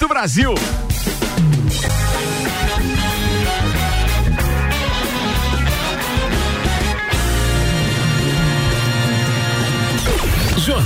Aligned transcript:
do 0.00 0.08
Brasil. 0.08 0.89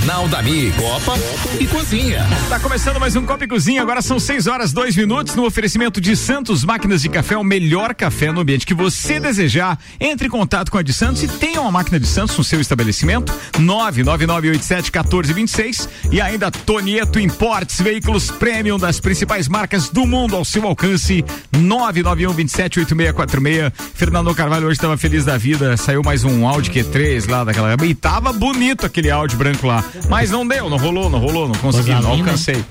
Jornal 0.05 0.29
da 0.29 0.43
Mi, 0.43 0.71
Copa 0.73 1.15
e 1.59 1.67
Cozinha. 1.67 2.27
Tá 2.51 2.61
começando 2.61 3.01
mais 3.01 3.17
um 3.17 3.25
Copa 3.25 3.45
e 3.45 3.49
Cozinha, 3.49 3.81
agora 3.81 4.03
são 4.03 4.21
6 4.21 4.47
horas 4.47 4.71
2 4.71 4.97
minutos 4.97 5.35
no 5.35 5.47
oferecimento 5.47 5.99
de 5.99 6.15
Santos 6.15 6.63
Máquinas 6.63 7.01
de 7.01 7.09
Café, 7.09 7.39
o 7.39 7.43
melhor 7.43 7.95
café 7.95 8.31
no 8.31 8.43
ambiente 8.43 8.67
que 8.67 8.75
você 8.75 9.19
desejar. 9.19 9.79
Entre 9.99 10.27
em 10.27 10.31
contato 10.31 10.71
com 10.71 10.77
a 10.77 10.83
de 10.83 10.93
Santos 10.93 11.23
e 11.23 11.29
tenha 11.29 11.59
uma 11.59 11.71
máquina 11.71 11.99
de 11.99 12.07
Santos 12.07 12.37
no 12.37 12.45
seu 12.45 12.61
estabelecimento, 12.61 13.33
999871426 13.59 15.89
e 16.13 16.21
ainda 16.21 16.51
Tonieto 16.51 17.19
Importes, 17.19 17.81
veículos 17.81 18.31
premium 18.31 18.79
das 18.79 19.01
principais 19.01 19.49
marcas 19.49 19.89
do 19.89 20.07
mundo 20.07 20.37
ao 20.37 20.45
seu 20.45 20.67
alcance, 20.67 21.25
991278646. 21.55 23.73
Fernando 23.95 24.35
Carvalho 24.35 24.67
hoje 24.67 24.77
estava 24.77 24.99
feliz 24.99 25.25
da 25.25 25.39
vida, 25.39 25.79
saiu 25.79 26.03
mais 26.05 26.25
um 26.25 26.47
Audi 26.47 26.71
Q3 26.71 27.27
lá 27.27 27.43
daquela, 27.43 27.75
e 27.83 27.95
tava 27.95 28.35
bonito 28.35 28.85
aquele 28.85 29.11
Audi 29.11 29.35
branco 29.35 29.67
lá. 29.67 29.83
Mas 30.09 30.31
não 30.31 30.47
deu, 30.47 30.69
não 30.69 30.77
rolou, 30.77 31.09
não 31.11 31.19
rolou, 31.19 31.49
não 31.49 31.55
consegui, 31.57 31.91
não 31.91 32.11
alcancei. 32.13 32.65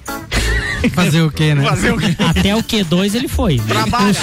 Fazer 0.93 1.21
o 1.21 1.31
quê, 1.31 1.55
né? 1.55 1.63
Fazer 1.63 1.93
o 1.93 1.97
quê? 1.97 2.13
Até 2.19 2.53
o 2.53 2.61
Q2 2.61 3.15
ele 3.15 3.27
foi. 3.29 3.55
né? 3.55 3.63
Trabalha. 3.67 4.13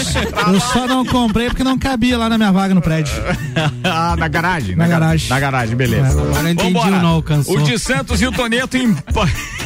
Eu 0.53 0.61
só 0.61 0.87
não 0.87 1.07
comprei 1.07 1.49
porque 1.49 1.65
não 1.65 1.79
cabia 1.79 2.19
lá 2.19 2.29
na 2.29 2.37
minha 2.37 2.53
vaga 2.53 2.75
no 2.75 2.83
prédio. 2.83 3.15
ah, 3.83 4.15
na 4.17 4.29
garagem? 4.29 4.77
Na 4.77 4.87
gar- 4.87 5.01
garagem. 5.01 5.29
Na 5.31 5.41
garagem, 5.41 5.75
beleza. 5.77 6.21
Agora 6.21 6.43
eu 6.43 6.53
entendi 6.53 6.73
Vambora. 6.75 6.97
o 6.97 7.03
não 7.03 7.09
alcançou. 7.09 7.57
O 7.57 7.63
de 7.63 7.79
Santos 7.79 8.21
e 8.21 8.27
o 8.27 8.33
Toneto 8.33 8.77
em. 8.77 8.95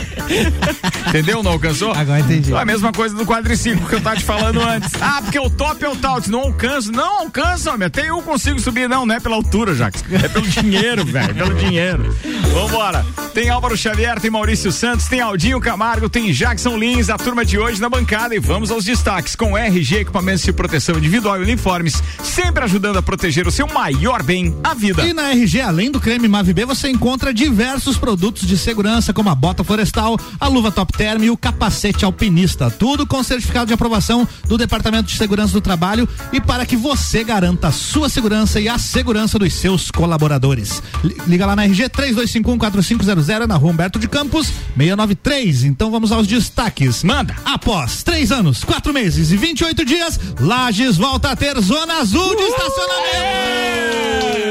Entendeu? 1.09 1.43
Não 1.43 1.53
alcançou? 1.53 1.93
Agora 1.93 2.21
entendi. 2.21 2.55
A 2.55 2.65
mesma 2.65 2.93
coisa 2.93 3.15
do 3.15 3.25
quadriciclo 3.25 3.87
que 3.89 3.95
eu 3.95 4.01
tava 4.01 4.17
te 4.17 4.25
falando 4.25 4.61
antes. 4.67 4.91
Ah, 5.01 5.21
porque 5.23 5.39
o 5.39 5.51
top 5.51 5.85
é 5.85 5.89
o 5.89 5.97
tal. 5.97 6.21
Não 6.29 6.41
alcanço. 6.41 6.93
Não 6.93 7.21
alcança, 7.21 7.73
homem. 7.73 7.87
Até 7.87 8.09
eu 8.09 8.21
consigo 8.23 8.61
subir. 8.61 8.89
Não, 8.89 9.05
não 9.05 9.15
é 9.15 9.21
pela 9.21 9.37
altura, 9.37 9.75
Jax. 9.75 10.05
É 10.11 10.29
pelo 10.29 10.47
dinheiro, 10.47 11.05
velho. 11.07 11.31
É 11.31 11.35
pelo 11.35 11.55
dinheiro. 11.55 12.17
Vambora. 12.53 13.05
Tem 13.33 13.51
Álvaro 13.51 13.77
Xavier, 13.77 14.21
tem 14.21 14.31
Maurício 14.31 14.71
Santos, 14.71 15.07
tem 15.07 15.21
Aldinho 15.21 15.61
Camargo, 15.61 16.09
tem 16.09 16.31
Jackson 16.31 16.77
Lins, 16.77 17.11
a 17.11 17.19
turma 17.19 17.45
de 17.45 17.59
hoje 17.59 17.81
na 17.81 17.89
bancada. 17.89 18.35
E 18.35 18.39
vamos 18.39 18.71
aos 18.71 18.85
destaques 18.85 19.35
com 19.35 19.59
RG 19.59 19.97
Equipamentos 19.97 20.45
de 20.45 20.53
Proteção 20.53 20.97
Individual 20.97 21.41
e 21.41 21.43
Uniformes, 21.43 22.01
sempre 22.23 22.63
ajudando 22.65 22.99
a 22.99 23.03
proteger 23.03 23.47
o 23.49 23.51
seu 23.51 23.67
maior 23.67 24.23
bem, 24.23 24.57
a 24.63 24.73
vida. 24.73 25.05
E 25.05 25.13
na 25.13 25.31
RG, 25.33 25.61
além 25.61 25.91
do 25.91 26.01
creme 26.01 26.29
Mavi 26.29 26.53
B, 26.53 26.65
você 26.65 26.89
encontra 26.89 27.35
diversos 27.35 27.97
produtos 27.99 28.47
de 28.47 28.57
segurança, 28.57 29.13
como 29.13 29.31
a 29.31 29.35
bota 29.35 29.65
florestal, 29.65 29.94
a 30.41 30.49
luva 30.49 30.71
top 30.73 30.93
term 30.97 31.23
e 31.25 31.31
o 31.31 31.37
capacete 31.37 32.05
alpinista. 32.05 32.71
Tudo 32.71 33.07
com 33.07 33.23
certificado 33.23 33.67
de 33.67 33.75
aprovação 33.75 34.27
do 34.49 34.57
Departamento 34.59 35.09
de 35.09 35.17
Segurança 35.17 35.53
do 35.53 35.61
Trabalho 35.61 36.09
e 36.33 36.41
para 36.41 36.67
que 36.67 36.77
você 36.77 37.23
garanta 37.25 37.69
a 37.69 37.73
sua 37.73 38.09
segurança 38.09 38.61
e 38.61 38.69
a 38.69 38.79
segurança 38.79 39.39
dos 39.39 39.53
seus 39.55 39.91
colaboradores. 39.91 40.83
Li- 41.03 41.17
Liga 41.27 41.47
lá 41.47 41.57
na 41.57 41.65
RG 41.65 41.89
32514500 41.91 43.47
na 43.47 43.57
rua 43.57 43.71
Humberto 43.73 43.99
de 43.99 44.09
Campos, 44.09 44.47
693. 44.77 45.65
Então 45.65 45.91
vamos 45.91 46.13
aos 46.13 46.27
destaques. 46.27 47.03
Manda. 47.05 47.35
Após 47.45 48.03
três 48.03 48.31
anos, 48.33 48.65
quatro 48.65 48.93
meses 48.93 49.31
e 49.31 49.37
28 49.37 49.85
dias, 49.85 50.19
Lages 50.41 50.97
volta 50.97 51.31
a 51.31 51.37
ter 51.37 51.59
zona 51.61 52.01
azul 52.01 52.37
de 52.37 52.43
estacionamento. 52.43 53.15
É, 53.15 54.44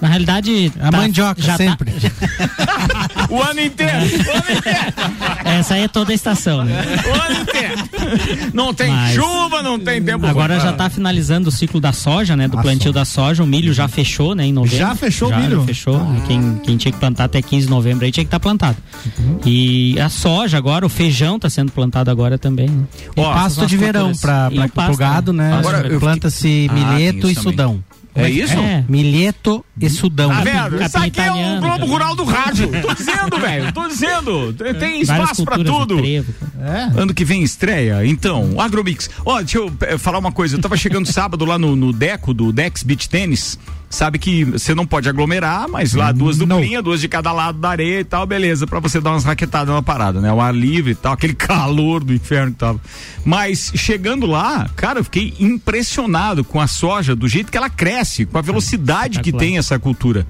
Na 0.00 0.08
realidade. 0.08 0.72
A 0.80 0.90
tá- 0.90 0.98
mandioca, 0.98 1.40
já 1.42 1.52
tá- 1.52 1.58
sempre. 1.58 1.92
O 3.28 3.42
ano 3.42 3.60
inteiro. 3.60 3.92
O 3.96 4.30
ano 4.36 4.58
inteiro. 4.58 4.92
essa 5.44 5.74
aí 5.74 5.82
é 5.82 5.88
toda 5.88 6.12
a 6.12 6.14
estação, 6.14 6.62
né? 6.64 6.80
O 7.06 7.12
ano 7.22 7.40
inteiro. 7.42 8.50
Não 8.54 8.72
tem 8.72 8.88
Mas- 8.90 9.14
chuva, 9.14 9.62
não 9.62 9.80
tem 9.80 10.00
tempo. 10.02 10.24
Agora 10.26 10.60
já 10.60 10.72
tá 10.72 10.88
finalizando 10.88 11.48
o 11.48 11.52
ciclo 11.52 11.80
da 11.80 11.92
soja, 11.92 12.36
né? 12.36 12.46
Do 12.46 12.58
A 12.58 12.62
plantio 12.62 12.84
soja. 12.84 12.92
da 12.92 13.04
soja. 13.04 13.42
O 13.42 13.46
milho 13.46 13.72
já 13.74 13.88
fechou, 13.88 14.34
né? 14.34 14.44
Em 14.46 14.52
novembro. 14.52 14.78
Já 14.78 14.94
fechou 14.94 15.28
o 15.28 15.30
Já, 15.32 15.38
milho? 15.40 15.60
já 15.60 15.66
fechou. 15.66 16.00
Quem, 16.28 16.56
quem 16.62 16.76
tinha 16.76 16.92
que 16.92 16.98
plantar 16.98 17.24
até 17.24 17.42
15 17.42 17.66
de 17.66 17.70
novembro 17.70 18.04
aí 18.04 18.12
tinha 18.12 18.24
que 18.24 18.28
estar 18.28 18.38
plantado. 18.40 18.76
Uhum. 19.18 19.40
E 19.44 19.98
a 20.00 20.08
soja 20.08 20.56
agora, 20.56 20.86
o 20.86 20.88
feijão 20.88 21.38
tá 21.38 21.50
sendo 21.50 21.72
plantado 21.72 22.10
agora 22.10 22.38
também. 22.38 22.68
Né? 22.68 22.84
E 23.16 23.20
Ó, 23.20 23.32
pasto 23.32 23.66
de 23.66 23.76
verão 23.76 24.12
pra, 24.20 24.50
o 24.92 24.96
gado, 24.96 25.32
né? 25.32 25.50
né? 25.50 25.58
Agora, 25.58 25.98
Planta-se 25.98 26.68
Ah, 26.70 26.72
milheto 26.72 27.22
tem 27.22 27.30
e 27.30 27.34
também. 27.34 27.42
sudão. 27.42 27.84
É 28.16 28.30
isso? 28.30 28.56
É. 28.58 28.84
Milheto 28.88 29.64
e 29.80 29.90
sudão. 29.90 30.30
Tá 30.30 30.36
Capim- 30.42 30.50
vendo? 30.50 30.82
Isso 30.82 30.96
aqui 30.96 30.96
é 30.98 31.00
o 31.00 31.06
italiano 31.06 31.60
Globo 31.60 31.74
também. 31.76 31.88
Rural 31.90 32.16
do 32.16 32.24
rádio. 32.24 32.70
Tô 32.82 32.94
dizendo, 32.94 33.38
velho. 33.38 33.72
Tô 33.72 33.88
dizendo. 33.88 34.52
Tem 34.78 35.00
espaço 35.00 35.44
de 35.44 35.64
tudo. 35.64 35.96
trevo. 35.98 36.34
É. 36.60 37.00
Ano 37.00 37.12
que 37.12 37.24
vem 37.24 37.42
estreia, 37.42 38.04
então, 38.06 38.58
Agromix. 38.60 39.10
Ó, 39.24 39.38
deixa 39.38 39.58
eu 39.58 39.72
eh, 39.82 39.98
falar 39.98 40.18
uma 40.18 40.32
coisa. 40.32 40.56
Eu 40.56 40.60
tava 40.60 40.76
chegando 40.76 41.06
sábado 41.12 41.44
lá 41.44 41.58
no, 41.58 41.76
no 41.76 41.92
Deco, 41.92 42.32
do 42.32 42.52
Dex 42.52 42.82
Beach 42.82 43.08
Tênis. 43.08 43.58
Sabe 43.88 44.18
que 44.18 44.44
você 44.44 44.74
não 44.74 44.84
pode 44.84 45.08
aglomerar, 45.08 45.68
mas 45.68 45.94
lá 45.94 46.10
duas 46.10 46.36
Não. 46.38 46.46
duplinhas, 46.46 46.82
duas 46.82 47.00
de 47.00 47.06
cada 47.08 47.30
lado 47.32 47.58
da 47.58 47.70
areia 47.70 48.00
e 48.00 48.04
tal, 48.04 48.26
beleza, 48.26 48.66
pra 48.66 48.80
você 48.80 49.00
dar 49.00 49.10
umas 49.12 49.24
raquetadas 49.24 49.72
na 49.72 49.80
parada, 49.80 50.20
né? 50.20 50.32
O 50.32 50.40
ar 50.40 50.54
livre 50.54 50.90
e 50.92 50.94
tal, 50.94 51.12
aquele 51.12 51.32
calor 51.38 52.02
do 52.02 52.12
inferno 52.12 52.52
que 52.52 52.58
tava. 52.58 52.80
Mas 53.24 53.70
chegando 53.76 54.26
lá, 54.26 54.68
cara, 54.74 54.98
eu 55.00 55.04
fiquei 55.04 55.34
impressionado 55.38 56.44
com 56.44 56.60
a 56.60 56.66
soja, 56.66 57.14
do 57.14 57.28
jeito 57.28 57.50
que 57.50 57.56
ela 57.56 57.70
cresce, 57.70 58.26
com 58.26 58.36
a 58.36 58.42
velocidade 58.42 59.20
que 59.20 59.28
Espetacular. 59.30 59.40
tem 59.40 59.58
essa 59.58 59.78
cultura. 59.78 60.26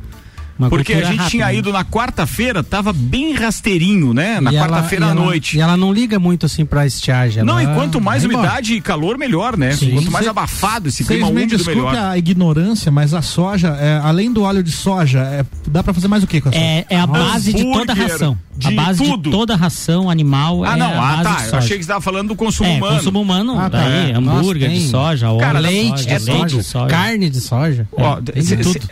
Uma 0.58 0.70
Porque 0.70 0.92
a 0.94 0.96
gente 1.04 1.06
rápida, 1.18 1.28
tinha 1.30 1.52
ido 1.52 1.70
na 1.72 1.84
quarta-feira, 1.84 2.62
tava 2.64 2.92
bem 2.92 3.34
rasteirinho, 3.34 4.14
né? 4.14 4.40
Na 4.40 4.50
quarta-feira 4.52 5.06
à 5.06 5.10
ela- 5.10 5.14
noite. 5.20 5.58
E 5.58 5.60
ela 5.60 5.76
não 5.76 5.92
liga 5.92 6.18
muito 6.18 6.46
assim 6.46 6.64
pra 6.64 6.86
estiagem. 6.86 7.42
Não, 7.44 7.60
e 7.60 7.66
quanto 7.74 8.00
mais 8.00 8.24
umidade 8.24 8.72
e 8.74 8.80
calor, 8.80 9.18
melhor, 9.18 9.56
né? 9.56 9.72
Sim. 9.72 9.90
Quanto 9.92 10.10
mais 10.10 10.24
Cê- 10.24 10.30
abafado 10.30 10.88
esse 10.88 11.04
clima 11.04 11.26
me 11.26 11.32
úmido, 11.32 11.56
desculpem 11.56 11.84
melhor. 11.92 12.10
a 12.10 12.16
ignorância, 12.18 12.90
mas 12.90 13.12
a 13.12 13.20
soja, 13.22 13.68
é, 13.78 14.00
além 14.02 14.32
do 14.32 14.42
óleo 14.42 14.62
de 14.62 14.70
soja, 14.72 15.20
é, 15.20 15.44
dá 15.68 15.82
pra 15.82 15.92
fazer 15.92 16.08
mais 16.08 16.22
o 16.22 16.26
que 16.26 16.40
com 16.40 16.48
a 16.48 16.52
soja? 16.52 16.64
É, 16.64 16.86
é 16.88 16.98
a 17.00 17.06
base 17.06 17.52
de 17.52 17.62
toda 17.62 17.92
a 17.92 17.94
ração. 17.94 18.38
de 18.56 18.68
a 18.68 18.70
base 18.70 19.04
tudo. 19.04 19.22
de 19.24 19.30
toda 19.30 19.52
a 19.52 19.56
ração 19.56 20.08
animal 20.08 20.64
Ah, 20.64 20.72
é 20.72 20.76
não, 20.76 20.86
a 20.86 20.90
ah, 20.96 21.16
base 21.16 21.22
tá. 21.24 21.34
de 21.36 21.42
Eu 21.42 21.50
soja. 21.50 21.56
achei 21.58 21.76
que 21.78 21.84
você 21.84 21.88
tava 21.88 22.00
falando 22.00 22.28
do 22.28 22.34
consumo 22.36 22.70
é, 22.70 22.76
humano. 22.76 22.96
consumo 22.96 23.20
humano, 23.20 23.58
Ah, 23.58 23.68
tá. 23.68 23.78
daí, 23.78 24.10
É. 24.12 24.14
hambúrguer 24.16 24.70
Nossa, 24.70 24.80
de 24.82 24.88
soja, 24.88 25.30
óleo 25.30 25.40
Cara, 25.40 25.58
de 25.60 25.66
leite, 25.66 26.02
soja, 26.02 26.10
é 26.10 26.18
leite 26.18 26.56
de 26.56 26.62
soja. 26.62 26.86
Carne 26.86 27.28
de 27.30 27.40
soja. 27.40 27.88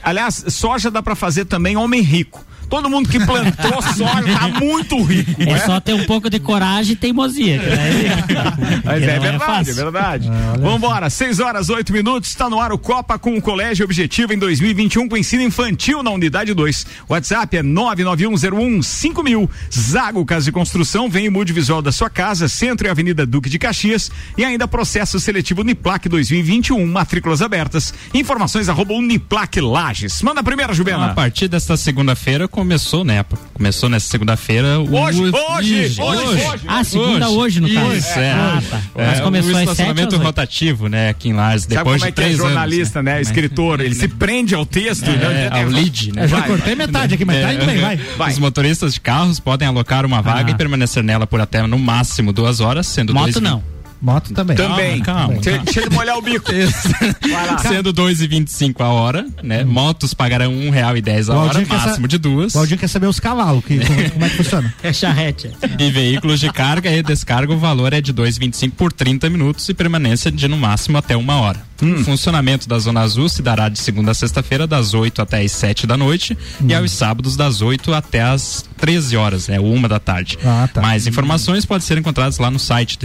Aliás, 0.03 0.45
soja 0.49 0.91
dá 0.91 1.03
pra 1.03 1.15
fazer 1.15 1.47
também 1.55 1.77
homem 1.77 2.01
rico. 2.01 2.45
Todo 2.69 2.89
mundo 2.91 3.09
que 3.09 3.19
plantou 3.25 3.81
soja 3.95 4.23
tá 4.39 4.49
muito 4.49 5.03
rico. 5.03 5.43
É 5.43 5.47
né? 5.47 5.59
só 5.61 5.81
ter 5.81 5.95
um 5.95 6.05
pouco 6.05 6.29
de 6.31 6.39
coragem 6.39 6.93
e 6.93 6.97
teimosia. 6.97 7.59
daí- 7.59 8.05
Mas 8.85 9.03
é 9.03 9.15
não 9.17 9.23
verdade, 9.23 9.71
é, 9.71 9.73
verdade. 9.73 10.31
Vambora, 10.61 11.09
6 11.11 11.41
horas, 11.41 11.69
8 11.69 11.93
minutos, 11.93 12.29
está 12.31 12.49
no 12.51 12.61
ar 12.61 12.73
o 12.73 12.79
Copa 12.79 13.19
com 13.19 13.37
o 13.37 13.43
Colégio 13.43 13.85
Objetivo 13.85 14.33
em 14.33 14.39
2021 14.39 15.09
com 15.09 15.17
ensino 15.17 15.43
infantil 15.43 16.03
na 16.03 16.11
unidade 16.11 16.53
2. 16.55 16.87
WhatsApp 17.09 17.57
é 17.57 17.63
991015000. 17.63 19.49
Zago 19.73 20.25
Casa 20.25 20.45
de 20.47 20.53
Construção, 20.53 21.09
vem 21.09 21.27
e 21.27 21.31
mude 21.31 21.53
o 21.53 21.55
visual 21.55 21.81
da 21.83 21.93
sua 21.93 22.09
casa, 22.11 22.49
Centro 22.49 22.87
e 22.87 22.91
Avenida 22.91 23.25
Duque 23.27 23.49
de 23.49 23.59
Caxias 23.59 24.11
e 24.37 24.45
ainda 24.45 24.67
processo 24.69 25.19
seletivo 25.21 25.61
Uniplac 25.63 26.09
2021, 26.09 26.85
matrículas 26.87 27.43
abertas. 27.43 27.95
Informações 28.13 28.69
arroba 28.69 28.95
Uniplac 28.95 29.61
Lages. 29.61 30.23
Manda 30.23 30.41
a 30.41 30.45
primeira, 30.45 30.73
Então, 30.73 30.77
Juliana. 30.85 31.07
a 31.13 31.15
partir 31.15 31.49
desta 31.49 31.77
segunda-feira 31.77 32.47
começou, 32.55 33.05
né? 33.05 33.25
Começou 33.53 33.89
nessa 33.89 34.09
segunda-feira 34.09 34.81
o. 34.81 34.95
Hoje, 34.97 35.23
hoje, 35.23 35.75
Ih, 35.75 36.01
hoje, 36.01 36.23
hoje. 36.23 36.61
Ah, 36.67 36.85
segunda 36.85 37.29
hoje, 37.29 37.61
no 37.61 37.69
caso. 37.73 37.93
Isso, 37.95 38.19
é. 38.19 38.31
Ah, 38.33 38.62
tá. 38.71 38.81
É, 38.95 39.06
Mas 39.06 39.21
começou 39.21 39.51
o 39.51 39.55
sete 39.55 39.62
estacionamento 39.71 40.17
rotativo, 40.17 40.89
né, 40.89 41.09
aqui 41.11 41.29
em 41.29 41.33
Lages, 41.33 41.62
Sabe 41.65 41.77
depois 41.77 42.01
como 42.01 42.09
é 42.09 42.11
de 42.11 42.15
que 42.15 42.21
é 42.21 42.25
três 42.25 42.37
jornalista, 42.39 42.99
anos. 43.01 43.12
né? 43.12 43.21
Escritor, 43.21 43.81
ele 43.81 43.95
se 43.95 44.09
prende 44.09 44.55
ao 44.55 44.65
texto, 44.65 45.06
né? 45.11 45.51
É, 45.53 45.62
ao 45.62 45.69
lead, 45.69 46.12
né? 46.12 46.25
Eu 46.25 46.29
já 46.29 46.39
vai, 46.39 46.49
cortei 46.49 46.75
metade 46.75 47.15
aqui, 47.15 47.25
mas 47.25 47.43
tá 47.43 47.53
indo 47.55 47.67
bem, 47.67 47.79
vai. 48.17 48.31
Os 48.33 48.39
motoristas 48.39 48.95
de 48.95 49.01
carros 49.01 49.41
podem 49.41 49.67
alocar 49.67 50.06
uma 50.06 50.23
vaga 50.23 50.51
Ah. 50.51 50.53
e 50.53 50.55
permanecer 50.56 51.03
nela 51.03 51.27
por 51.27 51.41
até 51.41 51.67
no 51.67 51.79
máximo 51.79 52.33
duas 52.33 52.61
horas, 52.61 52.87
sendo 52.87 53.12
Moto 53.12 53.25
dois 53.33 53.41
não. 53.43 53.74
Moto 54.05 54.35
também. 54.35 54.55
Também. 54.55 55.01
Calma, 55.01 55.29
calma. 55.29 55.41
Deixa, 55.41 55.59
deixa 55.62 55.81
ele 55.81 55.89
molhar 55.95 56.19
o 56.19 56.21
bico. 56.21 56.45
Vai 56.53 57.47
lá. 57.47 57.56
Sendo 57.56 57.91
2,25 57.95 58.81
a 58.83 58.89
hora, 58.89 59.27
né? 59.43 59.65
Motos 59.65 60.12
pagarão 60.12 60.53
um 60.53 60.69
real 60.69 60.95
e 60.95 61.01
dez 61.01 61.31
a 61.31 61.35
hora, 61.35 61.65
máximo 61.67 62.06
de 62.06 62.19
duas. 62.19 62.55
O 62.55 62.59
Aldinho 62.59 62.79
quer 62.79 62.89
saber 62.89 63.06
os 63.06 63.19
cavalos, 63.19 63.65
que, 63.65 63.79
como, 63.79 64.11
como 64.11 64.25
é 64.27 64.29
que 64.29 64.37
funciona. 64.37 64.75
É 64.85 64.93
charrete. 64.93 65.51
E 65.79 65.91
veículos 65.91 66.39
de 66.39 66.53
carga 66.53 66.91
e 66.91 67.03
descarga, 67.03 67.51
o 67.55 67.59
valor 67.59 67.95
é 67.95 68.03
de 68.03 68.12
2,25 68.12 68.73
por 68.73 68.93
30 68.93 69.31
minutos 69.31 69.67
e 69.71 69.73
permanência 69.73 70.31
de 70.31 70.47
no 70.47 70.59
máximo 70.59 70.99
até 70.99 71.17
uma 71.17 71.37
hora. 71.37 71.62
Hum. 71.83 71.95
O 72.01 72.05
funcionamento 72.05 72.69
da 72.69 72.79
Zona 72.79 73.01
Azul 73.01 73.29
se 73.29 73.43
dará 73.43 73.69
de 73.69 73.79
segunda 73.79 74.11
a 74.11 74.15
sexta-feira, 74.15 74.67
das 74.67 74.95
8 74.95 75.23
até 75.23 75.43
as 75.43 75.53
7 75.53 75.87
da 75.87 75.97
noite, 75.97 76.37
Hum. 76.61 76.67
e 76.69 76.75
aos 76.75 76.93
sábados, 76.93 77.37
das 77.37 77.62
8 77.62 77.93
até 77.95 78.23
as 78.23 78.65
13 78.77 79.17
horas, 79.17 79.49
né? 79.49 79.59
Uma 79.59 79.89
da 79.89 79.99
tarde. 79.99 80.39
Ah, 80.45 80.69
tá. 80.73 80.83
Mais 80.83 81.06
informações 81.06 81.65
podem 81.65 81.87
ser 81.87 81.99
encontradas 81.99 82.39
lá 82.39 82.51
no 82.51 82.59
site 82.59 82.99
do 82.99 83.05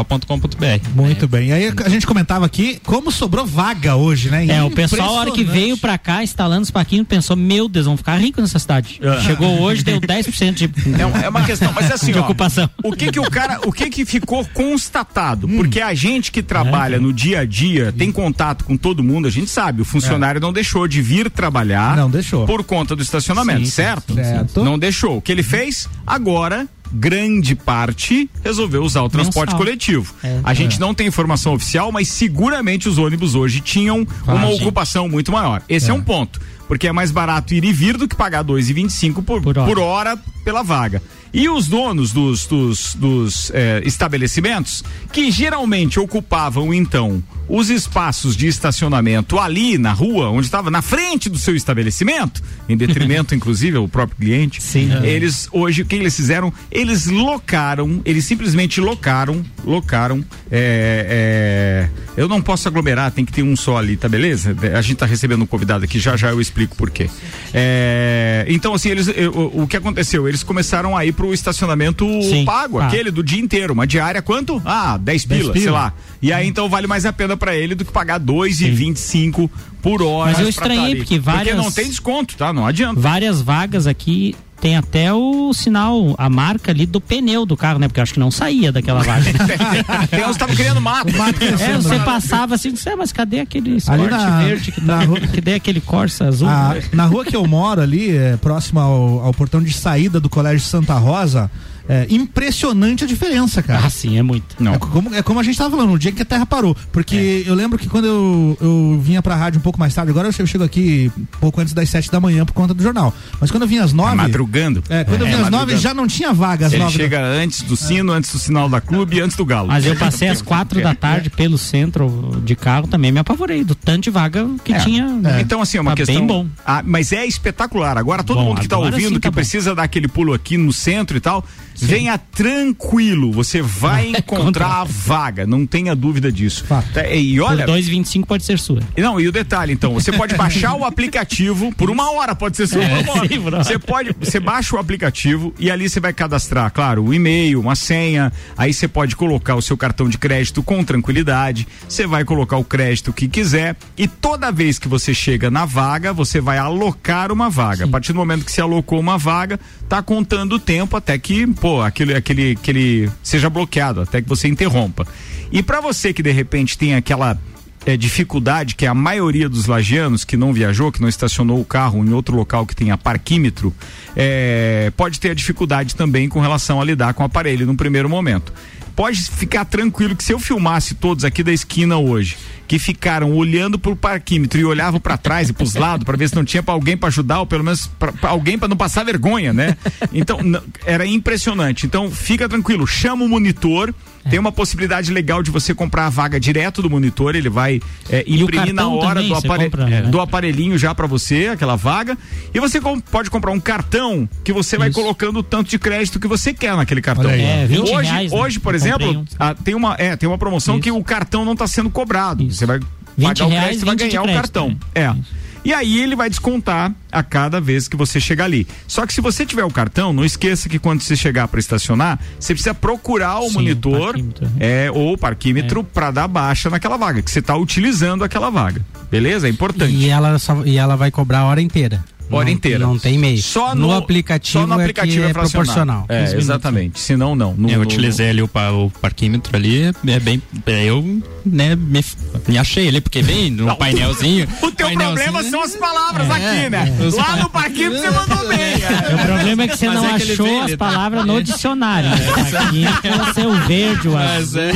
estacionamentodigital.com.br. 0.00 0.90
Muito 0.94 1.28
bem. 1.28 1.48
E 1.48 1.52
aí 1.52 1.72
a 1.84 1.88
gente 1.88 2.06
comentava 2.06 2.46
aqui 2.46 2.80
como 2.84 3.10
sobrou 3.10 3.46
vaga 3.46 3.96
hoje, 3.96 4.30
né? 4.30 4.46
É, 4.46 4.62
o 4.62 4.70
pessoal, 4.70 5.08
a 5.08 5.12
hora 5.12 5.30
que 5.30 5.44
veio 5.44 5.76
pra 5.76 5.98
cá, 5.98 6.22
instalando 6.22 6.62
os 6.62 6.70
paquinhos, 6.70 7.06
pensou, 7.06 7.36
meu 7.36 7.68
Deus, 7.68 7.86
vamos 7.86 8.00
ficar 8.00 8.16
ricos 8.16 8.42
nessa 8.42 8.58
cidade. 8.58 9.00
Chegou 9.24 9.60
hoje, 9.60 9.82
deu 9.82 10.00
10% 10.00 10.54
de, 10.54 10.70
É, 11.00 11.06
um- 11.06 11.16
é 11.16 11.28
uma 11.28 11.42
questão, 11.44 11.72
mas 11.72 11.90
assim, 11.90 12.12
de 12.12 12.18
ó, 12.18 12.22
ocupação. 12.22 12.68
o 12.82 12.92
que 12.92 13.10
que 13.10 13.20
o 13.20 13.30
cara, 13.30 13.60
o 13.66 13.72
que 13.72 13.88
que 13.90 14.04
ficou 14.04 14.44
constatado? 14.52 15.48
Porque 15.48 15.80
a 15.80 15.94
gente 15.94 16.30
que 16.32 16.42
trabalha 16.42 16.98
no 16.98 17.12
dia 17.12 17.40
a 17.40 17.44
dia, 17.44 17.92
tem 17.96 18.10
contato 18.12 18.64
com 18.64 18.76
todo 18.76 19.02
mundo, 19.02 19.28
a 19.28 19.30
gente 19.30 19.50
sabe, 19.50 19.82
o 19.82 19.84
funcionário 19.84 20.40
não 20.40 20.52
deixou 20.52 20.86
de 20.88 21.00
vir 21.02 21.30
trabalhar 21.30 21.96
Não 21.96 22.10
deixou. 22.10 22.46
por 22.46 22.62
conta 22.64 22.94
do 22.96 23.02
estacionamento, 23.02 23.64
Sim, 23.64 23.70
certo? 23.70 24.14
certo. 24.14 24.64
Não 24.64 24.78
deixou. 24.78 25.18
O 25.18 25.22
que 25.22 25.32
ele 25.32 25.42
fez? 25.42 25.88
Agora 26.06 26.66
grande 26.92 27.54
parte 27.54 28.28
resolveu 28.42 28.82
usar 28.82 29.02
o 29.02 29.08
transporte 29.08 29.50
Mensal. 29.50 29.58
coletivo. 29.58 30.14
É. 30.22 30.40
a 30.42 30.54
gente 30.54 30.80
não 30.80 30.94
tem 30.94 31.06
informação 31.06 31.54
oficial, 31.54 31.92
mas 31.92 32.08
seguramente 32.08 32.88
os 32.88 32.98
ônibus 32.98 33.34
hoje 33.34 33.60
tinham 33.60 34.06
uma 34.26 34.46
sim. 34.48 34.54
ocupação 34.54 35.08
muito 35.08 35.30
maior. 35.32 35.62
Esse 35.68 35.90
é. 35.90 35.94
um 35.94 36.02
ponto, 36.02 36.40
porque 36.66 36.88
é 36.88 36.92
mais 36.92 37.10
barato 37.10 37.54
ir 37.54 37.64
e 37.64 37.72
vir 37.72 37.96
do 37.96 38.08
que 38.08 38.14
pagar 38.16 38.44
2,25 38.44 39.24
por, 39.24 39.40
por, 39.40 39.54
Por 39.54 39.78
hora. 39.78 40.18
pela 40.44 40.62
vaga. 40.62 41.02
E 41.32 41.48
os 41.48 41.68
donos 41.68 42.12
dos, 42.12 42.46
dos, 42.46 42.94
dos 42.94 43.50
eh, 43.54 43.82
estabelecimentos, 43.84 44.82
que 45.12 45.30
geralmente 45.30 45.98
ocupavam 46.00 46.72
então 46.74 47.22
os 47.48 47.68
espaços 47.68 48.36
de 48.36 48.46
estacionamento 48.46 49.38
ali 49.38 49.76
na 49.76 49.92
rua, 49.92 50.28
onde 50.30 50.46
estava 50.46 50.70
na 50.70 50.82
frente 50.82 51.28
do 51.28 51.36
seu 51.36 51.56
estabelecimento, 51.56 52.40
em 52.68 52.76
detrimento 52.76 53.34
inclusive 53.36 53.76
ao 53.76 53.88
próprio 53.88 54.18
cliente. 54.18 54.62
Sim. 54.62 54.90
Eles 55.04 55.48
hoje 55.52 55.82
o 55.82 55.86
que 55.86 55.96
eles 55.96 56.14
fizeram? 56.14 56.52
Eles 56.70 57.06
locaram, 57.06 58.00
eles 58.04 58.24
simplesmente 58.24 58.80
locaram, 58.80 59.44
locaram. 59.64 60.24
é, 60.50 61.88
é, 62.16 62.20
eu 62.20 62.28
não 62.28 62.40
posso 62.40 62.68
aglomerar, 62.68 63.10
tem 63.10 63.24
que 63.24 63.32
ter 63.32 63.42
um 63.42 63.56
só 63.56 63.76
ali, 63.78 63.96
tá 63.96 64.08
beleza? 64.08 64.56
A 64.76 64.80
gente 64.82 64.96
tá 64.98 65.06
recebendo 65.06 65.42
um 65.42 65.46
convidado 65.46 65.84
aqui, 65.84 65.98
já 65.98 66.16
já 66.16 66.30
eu 66.30 66.40
explico 66.40 66.76
por 66.76 66.90
quê. 66.90 67.08
É, 67.52 68.44
então 68.48 68.74
assim 68.74 68.90
eles, 68.90 69.08
eu- 69.08 69.32
o, 69.32 69.62
o 69.62 69.66
que 69.66 69.76
aconteceu? 69.76 70.28
Eles 70.28 70.42
começaram 70.44 70.96
a 70.96 71.04
ir 71.04 71.12
pro 71.20 71.34
estacionamento 71.34 72.06
Sim. 72.22 72.46
pago, 72.46 72.78
Ah. 72.78 72.86
aquele 72.86 73.10
do 73.10 73.22
dia 73.22 73.38
inteiro, 73.38 73.74
uma 73.74 73.86
diária 73.86 74.22
quanto? 74.22 74.60
Ah, 74.64 74.96
10 74.96 75.26
pila, 75.26 75.52
sei 75.52 75.62
pila. 75.62 75.72
lá. 75.78 75.92
E 76.22 76.32
aí 76.32 76.48
então 76.48 76.66
vale 76.66 76.86
mais 76.86 77.04
a 77.04 77.12
pena 77.12 77.36
para 77.36 77.54
ele 77.54 77.74
do 77.74 77.84
que 77.84 77.92
pagar 77.92 78.18
2,25 78.18 79.50
por 79.82 80.02
hora. 80.02 80.30
Mas 80.30 80.40
eu 80.40 80.48
estranhei, 80.48 80.78
tá 80.78 80.86
ali. 80.86 80.96
porque 80.96 81.18
várias- 81.18 81.54
Porque 81.54 81.62
não 81.62 81.70
tem 81.70 81.86
desconto, 81.88 82.36
tá? 82.36 82.52
Não 82.54 82.66
adianta. 82.66 82.98
Várias 82.98 83.42
vagas 83.42 83.86
aqui 83.86 84.34
tem 84.60 84.76
até 84.76 85.12
o 85.12 85.52
sinal, 85.54 86.14
a 86.18 86.28
marca 86.28 86.70
ali 86.70 86.84
do 86.86 87.00
pneu 87.00 87.46
do 87.46 87.56
carro, 87.56 87.78
né? 87.78 87.88
Porque 87.88 87.98
eu 88.00 88.02
acho 88.02 88.12
que 88.14 88.20
não 88.20 88.30
saía 88.30 88.70
daquela 88.70 89.02
vaga. 89.02 89.30
Uns 89.32 90.08
que 90.08 90.30
estavam 90.30 90.54
criando 90.54 90.80
mato. 90.80 91.08
é, 91.08 91.76
você 91.76 91.98
passava 92.00 92.54
assim, 92.54 92.74
você, 92.76 92.94
mas 92.94 93.12
cadê 93.12 93.40
aquele 93.40 93.70
Ali 93.70 93.76
esporte 93.78 94.10
na- 94.10 94.42
verde 94.42 94.72
que, 94.72 94.80
na 94.80 94.98
tá, 94.98 95.04
rua- 95.04 95.20
cadê 95.20 95.54
aquele 95.54 95.80
Corsa 95.80 96.26
azul? 96.26 96.48
A- 96.48 96.76
na 96.92 97.06
rua 97.06 97.24
que 97.24 97.34
eu 97.34 97.46
moro 97.46 97.80
ali, 97.80 98.16
é, 98.16 98.36
próximo 98.36 98.80
ao, 98.80 99.20
ao 99.26 99.34
portão 99.34 99.62
de 99.62 99.72
saída 99.72 100.20
do 100.20 100.28
Colégio 100.28 100.60
Santa 100.66 100.94
Rosa, 100.94 101.50
é 101.88 102.06
impressionante 102.10 103.04
a 103.04 103.06
diferença, 103.06 103.62
cara. 103.62 103.84
Ah, 103.86 103.90
sim, 103.90 104.18
é 104.18 104.22
muito. 104.22 104.56
Não. 104.58 104.74
É 104.74 104.78
como, 104.78 105.14
é 105.14 105.22
como 105.22 105.40
a 105.40 105.42
gente 105.42 105.56
tava 105.58 105.70
falando, 105.76 105.92
o 105.92 105.98
dia 105.98 106.12
que 106.12 106.22
a 106.22 106.24
Terra 106.24 106.46
parou. 106.46 106.76
Porque 106.92 107.42
eu 107.46 107.54
lembro 107.54 107.78
que 107.78 107.88
quando 107.88 108.06
eu, 108.06 108.58
eu 108.60 109.00
vinha 109.02 109.20
pra 109.22 109.34
rádio 109.36 109.58
um 109.58 109.62
pouco 109.62 109.78
mais 109.78 109.94
tarde, 109.94 110.10
agora 110.10 110.28
eu 110.28 110.46
chego, 110.46 110.64
aqui 110.64 111.10
um 111.18 111.24
pouco 111.40 111.60
antes 111.60 111.72
das 111.74 111.88
sete 111.88 112.10
da 112.10 112.20
manhã 112.20 112.44
por 112.44 112.52
conta 112.52 112.72
do 112.74 112.82
jornal. 112.82 113.14
Mas 113.40 113.50
quando 113.50 113.62
eu 113.62 113.68
vinha 113.68 113.82
às 113.84 113.92
nove. 113.92 114.16
Madrugando. 114.16 114.82
É, 114.88 115.04
quando 115.04 115.20
eu 115.22 115.26
É, 115.26 115.30
vinha 115.30 115.42
às 115.44 115.50
nove 115.50 115.76
já 115.76 115.92
não 115.94 116.06
tinha 116.06 116.32
vaga 116.32 116.66
às 116.66 116.72
Ele 116.72 116.82
nove. 116.82 116.96
da- 116.96 117.04
chega 117.04 117.22
antes 117.24 117.62
do 117.62 117.76
sino, 117.76 118.12
antes 118.12 118.32
do 118.32 118.38
sinal 118.38 118.68
da 118.68 118.80
clube 118.80 119.16
e 119.16 119.20
antes 119.20 119.36
do 119.36 119.44
galo. 119.44 119.68
Mas 119.68 119.84
eu 119.86 119.96
passei 119.96 120.28
às 120.28 120.42
quatro 120.42 120.80
da 120.82 120.94
tarde 120.94 121.30
pelo 121.30 121.58
centro 121.58 122.40
de 122.44 122.54
carro 122.56 122.86
também 122.86 123.10
me 123.12 123.18
apavorei 123.18 123.64
do 123.64 123.74
tanto 123.74 124.04
de 124.04 124.10
vaga 124.10 124.48
que 124.64 124.72
É. 124.72 124.78
tinha. 124.78 125.20
Então, 125.40 125.60
assim, 125.60 125.78
é 125.78 125.80
uma 125.80 125.90
Tá 125.92 125.96
questão. 125.96 126.14
bem 126.16 126.26
bom. 126.26 126.46
Ah, 126.64 126.82
mas 126.84 127.12
é 127.12 127.26
espetacular. 127.26 127.96
Agora, 127.98 128.22
todo 128.22 128.36
Bom, 128.38 128.44
mundo 128.50 128.60
que 128.60 128.68
tá 128.68 128.78
ouvindo, 128.78 128.96
sim 129.08 129.14
tá 129.14 129.20
que 129.20 129.28
bom. 129.30 129.34
precisa 129.34 129.74
dar 129.74 129.82
aquele 129.84 130.08
pulo 130.08 130.32
aqui 130.32 130.56
no 130.56 130.72
centro 130.72 131.16
e 131.16 131.20
tal, 131.20 131.44
venha 131.80 132.18
tranquilo. 132.18 133.32
Você 133.32 133.62
vai 133.62 134.08
encontrar 134.16 134.80
a 134.80 134.84
vaga. 134.84 135.46
Não 135.46 135.66
tenha 135.66 135.94
dúvida 135.94 136.30
disso. 136.30 136.64
Fato. 136.64 136.92
Tá, 136.92 137.06
E 137.08 137.40
olha. 137.40 137.64
Por 137.64 137.74
2,25 137.74 138.26
pode 138.26 138.44
ser 138.44 138.58
sua. 138.58 138.80
Não, 138.96 139.20
e 139.20 139.28
o 139.28 139.32
detalhe, 139.32 139.72
então, 139.72 139.94
você 139.94 140.12
pode 140.12 140.34
baixar 140.34 140.74
o 140.74 140.84
aplicativo 140.84 141.74
por 141.74 141.90
uma 141.90 142.10
hora, 142.12 142.34
pode 142.34 142.56
ser 142.56 142.66
sua. 142.66 142.82
É, 142.82 143.02
sim, 143.02 143.38
você 143.38 143.78
pode, 143.78 144.14
você 144.18 144.40
baixa 144.40 144.76
o 144.76 144.78
aplicativo 144.78 145.54
e 145.58 145.70
ali 145.70 145.88
você 145.88 146.00
vai 146.00 146.12
cadastrar, 146.12 146.70
claro, 146.72 147.04
o 147.04 147.14
e-mail, 147.14 147.60
uma 147.60 147.74
senha. 147.74 148.32
Aí 148.56 148.72
você 148.72 148.88
pode 148.88 149.16
colocar 149.16 149.54
o 149.54 149.62
seu 149.62 149.76
cartão 149.76 150.08
de 150.08 150.18
crédito 150.18 150.62
com 150.62 150.82
tranquilidade. 150.84 151.66
Você 151.88 152.06
vai 152.06 152.24
colocar 152.24 152.56
o 152.56 152.64
crédito 152.64 153.12
que 153.12 153.28
quiser 153.28 153.76
e 153.96 154.06
toda 154.08 154.50
vez 154.50 154.78
que 154.78 154.88
você 154.88 155.14
chega 155.14 155.50
na 155.50 155.64
vaga, 155.64 156.12
você 156.12 156.40
vai 156.40 156.58
alocar 156.58 157.32
uma 157.32 157.48
vaga. 157.50 157.84
A 157.84 157.88
partir 157.88 158.12
do 158.12 158.18
momento 158.18 158.44
que 158.44 158.52
você 158.52 158.60
alocou 158.60 158.98
uma 158.98 159.18
vaga, 159.18 159.58
tá 159.88 160.02
contando 160.02 160.54
o 160.54 160.58
tempo 160.58 160.96
até 160.96 161.18
que, 161.18 161.46
pô, 161.46 161.69
aquele, 161.80 162.14
aquele, 162.14 162.52
aquele 162.52 163.10
seja 163.22 163.50
bloqueado, 163.50 164.00
até 164.00 164.22
que 164.22 164.28
você 164.28 164.48
interrompa. 164.48 165.06
E 165.52 165.62
para 165.62 165.80
você 165.80 166.12
que 166.12 166.22
de 166.22 166.30
repente 166.30 166.78
tem 166.78 166.94
aquela 166.94 167.38
é, 167.86 167.96
dificuldade 167.96 168.74
que 168.74 168.86
a 168.86 168.94
maioria 168.94 169.48
dos 169.48 169.66
lagianos 169.66 170.24
que 170.24 170.36
não 170.36 170.52
viajou, 170.52 170.92
que 170.92 171.00
não 171.00 171.08
estacionou 171.08 171.60
o 171.60 171.64
carro 171.64 172.04
em 172.04 172.12
outro 172.12 172.36
local 172.36 172.66
que 172.66 172.74
tenha 172.74 172.96
parquímetro, 172.96 173.74
é, 174.14 174.92
pode 174.96 175.18
ter 175.18 175.30
a 175.30 175.34
dificuldade 175.34 175.94
também 175.94 176.28
com 176.28 176.40
relação 176.40 176.80
a 176.80 176.84
lidar 176.84 177.14
com 177.14 177.22
o 177.22 177.26
aparelho 177.26 177.66
no 177.66 177.76
primeiro 177.76 178.08
momento. 178.08 178.52
Pode 179.00 179.18
ficar 179.30 179.64
tranquilo 179.64 180.14
que 180.14 180.22
se 180.22 180.30
eu 180.30 180.38
filmasse 180.38 180.94
todos 180.94 181.24
aqui 181.24 181.42
da 181.42 181.50
esquina 181.50 181.96
hoje, 181.96 182.36
que 182.68 182.78
ficaram 182.78 183.32
olhando 183.32 183.78
pro 183.78 183.96
parquímetro 183.96 184.60
e 184.60 184.64
olhavam 184.66 185.00
para 185.00 185.16
trás 185.16 185.48
e 185.48 185.54
pros 185.54 185.74
lados 185.74 186.04
para 186.04 186.18
ver 186.18 186.28
se 186.28 186.36
não 186.36 186.44
tinha 186.44 186.62
pra 186.62 186.74
alguém 186.74 186.98
para 186.98 187.08
ajudar 187.08 187.40
ou 187.40 187.46
pelo 187.46 187.64
menos 187.64 187.86
pra, 187.98 188.12
pra 188.12 188.28
alguém 188.28 188.58
para 188.58 188.68
não 188.68 188.76
passar 188.76 189.02
vergonha, 189.02 189.54
né? 189.54 189.74
Então 190.12 190.38
era 190.84 191.06
impressionante. 191.06 191.86
Então 191.86 192.10
fica 192.10 192.46
tranquilo, 192.46 192.86
chama 192.86 193.24
o 193.24 193.28
monitor. 193.30 193.94
Tem 194.28 194.38
uma 194.38 194.52
possibilidade 194.52 195.10
legal 195.12 195.42
de 195.42 195.50
você 195.50 195.74
comprar 195.74 196.06
a 196.06 196.10
vaga 196.10 196.38
direto 196.38 196.82
do 196.82 196.90
monitor, 196.90 197.34
ele 197.34 197.48
vai 197.48 197.80
é, 198.10 198.24
o 198.26 198.30
imprimir 198.34 198.74
na 198.74 198.88
hora 198.88 199.14
também, 199.14 199.28
do, 199.28 199.34
apare- 199.34 199.64
compra, 199.70 199.82
é, 199.84 200.02
né? 200.02 200.02
do 200.02 200.20
aparelhinho 200.20 200.76
já 200.76 200.94
para 200.94 201.06
você, 201.06 201.48
aquela 201.52 201.74
vaga. 201.76 202.18
E 202.52 202.60
você 202.60 202.80
com- 202.80 203.00
pode 203.00 203.30
comprar 203.30 203.50
um 203.50 203.60
cartão 203.60 204.28
que 204.44 204.52
você 204.52 204.76
vai 204.76 204.88
Isso. 204.90 205.00
colocando 205.00 205.38
o 205.38 205.42
tanto 205.42 205.70
de 205.70 205.78
crédito 205.78 206.20
que 206.20 206.28
você 206.28 206.52
quer 206.52 206.76
naquele 206.76 207.00
cartão. 207.00 207.30
É, 207.30 207.66
20 207.66 207.80
hoje, 207.94 208.10
reais, 208.10 208.32
né? 208.32 208.38
hoje, 208.38 208.60
por 208.60 208.74
Eu 208.74 208.76
exemplo, 208.76 209.10
um. 209.10 209.24
ah, 209.38 209.54
tem 209.54 209.74
uma 209.74 209.94
é, 209.98 210.14
tem 210.16 210.28
uma 210.28 210.38
promoção 210.38 210.74
Isso. 210.74 210.82
que 210.82 210.90
o 210.90 211.02
cartão 211.02 211.44
não 211.44 211.54
está 211.54 211.66
sendo 211.66 211.88
cobrado. 211.88 212.42
Isso. 212.42 212.56
Você 212.58 212.66
vai 212.66 212.78
20 213.16 213.38
pagar 213.38 213.46
o 213.46 213.50
crédito 213.50 213.82
e 213.82 213.84
vai 213.84 213.94
20 213.96 213.98
de 214.04 214.08
ganhar 214.08 214.20
o 214.20 214.24
crédito, 214.24 214.42
cartão. 214.42 214.68
né? 214.68 214.76
É. 214.94 215.14
E 215.64 215.74
aí 215.74 216.00
ele 216.00 216.16
vai 216.16 216.30
descontar 216.30 216.92
a 217.12 217.22
cada 217.22 217.60
vez 217.60 217.86
que 217.86 217.96
você 217.96 218.18
chegar 218.18 218.44
ali. 218.44 218.66
Só 218.86 219.06
que 219.06 219.12
se 219.12 219.20
você 219.20 219.44
tiver 219.44 219.64
o 219.64 219.70
cartão, 219.70 220.12
não 220.12 220.24
esqueça 220.24 220.68
que 220.68 220.78
quando 220.78 221.02
você 221.02 221.14
chegar 221.14 221.48
para 221.48 221.60
estacionar, 221.60 222.18
você 222.38 222.54
precisa 222.54 222.74
procurar 222.74 223.40
o 223.40 223.48
Sim, 223.48 223.54
monitor 223.54 224.00
o 224.00 224.04
parquímetro, 224.04 224.50
é, 224.58 224.90
ou 224.92 225.14
o 225.14 225.18
parquímetro 225.18 225.84
para 225.84 226.10
dar 226.10 226.28
baixa 226.28 226.70
naquela 226.70 226.96
vaga, 226.96 227.20
que 227.22 227.30
você 227.30 227.40
está 227.40 227.56
utilizando 227.56 228.24
aquela 228.24 228.50
vaga. 228.50 228.84
Beleza? 229.10 229.48
É 229.48 229.50
importante. 229.50 229.92
E 229.92 230.08
ela, 230.08 230.38
só, 230.38 230.62
e 230.64 230.78
ela 230.78 230.96
vai 230.96 231.10
cobrar 231.10 231.40
a 231.40 231.44
hora 231.46 231.60
inteira. 231.60 232.02
Hora 232.30 232.44
Não- 232.44 232.52
inteira. 232.52 232.78
Não 232.86 232.98
tem 232.98 233.18
meio. 233.18 233.42
Só 233.42 233.74
no, 233.74 233.88
no, 233.88 233.92
aplicativo, 233.96 234.60
só 234.60 234.66
no 234.66 234.74
aplicativo 234.74 235.22
é, 235.22 235.24
que 235.26 235.30
é 235.30 235.32
fracionado. 235.34 235.50
proporcional. 235.66 236.06
É, 236.08 236.14
15 236.20 236.26
minutos. 236.28 236.44
exatamente. 236.44 237.00
Se 237.00 237.16
não, 237.16 237.34
não. 237.34 237.54
No- 237.54 237.68
Eu 237.70 237.76
no- 237.78 237.82
utilizei 237.82 238.30
ali 238.30 238.42
o, 238.42 238.48
o 238.48 238.90
parquímetro 239.00 239.56
ali, 239.56 239.92
é 240.06 240.20
bem. 240.20 240.42
é, 240.66 240.84
Eu 240.84 241.02
né, 241.44 241.74
me, 241.76 242.04
me 242.48 242.58
achei 242.58 242.88
ali, 242.88 243.00
porque 243.00 243.22
vem 243.22 243.50
no 243.50 243.74
painelzinho. 243.76 244.46
O 244.62 244.70
teu 244.70 244.86
painelzinho, 244.86 245.16
problema 245.24 245.42
são 245.50 245.62
as 245.62 245.74
palavras 245.76 246.28
É, 246.30 246.32
aqui, 246.32 246.70
né? 246.70 246.96
Lá 247.16 247.36
no 247.36 247.50
parquinho 247.50 247.90
você 247.92 248.10
mandou 248.10 248.48
bem. 248.48 248.70
O 249.10 249.26
problema 249.26 249.62
é 249.64 249.68
que 249.68 249.76
você 249.76 249.86
Mas 249.88 249.96
não 249.96 250.08
é 250.08 250.12
achou 250.14 250.62
as 250.62 250.74
palavras 250.76 251.24
no 251.26 251.42
dicionário. 251.42 252.10
Né? 252.10 252.16
Aqui 252.60 253.34
ser 253.34 253.46
o 253.46 253.54
verde, 253.66 254.08
o 254.08 254.12
Mas 254.12 254.56
azul. 254.56 254.60
é. 254.62 254.72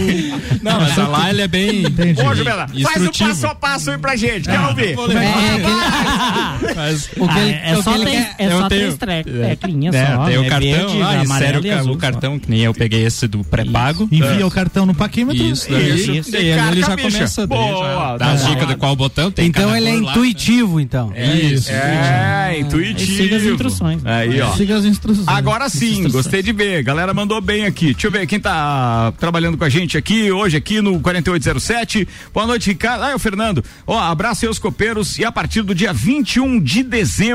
Não, 0.63 0.81
mas 0.81 0.97
lá 0.97 1.31
ele 1.31 1.43
é 1.43 1.49
bem. 1.49 1.85
Ô, 1.87 2.35
Jubela, 2.35 2.67
faz 2.83 3.07
o 3.07 3.13
passo 3.13 3.47
a 3.47 3.55
passo 3.55 3.91
aí 3.91 3.99
pra 3.99 4.17
gente. 4.17 4.49
Quero 4.49 4.69
ouvir. 4.69 4.97
Mas, 6.75 7.09
O 7.17 7.29
que 7.29 7.39
Ah, 7.39 7.44
ele, 7.45 7.53
é, 7.53 7.71
é 7.71 7.79
o 7.79 7.83
só 7.83 7.95
ele 7.95 8.05
três, 8.05 8.27
é 8.39 8.47
eu 8.47 8.51
só 8.59 8.69
tenho- 8.69 8.97
três 8.97 9.25
teclinhas 9.25 9.95
é, 9.95 10.07
só. 10.07 10.25
tem 10.25 10.39
o 10.39 10.45
é 10.45 10.49
cartão 10.49 10.71
verde, 10.71 10.99
lá, 10.99 11.83
o 11.93 11.97
cartão, 11.97 12.39
que 12.39 12.51
nem 12.51 12.61
eu 12.61 12.75
peguei 12.75 13.05
esse 13.05 13.27
do 13.27 13.45
pré-pago. 13.45 14.09
Envia 14.11 14.47
o 14.47 14.51
cartão 14.51 14.87
no 14.87 14.95
parquímetro. 14.95 15.43
Isso, 15.43 15.71
daí, 15.71 16.19
Isso. 16.19 16.37
ele 16.37 16.81
já 16.81 16.97
começa 16.97 17.47
Boa, 17.47 17.87
já, 17.87 17.95
tá 17.95 18.17
dá 18.17 18.33
as 18.33 18.47
dicas 18.47 18.69
de 18.69 18.77
qual 18.77 18.97
botão 18.97 19.31
tem. 19.31 19.47
Então 19.47 19.75
ele 19.77 19.89
é 19.89 19.93
lá, 19.93 20.11
intuitivo, 20.11 20.81
então. 20.81 21.11
né? 21.11 21.17
É 21.21 21.37
isso. 21.37 21.71
É, 21.71 22.59
intuitivo. 22.61 23.17
Siga 23.17 23.37
as 23.37 23.43
instruções. 23.43 24.01
Aí, 24.05 24.41
ó. 24.41 24.53
Siga 24.53 24.77
as 24.77 24.85
instruções. 24.85 25.29
Agora 25.29 25.69
sim, 25.69 26.09
gostei 26.11 26.43
de 26.43 26.53
ver. 26.53 26.83
Galera 26.83 27.13
mandou 27.15 27.41
bem 27.41 27.67
aqui. 27.67 27.93
Deixa 27.93 28.07
eu 28.07 28.11
ver 28.11 28.27
quem 28.27 28.41
tá 28.41 29.13
trabalhando 29.19 29.57
com 29.57 29.65
a 29.65 29.69
gente 29.69 29.97
aqui 29.97 30.31
hoje 30.31 30.57
aqui 30.57 30.81
no 30.81 31.01
4807. 31.01 32.07
Boa 32.33 32.47
noite, 32.47 32.71
Ricardo. 32.71 33.05
Ah, 33.05 33.11
é 33.11 33.15
o 33.15 33.19
Fernando. 33.19 33.65
Ó, 33.87 33.99
abraço 33.99 34.45
aí 34.45 34.49
aos 34.49 34.59
copeiros 34.59 35.19
e 35.19 35.25
a 35.25 35.33
partir 35.33 35.63
do 35.63 35.75
dia 35.75 35.93
21 35.93 36.61
de 36.61 36.83
dezembro, 36.83 37.34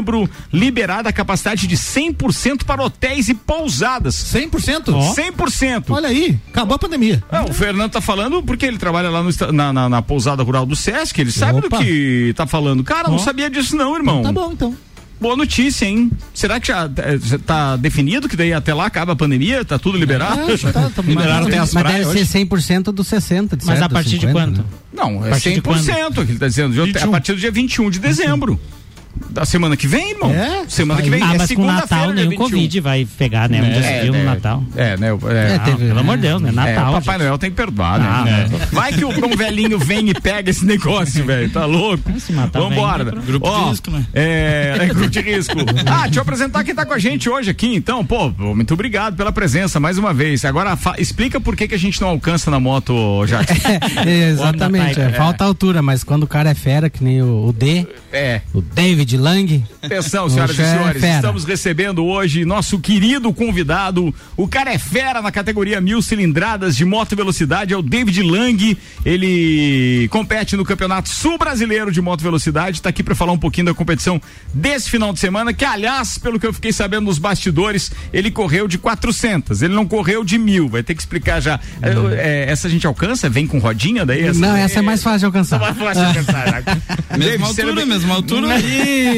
liberada 0.52 1.10
a 1.10 1.14
capacidade 1.14 1.68
de 1.68 1.76
100% 1.78 2.64
para 2.64 2.84
hotéis 2.84 3.30
e 3.30 3.34
pousadas. 3.34 4.16
100%? 4.16 4.86
100%. 5.16 5.84
Olha 5.90 6.10
aí, 6.10 6.38
acabou 6.50 6.76
a 6.76 6.80
pandemia. 6.80 7.24
Não, 7.32 7.46
o 7.46 7.54
Fernando 7.54 7.92
tá 7.92 8.02
falando 8.02 8.42
porque 8.44 8.66
ele 8.66 8.78
trabalha 8.78 9.10
lá 9.10 9.24
no 9.24 9.30
na, 9.54 9.74
na, 9.74 9.90
na 9.90 10.02
pousada 10.02 10.44
rural 10.44 10.66
do 10.66 10.76
Sesc, 10.76 11.20
ele 11.20 11.32
sabe 11.32 11.60
Opa. 11.60 11.78
do 11.78 11.84
que 11.84 12.34
tá 12.36 12.46
falando. 12.46 12.84
Cara, 12.84 13.10
não 13.10 13.20
sabia 13.20 13.50
disso 13.50 13.76
não, 13.76 13.96
irmão. 13.96 14.22
Tá 14.24 14.32
bom, 14.32 14.52
então. 14.52 14.76
Boa 15.22 15.36
notícia, 15.36 15.86
hein? 15.86 16.10
Será 16.34 16.62
que 16.62 16.68
já 16.70 16.86
eh, 16.86 17.38
tá 17.46 17.76
definido 17.76 18.30
que 18.30 18.38
daí 18.38 18.54
até 18.54 18.74
lá 18.74 18.86
acaba 18.86 19.12
a 19.12 19.16
pandemia? 19.18 19.66
Tá 19.66 19.78
tudo 19.78 19.98
liberado? 19.98 20.50
É, 20.50 20.58
tá, 20.72 20.90
tá 20.90 21.02
Liberaram 21.02 21.46
até 21.48 21.58
as 21.58 21.74
Mas 21.74 21.84
deve 21.84 22.06
hoje. 22.06 22.26
ser 22.26 22.40
100% 22.46 22.84
dos 22.94 23.06
60, 23.08 23.58
de 23.58 23.66
Mas 23.66 23.80
certo, 23.80 23.92
a 23.92 23.94
partir 23.94 24.18
de 24.18 24.28
50, 24.28 24.32
quanto? 24.34 24.58
né? 24.60 24.64
Não, 24.94 25.26
é 25.26 25.32
partir 25.32 25.56
de 25.56 25.62
100% 25.62 26.14
que 26.26 26.32
ele 26.32 26.40
tá 26.40 26.48
dizendo. 26.48 26.74
Já- 26.74 26.84
A 26.84 26.86
21. 26.86 27.12
partir 27.12 27.34
do 27.34 27.40
dia 27.40 27.52
21 27.52 27.90
de 27.90 28.00
dezembro. 28.00 28.58
Da 29.32 29.44
semana 29.46 29.76
que 29.76 29.88
vem, 29.88 30.12
irmão? 30.12 30.32
É? 30.32 30.64
Semana 30.68 31.02
que 31.02 31.10
vem. 31.10 31.22
Ah, 31.22 31.34
é 31.34 31.38
mas 31.38 31.52
com 31.52 31.62
o 31.62 31.66
Natal 31.66 32.12
nem 32.14 32.26
o 32.26 32.30
21. 32.30 32.44
Covid 32.46 32.80
vai 32.80 33.06
pegar, 33.18 33.50
né? 33.50 33.62
Um 33.62 33.66
dia 33.66 33.80
É, 33.90 33.98
civil 34.00 34.14
no 34.14 34.20
é, 34.20 34.24
Natal. 34.24 34.64
É, 34.76 34.98
né? 34.98 35.14
o- 35.14 35.20
é. 35.30 35.52
É, 35.52 35.56
Ah, 35.56 35.60
teve- 35.60 35.88
pelo 35.88 36.00
amor 36.00 36.16
de 36.18 36.22
Deus, 36.24 36.42
né? 36.42 36.50
É, 36.50 36.52
Natal. 36.52 36.90
o 36.90 36.94
Papai 36.94 37.16
gente. 37.18 37.26
Noel 37.28 37.38
tem 37.38 37.50
que 37.50 37.56
perdoar, 37.56 38.00
né? 38.00 38.08
Ah, 38.10 38.30
É. 38.30 38.66
Vai 38.74 38.94
que 38.94 39.04
o 39.04 39.10
um 39.10 39.36
velhinho 39.36 39.78
vem 39.78 40.10
e 40.10 40.14
pega 40.14 40.50
esse 40.50 40.66
negócio, 40.66 41.26
velho. 41.26 41.50
Tá 41.50 41.66
louco? 41.66 42.18
Se 42.20 42.32
matar 42.32 42.62
o 42.62 42.70
Vambora. 42.70 43.04
velhinho, 43.04 43.24
Grupo 43.24 43.48
de 43.48 43.54
Ó, 43.54 43.70
risco, 43.70 43.92
né? 43.92 44.06
É, 44.14 44.78
é 44.80 44.86
grupo 44.88 45.10
de 45.10 45.20
risco. 45.22 45.54
Ah, 45.86 46.04
deixa 46.04 46.20
eu 46.20 46.22
apresentar 46.24 46.64
quem 46.64 46.74
tá 46.74 46.86
com 46.86 46.94
a 46.94 47.00
gente 47.00 47.30
hoje 47.30 47.50
aqui, 47.52 47.76
então. 47.76 48.06
Pô, 48.06 48.30
muito 48.38 48.74
obrigado 48.74 49.16
pela 49.16 49.32
presença 49.32 49.80
mais 49.80 49.98
uma 49.98 50.14
vez. 50.14 50.46
Agora, 50.46 50.76
fa- 50.78 50.96
explica 50.98 51.40
por 51.42 51.56
que, 51.56 51.68
que 51.68 51.76
a 51.76 51.80
gente 51.80 52.00
não 52.02 52.10
alcança 52.10 52.50
na 52.50 52.60
moto, 52.60 53.26
Jackson. 53.26 53.54
É, 54.06 54.30
exatamente, 54.30 55.00
é, 55.00 55.10
falta 55.12 55.44
altura, 55.44 55.82
mas 55.82 56.04
quando 56.04 56.24
o 56.24 56.28
cara 56.28 56.50
é 56.50 56.54
fera, 56.56 56.90
que 56.90 57.04
nem 57.04 57.22
o, 57.22 57.48
o 57.48 57.54
D, 57.54 57.86
É. 58.14 58.42
o 58.54 58.62
David 58.62 58.99
Lang, 59.18 59.64
Atenção, 59.82 60.30
senhoras 60.30 60.58
e 60.58 60.62
é 60.62 60.66
senhores, 60.66 61.02
fera. 61.02 61.16
estamos 61.16 61.44
recebendo 61.46 62.06
hoje 62.06 62.46
nosso 62.46 62.80
querido 62.80 63.34
convidado, 63.34 64.14
o 64.36 64.48
cara 64.48 64.74
é 64.74 64.78
fera 64.78 65.22
na 65.22 65.32
categoria 65.32 65.80
mil 65.80 66.02
cilindradas 66.02 66.76
de 66.76 66.86
moto 66.86 67.16
velocidade, 67.16 67.74
é 67.74 67.78
o 67.78 67.82
David 67.82 68.22
Lang. 68.24 68.78
Ele 69.06 70.08
compete 70.10 70.56
no 70.56 70.64
Campeonato 70.66 71.10
Sul 71.10 71.38
Brasileiro 71.38 71.92
de 71.92 72.02
Moto 72.02 72.22
Velocidade, 72.22 72.78
está 72.78 72.90
aqui 72.90 73.04
para 73.04 73.16
falar 73.16 73.32
um 73.32 73.38
pouquinho 73.38 73.68
da 73.68 73.74
competição 73.74 74.22
desse 74.54 74.90
final 74.90 75.14
de 75.14 75.20
semana, 75.20 75.54
que 75.54 75.66
aliás, 75.66 76.18
pelo 76.18 76.40
que 76.40 76.46
eu 76.46 76.54
fiquei 76.54 76.72
sabendo 76.72 77.06
nos 77.06 77.18
bastidores, 77.18 77.92
ele 78.14 78.32
correu 78.32 78.68
de 78.68 78.78
400, 78.78 79.62
ele 79.62 79.74
não 79.74 79.86
correu 79.86 80.24
de 80.24 80.38
mil, 80.38 80.68
vai 80.68 80.84
ter 80.84 80.94
que 80.94 81.02
explicar 81.02 81.40
já. 81.42 81.60
É, 81.82 81.90
é, 82.48 82.52
essa 82.52 82.68
a 82.68 82.72
gente 82.72 82.86
alcança? 82.86 83.30
Vem 83.30 83.48
com 83.48 83.60
rodinha 83.60 84.06
daí? 84.06 84.32
não, 84.34 84.56
essa 84.56 84.80
é 84.80 84.82
mais 84.82 85.02
fácil 85.02 85.20
de 85.20 85.26
alcançar. 85.26 85.60
mais 85.60 85.78
fácil 85.78 86.02
de 86.02 86.20
alcançar. 86.20 86.46
né? 86.52 86.64
David, 87.10 87.40
Mesma 87.40 87.48
altura, 87.48 87.86
mesma 87.86 88.16
altura. 88.16 88.48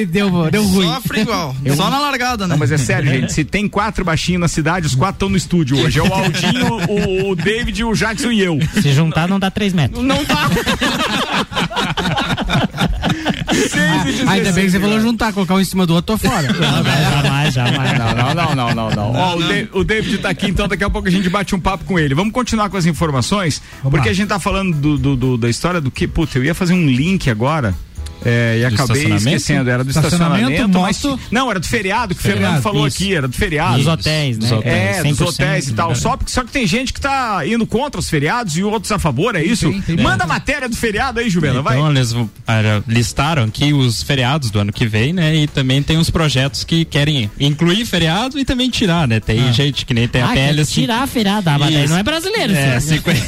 Deu, 0.09 0.49
deu 0.51 0.63
ruim. 0.65 0.87
Sofre 0.87 1.21
igual. 1.21 1.55
Só 1.75 1.89
na 1.89 1.99
largada, 1.99 2.47
né? 2.47 2.53
Não, 2.53 2.57
mas 2.59 2.71
é 2.71 2.77
sério, 2.77 3.09
gente. 3.11 3.33
Se 3.33 3.43
tem 3.43 3.67
quatro 3.67 4.03
baixinhos 4.05 4.41
na 4.41 4.47
cidade, 4.47 4.87
os 4.87 4.95
quatro 4.95 5.15
estão 5.15 5.29
no 5.29 5.37
estúdio 5.37 5.77
hoje. 5.79 5.99
É 5.99 6.03
o 6.03 6.13
Aldinho, 6.13 6.77
o, 6.89 7.29
o 7.31 7.35
David, 7.35 7.83
o 7.83 7.93
Jackson 7.93 8.31
e 8.31 8.41
eu. 8.41 8.59
Se 8.81 8.91
juntar, 8.93 9.27
não 9.27 9.39
dá 9.39 9.49
3 9.51 9.73
metros. 9.73 10.03
Não 10.03 10.23
tá. 10.25 10.49
Ainda 14.27 14.51
bem 14.51 14.65
que 14.65 14.71
você 14.71 14.79
falou 14.79 14.99
juntar, 14.99 15.33
colocar 15.33 15.55
um 15.55 15.59
em 15.59 15.65
cima 15.65 15.85
do 15.85 15.93
outro, 15.93 16.17
tô 16.17 16.27
fora. 16.29 16.47
jamais, 16.53 17.53
jamais. 17.53 17.97
Não, 17.97 18.15
não, 18.15 18.33
não, 18.33 18.55
não, 18.55 18.75
não, 18.75 18.89
não. 18.91 19.11
Ó, 19.13 19.35
o, 19.35 19.39
Da- 19.39 19.79
o 19.79 19.83
David 19.83 20.17
tá 20.19 20.29
aqui, 20.29 20.47
então 20.47 20.67
daqui 20.67 20.83
a 20.83 20.89
pouco 20.89 21.07
a 21.07 21.11
gente 21.11 21.29
bate 21.29 21.53
um 21.55 21.59
papo 21.59 21.83
com 21.85 21.99
ele. 21.99 22.15
Vamos 22.15 22.33
continuar 22.33 22.69
com 22.69 22.77
as 22.77 22.85
informações, 22.85 23.61
porque 23.83 24.09
a 24.09 24.13
gente 24.13 24.27
tá 24.29 24.39
falando 24.39 24.75
do, 24.77 24.97
do- 24.97 25.15
do- 25.15 25.37
da 25.37 25.49
história 25.49 25.81
do 25.81 25.91
que, 25.91 26.07
puta, 26.07 26.37
eu 26.37 26.43
ia 26.43 26.55
fazer 26.55 26.73
um 26.73 26.87
link 26.87 27.29
agora. 27.29 27.73
É, 28.25 28.57
e 28.59 28.69
Do 28.69 28.75
acabei 28.75 29.13
esquecendo, 29.15 29.69
era 29.69 29.83
do 29.83 29.89
Estacionamento, 29.89 30.51
estacionamento, 30.51 30.79
mas 30.79 31.03
moto. 31.03 31.19
não, 31.31 31.49
era 31.49 31.59
do 31.59 31.67
feriado 31.67 32.13
que 32.15 32.19
o 32.21 32.23
Fernando 32.23 32.61
falou 32.61 32.87
isso. 32.87 32.97
aqui, 32.97 33.15
era 33.15 33.27
do 33.27 33.33
feriado. 33.35 33.77
Dos 33.77 33.87
hotéis, 33.87 34.37
né? 34.37 34.41
Dos 34.43 34.51
hotéis. 34.51 34.97
É, 34.97 35.03
dos 35.03 35.19
100% 35.19 35.27
hotéis 35.27 35.67
e 35.67 35.73
tal. 35.73 35.87
liberado. 35.89 35.95
Só, 35.99 36.17
porque- 36.17 36.31
só 36.31 36.43
que 36.43 36.51
tem 36.51 36.67
gente 36.67 36.93
que 36.93 37.01
tá 37.01 37.41
indo 37.45 37.65
contra 37.65 37.99
os 37.99 38.09
feriados 38.09 38.57
e 38.57 38.63
outros 38.63 38.91
a 38.91 38.99
favor, 38.99 39.35
é 39.35 39.43
isso? 39.43 39.69
tem, 39.69 39.81
tem. 39.81 39.97
Manda 39.97 40.23
a 40.23 40.27
matéria 40.27 40.67
do 40.69 40.75
feriado 40.75 41.19
aí, 41.19 41.29
Juvena, 41.29 41.61
vai. 41.61 41.77
Então 41.77 41.89
eles 41.89 42.13
ah, 42.47 42.81
listaram 42.87 43.43
aqui 43.43 43.73
os 43.73 44.03
feriados 44.03 44.49
do 44.51 44.59
ano 44.59 44.71
que 44.73 44.85
vem, 44.85 45.13
né? 45.13 45.35
E 45.35 45.47
também 45.47 45.81
tem 45.81 45.97
uns 45.97 46.09
projetos 46.09 46.63
que 46.63 46.83
querem 46.85 47.29
incluir 47.39 47.85
feriado 47.85 48.37
e 48.39 48.45
também 48.45 48.69
tirar, 48.69 49.07
né? 49.07 49.19
Tem 49.19 49.51
gente 49.53 49.85
que 49.85 49.93
nem 49.93 50.07
tem 50.07 50.21
a 50.21 50.25
Ah, 50.25 50.33
PL 50.33 50.55
quer 50.55 50.61
assim. 50.61 50.81
tirar 50.81 51.03
a 51.03 51.07
feriado, 51.07 51.49
ah, 51.49 51.57
mas 51.59 51.89
não 51.89 51.97
é 51.97 52.03
brasileiro. 52.03 52.53
É, 52.53 52.77
isso. 52.77 52.87
50 53.01 53.21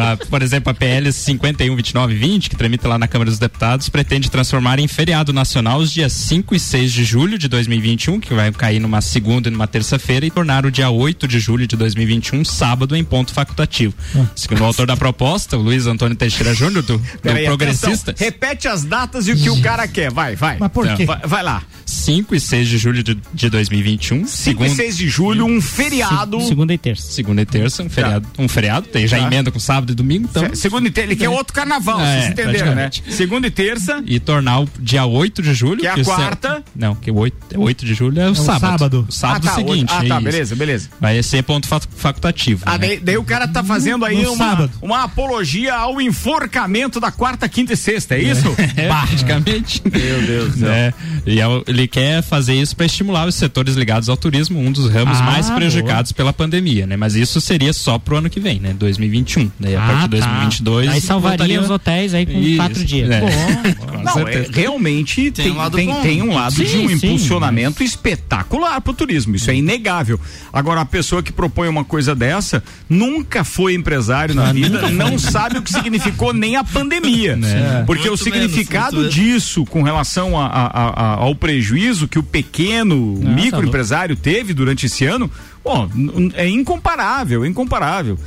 a- 0.00 0.16
por 0.28 0.42
exemplo, 0.42 0.70
a 0.70 0.74
PL 0.74 1.12
51, 1.12 1.76
29 1.76 2.14
e 2.14 2.16
20, 2.16 2.50
que 2.50 2.56
tramita 2.56 2.88
lá 2.88 2.98
na 2.98 3.06
Câmara 3.06 3.30
dos 3.30 3.38
Deputados, 3.38 3.88
pretende 3.88 4.17
transformar 4.30 4.78
em 4.78 4.88
feriado 4.88 5.32
nacional 5.32 5.78
os 5.80 5.92
dias 5.92 6.12
5 6.14 6.54
e 6.54 6.58
6 6.60 6.92
de 6.92 7.04
julho 7.04 7.38
de 7.38 7.46
2021, 7.48 8.18
que 8.20 8.32
vai 8.32 8.50
cair 8.52 8.80
numa 8.80 9.00
segunda 9.02 9.48
e 9.48 9.52
numa 9.52 9.66
terça-feira, 9.66 10.24
e 10.24 10.30
tornar 10.30 10.64
o 10.64 10.70
dia 10.70 10.88
8 10.90 11.28
de 11.28 11.38
julho 11.38 11.66
de 11.66 11.76
2021 11.76 12.44
sábado 12.44 12.96
em 12.96 13.04
ponto 13.04 13.32
facultativo. 13.34 13.94
Segundo 14.34 14.62
o 14.62 14.64
autor 14.64 14.86
da 14.86 14.96
proposta, 14.96 15.56
o 15.58 15.60
Luiz 15.62 15.86
Antônio 15.86 16.16
Teixeira 16.16 16.54
Júnior, 16.54 16.82
do, 16.82 16.96
do 17.22 17.44
Progressista. 17.44 18.12
atenção, 18.12 18.26
repete 18.26 18.66
as 18.66 18.84
datas 18.84 19.28
e 19.28 19.32
o 19.32 19.36
que 19.36 19.50
o 19.50 19.60
cara 19.60 19.86
quer. 19.86 20.10
Vai, 20.10 20.34
vai. 20.34 20.56
Mas 20.58 20.72
por 20.72 20.86
Não, 20.86 20.96
quê? 20.96 21.04
Vai, 21.04 21.20
vai 21.24 21.42
lá. 21.42 21.62
5 21.84 22.34
e 22.34 22.40
6 22.40 22.68
de 22.68 22.78
julho 22.78 23.02
de, 23.02 23.18
de 23.34 23.50
2021. 23.50 24.26
5 24.26 24.26
e 24.26 24.28
segunda- 24.28 24.74
6 24.74 24.96
de 24.96 25.08
julho, 25.08 25.44
um 25.44 25.60
feriado. 25.60 26.40
Segunda 26.40 26.72
e 26.72 26.78
terça. 26.78 27.12
Segunda 27.12 27.42
e 27.42 27.46
terça, 27.46 27.82
um 27.82 27.88
feriado. 27.90 28.26
Um 28.38 28.48
feriado, 28.48 28.86
tem, 28.88 29.06
já 29.06 29.18
Tá. 29.18 29.26
emenda 29.26 29.50
com 29.50 29.58
sábado 29.58 29.92
e 29.92 29.94
domingo, 29.94 30.28
então. 30.30 30.48
Se- 30.54 30.56
Segunda 30.62 30.88
e 30.88 30.90
terça, 30.90 31.08
ele 31.10 31.16
quer 31.16 31.28
outro 31.28 31.52
carnaval, 31.52 32.00
É, 32.00 32.20
vocês 32.20 32.32
entenderam, 32.32 32.74
né? 32.74 32.90
Segunda 33.10 33.46
e 33.46 33.50
terça, 33.50 34.02
E 34.10 34.18
tornar 34.18 34.60
o 34.60 34.68
dia 34.80 35.04
8 35.04 35.42
de 35.42 35.52
julho. 35.52 35.80
Que 35.80 35.86
é 35.86 35.90
a 35.90 35.94
o 35.96 36.04
céu- 36.04 36.14
quarta. 36.14 36.64
Não, 36.74 36.94
que 36.94 37.10
o 37.10 37.16
8, 37.18 37.36
8 37.60 37.84
de 37.84 37.92
julho 37.94 38.20
é 38.20 38.28
o, 38.28 38.32
o 38.32 38.34
sábado. 38.34 38.60
sábado. 38.60 39.06
O 39.08 39.12
sábado 39.12 39.46
ah, 39.46 39.50
tá, 39.50 39.54
seguinte. 39.56 39.92
Ah, 39.92 39.98
tá, 39.98 40.14
isso. 40.16 40.20
beleza, 40.24 40.56
beleza. 40.56 40.88
Vai 41.00 41.22
ser 41.22 41.42
ponto 41.42 41.68
fa- 41.68 41.80
facultativo. 41.96 42.62
Ah, 42.64 42.72
né? 42.72 42.78
daí, 42.88 43.00
daí 43.00 43.16
o 43.18 43.24
cara 43.24 43.46
tá 43.46 43.62
fazendo 43.62 44.04
aí 44.04 44.22
No 44.22 44.32
uma, 44.32 44.36
sábado. 44.50 44.70
uma 44.80 45.02
apologia 45.04 45.74
ao 45.74 46.00
enforcamento 46.00 46.98
da 47.00 47.10
quarta, 47.10 47.48
quinta 47.48 47.74
e 47.74 47.76
sexta, 47.76 48.14
é 48.14 48.22
isso? 48.22 48.48
É, 48.78 48.86
praticamente. 48.88 49.82
Meu 49.84 50.22
Deus 50.26 50.52
do 50.54 50.58
céu. 50.60 50.70
É, 50.70 50.94
e 51.26 51.40
é 51.40 51.44
ele 51.66 51.88
quer 51.88 52.22
fazer 52.22 52.54
isso 52.54 52.76
para 52.76 52.86
estimular 52.86 53.26
os 53.26 53.34
setores 53.34 53.74
ligados 53.74 54.08
ao 54.08 54.16
turismo, 54.16 54.58
um 54.60 54.70
dos 54.70 54.90
ramos 54.90 55.18
Ah, 55.18 55.22
mais 55.24 55.50
prejudicados 55.50 56.12
pela 56.12 56.32
pandemia, 56.32 56.86
né? 56.86 56.96
Mas 56.96 57.14
isso 57.14 57.40
seria 57.40 57.72
só 57.72 57.98
pro 57.98 58.16
ano 58.16 58.30
que 58.30 58.38
vem, 58.40 58.60
né? 58.60 58.72
2021. 58.78 59.50
Daí 59.58 59.74
a 59.76 59.80
partir 59.80 60.02
de 60.02 60.08
2022. 60.08 60.88
Ah, 60.88 60.92
Aí 60.92 61.00
salvaria 61.00 61.36
voltaria- 61.38 61.60
os 61.60 61.70
hotéis 61.70 62.14
aí 62.14 62.24
com 62.26 62.38
Isso, 62.38 62.56
quatro 62.56 62.84
dias. 62.84 63.10
é. 63.10 63.20
Pô, 63.20 63.26
Com 63.98 64.20
Não, 64.20 64.28
é, 64.28 64.46
realmente 64.50 65.30
tem, 65.30 65.44
Tem 65.46 65.52
um 65.52 65.56
lado 65.56 65.76
tem, 65.76 65.94
tem 66.02 66.22
um 66.22 66.34
lado 66.34 66.54
de 66.54 66.66
Sim, 66.68 66.84
um 66.86 66.88
sim, 66.88 66.94
impulsionamento 67.06 67.82
espetacular 67.82 68.80
pro 68.80 68.92
turismo, 68.92 69.36
isso 69.36 69.50
é 69.50 69.54
inegável. 69.54 70.20
Agora, 70.52 70.80
a 70.80 70.84
pessoa 70.84 71.22
que 71.22 71.32
propõe 71.32 71.68
uma 71.68 71.84
coisa 71.84 72.14
dessa 72.14 72.62
nunca 72.88 73.44
foi 73.44 73.74
empresário 73.74 74.34
na 74.34 74.52
vida, 74.52 74.88
não 74.90 75.18
sabe 75.18 75.58
o 75.58 75.62
que 75.62 75.72
significou 75.72 76.32
nem 76.32 76.56
a 76.56 76.64
pandemia. 76.64 77.36
Né. 77.36 77.84
Porque 77.86 78.08
Muito 78.08 78.20
o 78.20 78.24
significado 78.24 78.96
menos, 78.98 79.14
disso 79.14 79.64
com 79.66 79.82
relação 79.82 80.38
a- 80.38 80.46
a- 80.46 80.66
a- 80.66 80.88
a- 80.90 81.14
ao 81.16 81.34
prejuízo 81.34 82.08
que 82.08 82.18
o 82.18 82.22
pequeno 82.22 83.20
tá 83.22 83.28
microempresário 83.30 84.16
teve 84.16 84.52
durante 84.54 84.86
esse 84.86 85.04
ano, 85.04 85.30
bom, 85.68 85.88
n- 85.94 86.32
é 86.34 86.48
incomparável, 86.48 87.44
incomparável. 87.46 88.18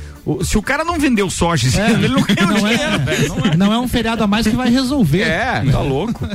Se 0.44 0.56
o 0.56 0.62
cara 0.62 0.84
não 0.84 0.98
vendeu 0.98 1.28
soja 1.28 1.66
esse 1.66 1.78
ano, 1.80 2.04
ele 2.04 2.08
não 2.14 2.22
ganhou 2.22 2.46
Não 2.48 2.56
dinheiro, 2.68 2.98
velho. 3.04 3.28
Não 3.28 3.44
é, 3.52 3.56
não 3.56 3.72
é 3.72 3.78
um 3.78 3.88
feriado 3.88 4.22
a 4.22 4.26
mais 4.26 4.46
que 4.46 4.54
vai 4.56 4.70
resolver. 4.70 5.22
é, 5.22 5.64
tá 5.70 5.80
louco. 5.80 6.26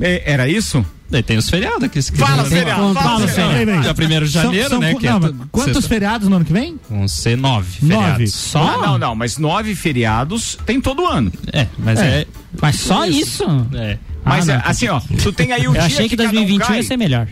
É, 0.00 0.22
era 0.32 0.48
isso? 0.48 0.84
Daí 1.08 1.22
tem 1.24 1.36
os 1.36 1.50
feriados 1.50 1.82
aqui. 1.82 2.00
se 2.00 2.12
Fala, 2.12 2.44
quiser. 2.44 2.58
feriado, 2.60 2.94
Fala, 2.94 3.02
fala, 3.02 3.26
feriado. 3.28 3.52
feriado. 3.54 3.82
Dia 3.82 4.18
1 4.20 4.24
de 4.24 4.30
São- 4.30 4.42
janeiro, 4.44 4.68
são 4.68 4.78
né? 4.78 4.92
qu- 4.94 5.00
que 5.00 5.06
é 5.08 5.10
não, 5.10 5.18
mas 5.20 5.32
quantos 5.50 5.72
sexta- 5.74 5.88
feriados 5.88 6.28
no 6.28 6.36
ano 6.36 6.44
que 6.44 6.52
vem? 6.52 6.78
Vão 6.88 7.08
ser 7.08 7.36
nove 7.36 7.78
Nove. 7.82 7.96
feriados. 8.04 8.34
Só? 8.34 8.62
Ah, 8.62 8.86
não, 8.86 8.98
não, 8.98 9.14
mas 9.16 9.36
nove 9.36 9.74
feriados 9.74 10.56
tem 10.64 10.80
todo 10.80 11.04
ano. 11.06 11.32
É, 11.52 11.66
mas 11.78 11.98
é. 11.98 12.26
Mas 12.62 12.76
só 12.76 13.04
isso? 13.06 13.44
é. 13.74 13.98
Mas 14.24 14.48
Ah, 14.48 14.52
é, 14.52 14.56
não. 14.56 14.62
assim, 14.66 14.88
ó, 14.88 15.00
tu 15.22 15.32
tem 15.32 15.52
aí 15.52 15.62
o 15.62 15.64
Eu 15.66 15.72
dia 15.72 15.82
achei 15.82 16.08
que 16.08 16.16
cada 16.16 16.28
um 16.28 16.32
2021 16.32 16.66
cai. 16.68 16.76
ia 16.76 16.82
ser 16.82 16.96
melhor. 16.96 17.26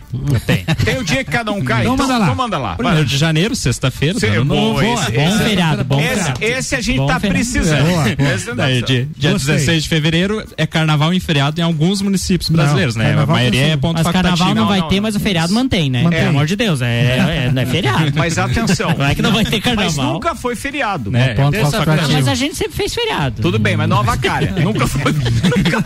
Tem. 0.47 0.65
Tem 0.85 0.99
o 0.99 1.05
dia 1.05 1.23
que 1.25 1.31
cada 1.31 1.53
um 1.53 1.63
cai. 1.63 1.83
Então 1.83 1.95
Então, 1.95 2.07
manda 2.07 2.19
lá. 2.19 2.25
então 2.25 2.35
manda 2.37 2.59
lá. 2.59 2.75
Primeiro 2.77 3.05
de 3.05 3.17
janeiro, 3.17 3.55
sexta-feira, 3.55 4.19
Cê- 4.19 4.31
boa, 4.41 4.45
novo. 4.45 4.83
esse- 4.83 5.13
Bom 5.13 5.29
esse- 5.29 5.39
feriado, 5.45 5.85
bom 5.85 6.01
Esse, 6.01 6.09
feriado. 6.15 6.39
esse 6.45 6.75
a 6.75 6.81
gente 6.81 6.97
Bom 6.99 7.07
tá 7.07 7.21
feriado. 7.21 7.35
precisando. 7.35 7.85
Boa, 7.87 8.17
boa. 8.17 8.35
Esse 8.35 8.49
não- 8.49 8.57
Daí, 8.57 8.83
dia, 8.83 9.09
dia 9.17 9.33
Gostei. 9.33 9.55
16 9.55 9.83
de 9.83 9.89
fevereiro 9.89 10.45
é 10.57 10.67
carnaval 10.67 11.13
em 11.13 11.21
feriado 11.21 11.61
em 11.61 11.65
alguns 11.65 12.01
municípios 12.03 12.49
brasileiros, 12.49 12.97
né? 12.97 13.15
A 13.21 13.27
maioria 13.27 13.67
é 13.69 13.77
ponto 13.77 13.95
Mas 13.95 14.03
facultativo. 14.05 14.13
carnaval 14.39 14.49
não, 14.55 14.63
Não, 14.63 14.69
vai 14.69 14.81
não, 14.81 14.89
ter, 14.89 14.97
não. 14.97 15.03
mas 15.03 15.17
o 15.17 15.21
feriado 15.21 15.53
mantém, 15.53 15.91
né? 15.91 16.03
Mantém. 16.03 16.19
Pelo 16.21 16.31
amor 16.31 16.47
de 16.47 16.57
Deus, 16.57 16.81
é, 16.83 17.47
é, 17.47 17.51
não 17.53 17.63
é 17.63 17.67
feriado. 17.67 18.13
Mas 18.17 18.39
atenção. 18.39 18.95
Não 18.99 19.05
é 19.07 19.15
que 19.15 19.23
não 19.23 19.33
vai 19.33 19.45
ter 19.45 19.61
carnaval. 19.61 19.87
Mas 19.89 19.97
nunca 19.97 20.35
foi 20.35 20.57
feriado. 20.57 21.11
Né? 21.11 21.35
Ponto 21.35 21.55
É 21.55 21.61
ponto 21.61 21.71
facultativo. 21.77 22.13
Mas 22.13 22.29
a 22.29 22.35
gente 22.35 22.57
sempre 22.57 22.73
fez 22.77 22.95
feriado. 22.95 23.43
Tudo 23.43 23.59
bem, 23.59 23.77
mas 23.77 23.89
não 23.89 23.99
avacalha. 24.01 24.51
nunca 24.63 24.87
foi, 24.87 25.13
nunca 25.13 25.83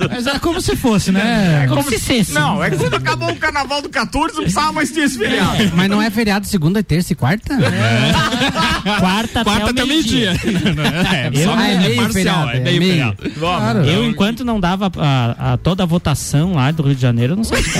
foi 0.00 0.08
feriado. 0.08 0.10
Mas 0.10 0.26
é 0.26 0.38
como 0.38 0.60
se 0.60 0.76
fosse, 0.76 1.12
né? 1.12 1.66
Como 1.68 1.82
se 1.82 1.98
fosse. 1.98 2.32
Não, 2.32 2.62
é 2.62 2.70
que 2.70 2.76
quando 2.76 2.94
acabou 2.94 3.30
o 3.30 3.36
carnaval 3.36 3.82
do 3.82 3.88
14, 3.88 4.34
não 4.34 4.42
precisava 4.42 4.72
mais 4.72 4.90
ter 4.90 5.00
esse 5.02 5.18
feriado. 5.18 5.70
Mas 5.74 5.88
não 5.88 6.00
é 6.02 6.10
feriado 6.10 6.46
segunda, 6.46 6.82
terça 6.82 7.12
e 7.12 7.16
quarta? 7.16 7.56
Quarta, 8.98 9.44
Quarta 9.44 9.70
até 9.70 9.70
até 9.70 9.82
o 9.82 9.84
o 9.84 9.88
meio-dia. 9.88 10.32
meio-dia. 10.44 10.70
é, 11.40 11.44
só 11.44 11.54
Ah, 11.54 11.68
é 11.68 11.78
meio 11.78 11.96
parcial, 11.96 12.12
feriado, 12.12 12.50
é 12.50 12.56
é 12.56 12.60
meio 12.60 12.78
meio. 12.78 12.90
feriado. 12.92 13.30
Claro. 13.38 13.84
Eu, 13.84 14.04
enquanto 14.06 14.44
não 14.44 14.58
dava 14.60 14.90
a, 14.98 15.52
a- 15.52 15.56
toda 15.58 15.82
a 15.82 15.86
votação 15.86 16.54
lá 16.54 16.70
do 16.70 16.82
Rio 16.82 16.94
de 16.94 17.02
Janeiro, 17.02 17.32
eu 17.32 17.36
não 17.36 17.44
sei. 17.44 17.60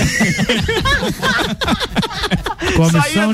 Comissão 2.73 3.01
Saía 3.01 3.27
de 3.27 3.33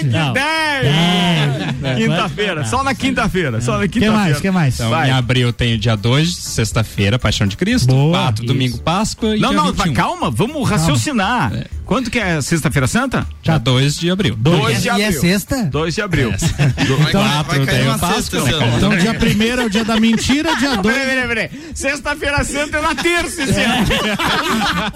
frente. 0.00 0.06
Não. 0.06 0.32
10. 0.32 0.46
É. 0.84 1.94
Quinta-feira, 1.96 2.64
só 2.64 2.82
na 2.82 2.94
quinta-feira, 2.94 3.60
só 3.60 3.78
na 3.78 3.84
O 3.84 3.88
que 3.88 4.00
mais? 4.00 4.10
quinta-feira. 4.10 4.38
O 4.38 4.40
que 4.42 4.50
mais? 4.50 4.74
Então, 4.74 4.90
Vai. 4.90 5.08
em 5.08 5.12
abril 5.12 5.52
tem 5.52 5.74
o 5.74 5.78
dia 5.78 5.96
2, 5.96 6.34
sexta-feira, 6.36 7.18
Paixão 7.18 7.46
de 7.46 7.56
Cristo. 7.56 7.86
Boa. 7.88 8.18
4, 8.18 8.46
domingo. 8.46 8.78
Páscoa. 8.78 9.36
E 9.36 9.40
Não, 9.40 9.50
dia 9.50 9.58
não, 9.58 9.72
21. 9.72 9.94
calma, 9.94 10.30
vamos 10.30 10.68
raciocinar. 10.68 11.52
Quanto 11.88 12.10
que 12.10 12.18
é 12.18 12.38
sexta-feira 12.42 12.86
santa? 12.86 13.26
Dia 13.42 13.56
2 13.56 13.96
de 13.96 14.10
abril. 14.10 14.36
2 14.36 14.82
de 14.82 14.88
E 14.88 14.90
é 14.90 15.06
abril. 15.06 15.20
sexta? 15.22 15.62
2 15.64 15.94
de 15.94 16.02
abril. 16.02 16.30
Vai, 16.30 17.12
Quatro, 17.12 17.56
vai 17.56 17.66
cair 17.66 17.78
tem 17.78 17.86
uma 17.86 17.96
o 17.96 17.98
Páscoa, 17.98 18.40
ano. 18.40 18.76
Então, 18.76 18.96
dia 18.98 19.14
primeiro 19.14 19.62
é 19.62 19.64
o 19.64 19.70
dia 19.70 19.86
da 19.86 19.98
mentira, 19.98 20.54
dia 20.56 20.76
dois. 20.76 20.94
Peraí, 20.94 21.26
peraí, 21.26 21.48
peraí. 21.48 21.50
Sexta-feira 21.74 22.44
santa 22.44 22.76
é 22.76 22.80
na 22.82 22.94
terça 22.94 23.42
esse 23.42 23.58
ano. 23.58 23.86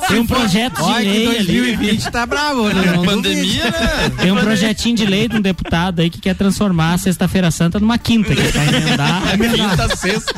Tem 0.07 0.21
um 0.21 0.27
projeto 0.27 0.77
de 0.77 0.83
Olha 0.83 1.03
que 1.03 1.09
lei 1.11 1.27
ali. 1.39 1.47
2020 1.47 2.11
tá 2.11 2.27
bravo, 2.27 2.69
né? 2.69 2.93
Não 2.95 3.05
Pandemia, 3.05 3.65
né? 3.65 4.13
Tem 4.21 4.31
um 4.31 4.37
projetinho 4.37 4.95
de 4.95 5.07
lei 5.07 5.29
de 5.29 5.37
um 5.37 5.41
deputado 5.41 6.01
aí 6.01 6.11
que 6.11 6.21
quer 6.21 6.35
transformar 6.35 6.93
a 6.93 6.99
Sexta-feira 6.99 7.51
Santa 7.51 7.81
numa 7.81 7.97
quinta, 7.97 8.35
que 8.35 8.43
é 8.43 8.49
pra 8.53 8.65
emendar. 8.67 9.23
Quinta, 9.55 9.97
sexta. 9.97 10.35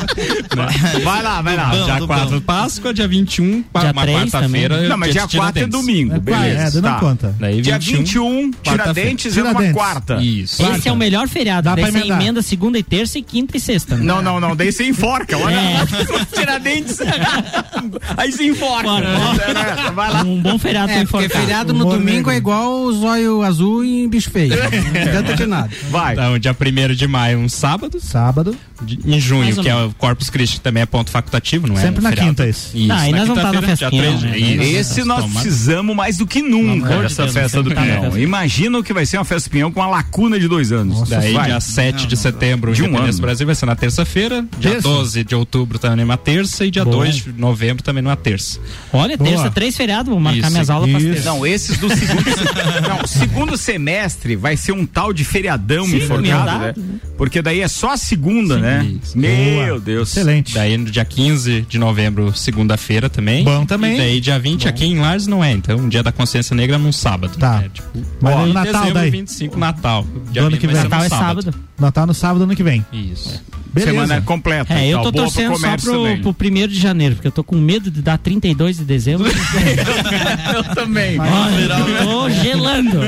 Vai 1.02 1.20
lá, 1.20 1.42
vai 1.42 1.56
lá. 1.56 1.64
Bom, 1.70 1.84
dia 1.84 1.96
do 1.96 2.06
4, 2.06 2.40
Páscoa. 2.42 2.94
Dia 2.94 3.08
21, 3.08 3.44
Dia 3.44 3.64
uma 3.90 4.02
três 4.02 4.30
quarta-feira. 4.30 4.88
Não, 4.88 4.96
mas 4.96 5.12
dia 5.12 5.26
4 5.26 5.64
é 5.64 5.66
domingo, 5.66 6.14
É, 6.14 6.18
é, 6.50 6.70
não 6.74 6.82
tá. 6.82 6.98
conta. 7.00 7.34
Daí 7.38 7.60
Dia 7.60 7.78
21, 7.78 7.98
21, 7.98 8.50
Tiradentes 8.62 9.36
é 9.36 9.42
uma 9.42 9.50
Tiradentes. 9.50 9.74
quarta. 9.76 10.14
Isso. 10.22 10.62
Esse 10.66 10.88
é 10.88 10.92
o 10.92 10.96
melhor 10.96 11.28
feriado. 11.28 11.64
Dá 11.64 11.74
Daí 11.74 11.90
você 11.90 11.98
emenda 11.98 12.42
segunda 12.42 12.78
e 12.78 12.82
terça 12.82 13.18
e 13.18 13.22
quinta 13.22 13.56
e 13.56 13.60
sexta. 13.60 13.96
né? 13.96 14.04
Não, 14.04 14.20
não, 14.22 14.38
não, 14.40 14.54
daí 14.56 14.70
você 14.72 14.86
enforca, 14.86 15.36
olha. 15.38 15.54
É. 15.54 15.84
Tiradentes. 16.34 16.98
Aí 18.16 18.32
você 18.32 18.46
enforca. 18.46 18.88
Enforca. 18.88 19.92
Vai 19.92 20.10
lá. 20.12 20.22
Um 20.22 20.40
bom 20.40 20.58
feriado 20.58 20.90
É, 20.90 21.04
porque 21.04 21.24
enforcar. 21.26 21.40
feriado 21.42 21.72
no 21.72 21.84
Humor 21.84 21.98
domingo 21.98 22.16
negro. 22.16 22.30
é 22.32 22.36
igual 22.36 22.82
o 22.82 22.92
zóio 22.92 23.42
azul 23.42 23.84
em 23.84 24.08
bicho 24.08 24.30
feio. 24.30 24.54
Não 24.56 25.12
canta 25.12 25.34
de 25.34 25.46
nada. 25.46 25.70
Vai. 25.90 26.12
Então, 26.14 26.38
dia 26.38 26.54
1 26.58 26.94
de 26.94 27.06
maio, 27.06 27.38
um 27.38 27.48
sábado. 27.48 28.00
Sábado. 28.00 28.56
De- 28.82 28.98
Em 29.06 29.20
junho, 29.20 29.54
que 29.56 29.68
é 29.68 29.74
o 29.76 29.92
Corpus 29.94 30.28
Christi, 30.30 30.56
que 30.56 30.60
também 30.62 30.82
é 30.82 30.86
ponto 30.86 31.10
facultativo, 31.10 31.66
não 31.66 31.76
é? 31.78 31.80
Sempre 31.82 32.00
um 32.00 32.02
na 32.02 32.08
feriado. 32.10 32.30
quinta, 32.30 32.46
esse. 32.48 32.76
Isso, 32.76 32.88
Tá, 32.88 32.96
aí 32.98 33.12
na 33.12 33.18
nós 33.18 33.28
vamos 33.28 33.42
tá 33.42 33.52
na 33.52 33.58
dia 33.60 33.68
festinha, 33.76 34.02
3 34.02 34.20
de- 34.20 34.26
né? 34.56 34.66
Esse 34.66 35.04
nós 35.04 35.20
Toma. 35.22 35.40
precisamos 35.40 35.96
mais 35.96 36.16
do 36.18 36.26
que 36.26 36.33
nunca 36.42 36.96
de 36.96 37.02
dessa 37.02 37.22
Deus, 37.22 37.34
festa 37.34 37.62
do 37.62 37.70
que 37.70 37.76
Pinhão. 37.76 38.18
Imagina 38.18 38.78
o 38.78 38.82
que 38.82 38.92
vai 38.92 39.06
ser 39.06 39.18
uma 39.18 39.24
festa 39.24 39.48
do 39.48 39.52
Pinhão 39.52 39.70
com 39.72 39.80
uma 39.80 39.88
lacuna 39.88 40.38
de 40.38 40.48
dois 40.48 40.72
anos. 40.72 41.08
Daí, 41.08 41.32
Vai. 41.32 41.46
dia 41.46 41.60
7 41.60 42.06
de 42.06 42.16
setembro, 42.16 42.72
De 42.72 42.82
um 42.82 42.96
ano. 42.96 43.12
Brasil 43.18 43.46
vai 43.46 43.54
ser 43.54 43.66
na 43.66 43.76
terça-feira. 43.76 44.44
Dia 44.58 44.72
Terça? 44.72 44.88
12 44.88 45.24
de 45.24 45.34
outubro 45.34 45.78
também 45.78 46.04
numa 46.04 46.16
terça. 46.16 46.64
E 46.64 46.70
dia 46.70 46.84
Bom. 46.84 46.90
2 46.92 47.16
de 47.16 47.32
novembro 47.32 47.82
também 47.82 48.02
numa 48.02 48.16
terça. 48.16 48.58
Olha, 48.92 49.16
Boa. 49.16 49.30
terça, 49.30 49.50
três 49.50 49.76
feriados, 49.76 50.10
vou 50.10 50.20
marcar 50.20 50.40
Isso, 50.40 50.50
minhas 50.52 50.70
aulas 50.70 50.90
pra 50.90 51.00
terça. 51.00 51.24
Não, 51.28 51.46
esses 51.46 51.78
do 51.78 51.88
segundo, 51.88 52.24
não, 52.88 53.06
segundo 53.06 53.56
semestre 53.56 54.36
vai 54.36 54.56
ser 54.56 54.72
um 54.72 54.84
tal 54.86 55.12
de 55.12 55.24
feriadão 55.24 55.84
Sim, 55.86 55.96
enforcado, 55.96 56.22
né? 56.58 56.72
emendado. 56.76 57.00
Porque 57.16 57.40
daí 57.40 57.60
é 57.60 57.68
só 57.68 57.92
a 57.92 57.96
segunda, 57.96 58.56
Sim, 58.56 58.60
né? 58.60 58.96
Isso. 59.02 59.18
Meu 59.18 59.80
Deus. 59.80 60.10
Excelente. 60.10 60.54
Daí 60.54 60.76
no 60.76 60.90
dia 60.90 61.04
15 61.04 61.62
de 61.68 61.78
novembro, 61.78 62.34
segunda-feira 62.36 63.08
também. 63.08 63.44
Bom 63.44 63.64
também. 63.64 63.94
E 63.94 63.98
daí 63.98 64.20
dia 64.20 64.38
20 64.38 64.68
aqui 64.68 64.84
em 64.84 64.98
Lars 64.98 65.26
não 65.26 65.42
é, 65.42 65.52
então 65.52 65.88
dia 65.88 66.02
da 66.02 66.12
consciência 66.24 66.56
negra 66.56 66.78
num 66.78 66.92
sábado. 66.92 67.36
Tá. 67.38 67.60
né? 67.60 67.70
Tipo, 67.72 67.88
Mas 68.20 68.34
ó, 68.34 68.46
em 68.46 68.52
Natal 68.52 68.72
dezembro, 68.72 68.94
daí? 68.94 69.10
25, 69.10 69.58
Natal. 69.58 70.06
Dia 70.30 70.42
Do 70.42 70.46
ano 70.46 70.50
20 70.50 70.60
que 70.60 70.66
vem. 70.66 70.76
Natal 70.76 71.04
é 71.04 71.08
sábado. 71.08 71.54
Natal 71.78 72.06
no 72.06 72.14
sábado 72.14 72.42
ano 72.44 72.56
que 72.56 72.62
vem. 72.62 72.84
Isso. 72.92 73.42
Beleza. 73.74 73.90
Semana 73.90 74.22
completa. 74.22 74.72
É, 74.72 74.86
eu 74.86 75.00
então, 75.00 75.02
tô 75.02 75.12
boa 75.12 75.24
pro 75.24 75.34
torcendo 75.34 75.58
só 75.58 75.76
pro, 75.76 76.22
pro 76.22 76.32
primeiro 76.34 76.70
de 76.70 76.78
janeiro, 76.78 77.16
porque 77.16 77.26
eu 77.26 77.32
tô 77.32 77.42
com 77.42 77.56
medo 77.56 77.90
de 77.90 78.00
dar 78.00 78.16
32 78.18 78.76
de 78.76 78.84
dezembro. 78.84 79.26
eu 80.54 80.74
também. 80.76 81.18
Olha, 81.18 81.74
eu 81.74 82.06
tô 82.06 82.30
gelando. 82.30 83.00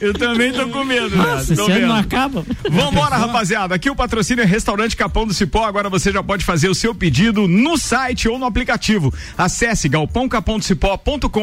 Eu 0.00 0.12
também 0.14 0.52
tô 0.52 0.68
com 0.68 0.82
medo, 0.82 1.10
né? 1.10 1.16
Nossa, 1.16 1.52
esse 1.52 1.70
ano 1.70 1.86
não 1.86 1.94
acaba. 1.94 2.44
Vambora, 2.68 3.16
rapaziada. 3.16 3.74
Aqui 3.74 3.88
o 3.88 3.94
patrocínio 3.94 4.42
é 4.42 4.46
Restaurante 4.46 4.96
Capão 4.96 5.26
do 5.26 5.32
Cipó. 5.32 5.64
Agora 5.64 5.88
você 5.88 6.10
já 6.10 6.22
pode 6.22 6.44
fazer 6.44 6.68
o 6.68 6.74
seu 6.74 6.92
pedido 6.94 7.46
no 7.46 7.78
site 7.78 8.28
ou 8.28 8.38
no 8.38 8.44
aplicativo. 8.44 9.14
Acesse 9.38 9.88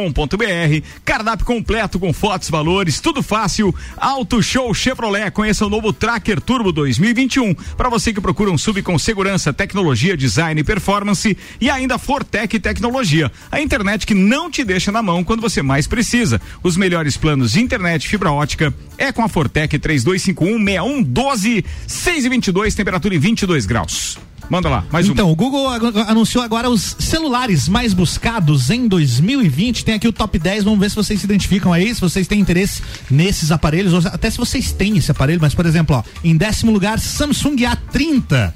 galpãocapondocipó.com.br. 0.09 0.87
Cardápio 1.05 1.45
completo 1.45 1.99
com 1.99 2.11
fotos, 2.13 2.49
valores, 2.49 2.99
tudo 2.99 3.21
fácil. 3.23 3.73
Auto 3.97 4.41
Show 4.41 4.73
Chevrolet. 4.73 5.31
Conheça 5.31 5.65
o 5.65 5.69
novo 5.69 5.93
Tracker 5.93 6.41
Turbo 6.41 6.71
2021. 6.71 7.53
Para 7.53 7.89
você 7.89 8.13
que 8.13 8.21
procura 8.21 8.51
um 8.51 8.57
sub 8.57 8.81
com 8.81 8.97
segurança, 8.97 9.53
tecnologia, 9.53 10.17
design 10.17 10.59
e 10.59 10.63
performance. 10.63 11.37
E 11.59 11.69
ainda 11.69 11.97
Fortec 11.97 12.59
Tecnologia. 12.59 13.31
A 13.51 13.61
internet 13.61 14.05
que 14.05 14.13
não 14.13 14.49
te 14.49 14.63
deixa 14.63 14.91
na 14.91 15.01
mão 15.01 15.23
quando 15.23 15.41
você 15.41 15.61
mais 15.61 15.87
precisa. 15.87 16.41
Os 16.63 16.75
melhores 16.75 17.17
planos 17.17 17.53
de 17.53 17.61
internet 17.61 18.07
fibra 18.07 18.31
ótica 18.31 18.73
é 18.97 19.11
com 19.11 19.23
a 19.23 19.29
Fortec 19.29 19.77
3251-6112, 19.79 21.65
6 21.87 22.25
e 22.25 22.29
22, 22.29 22.75
temperatura 22.75 23.15
em 23.15 23.19
22 23.19 23.65
graus. 23.65 24.17
Manda 24.49 24.67
lá, 24.67 24.83
mais 24.91 25.07
um. 25.07 25.11
Então, 25.11 25.31
o 25.31 25.35
Google 25.35 25.67
anunciou 26.07 26.43
agora 26.43 26.67
os 26.69 26.95
celulares 26.97 27.67
mais 27.69 27.93
buscados 27.93 28.71
em 28.71 28.87
2020. 28.87 29.85
Tem 29.85 29.93
aqui 29.95 30.07
o 30.07 30.13
top 30.13 30.39
10, 30.39 30.63
vamos 30.63 30.79
ver 30.79 30.89
se 30.89 30.95
vocês 30.95 31.19
se 31.19 31.25
identificam 31.25 31.71
aí, 31.71 31.93
se 31.93 32.01
vocês 32.01 32.27
têm 32.27 32.39
interesse 32.39 32.81
nesses 33.11 33.51
aparelhos, 33.51 33.93
ou 33.93 33.99
até 34.11 34.27
se 34.29 34.37
vocês 34.39 34.71
têm 34.71 34.97
esse 34.97 35.11
aparelho, 35.11 35.39
mas 35.39 35.53
por 35.53 35.67
exemplo, 35.67 35.95
ó, 35.97 36.03
em 36.23 36.35
décimo 36.35 36.71
lugar, 36.71 36.99
Samsung 36.99 37.57
A30. 37.57 38.51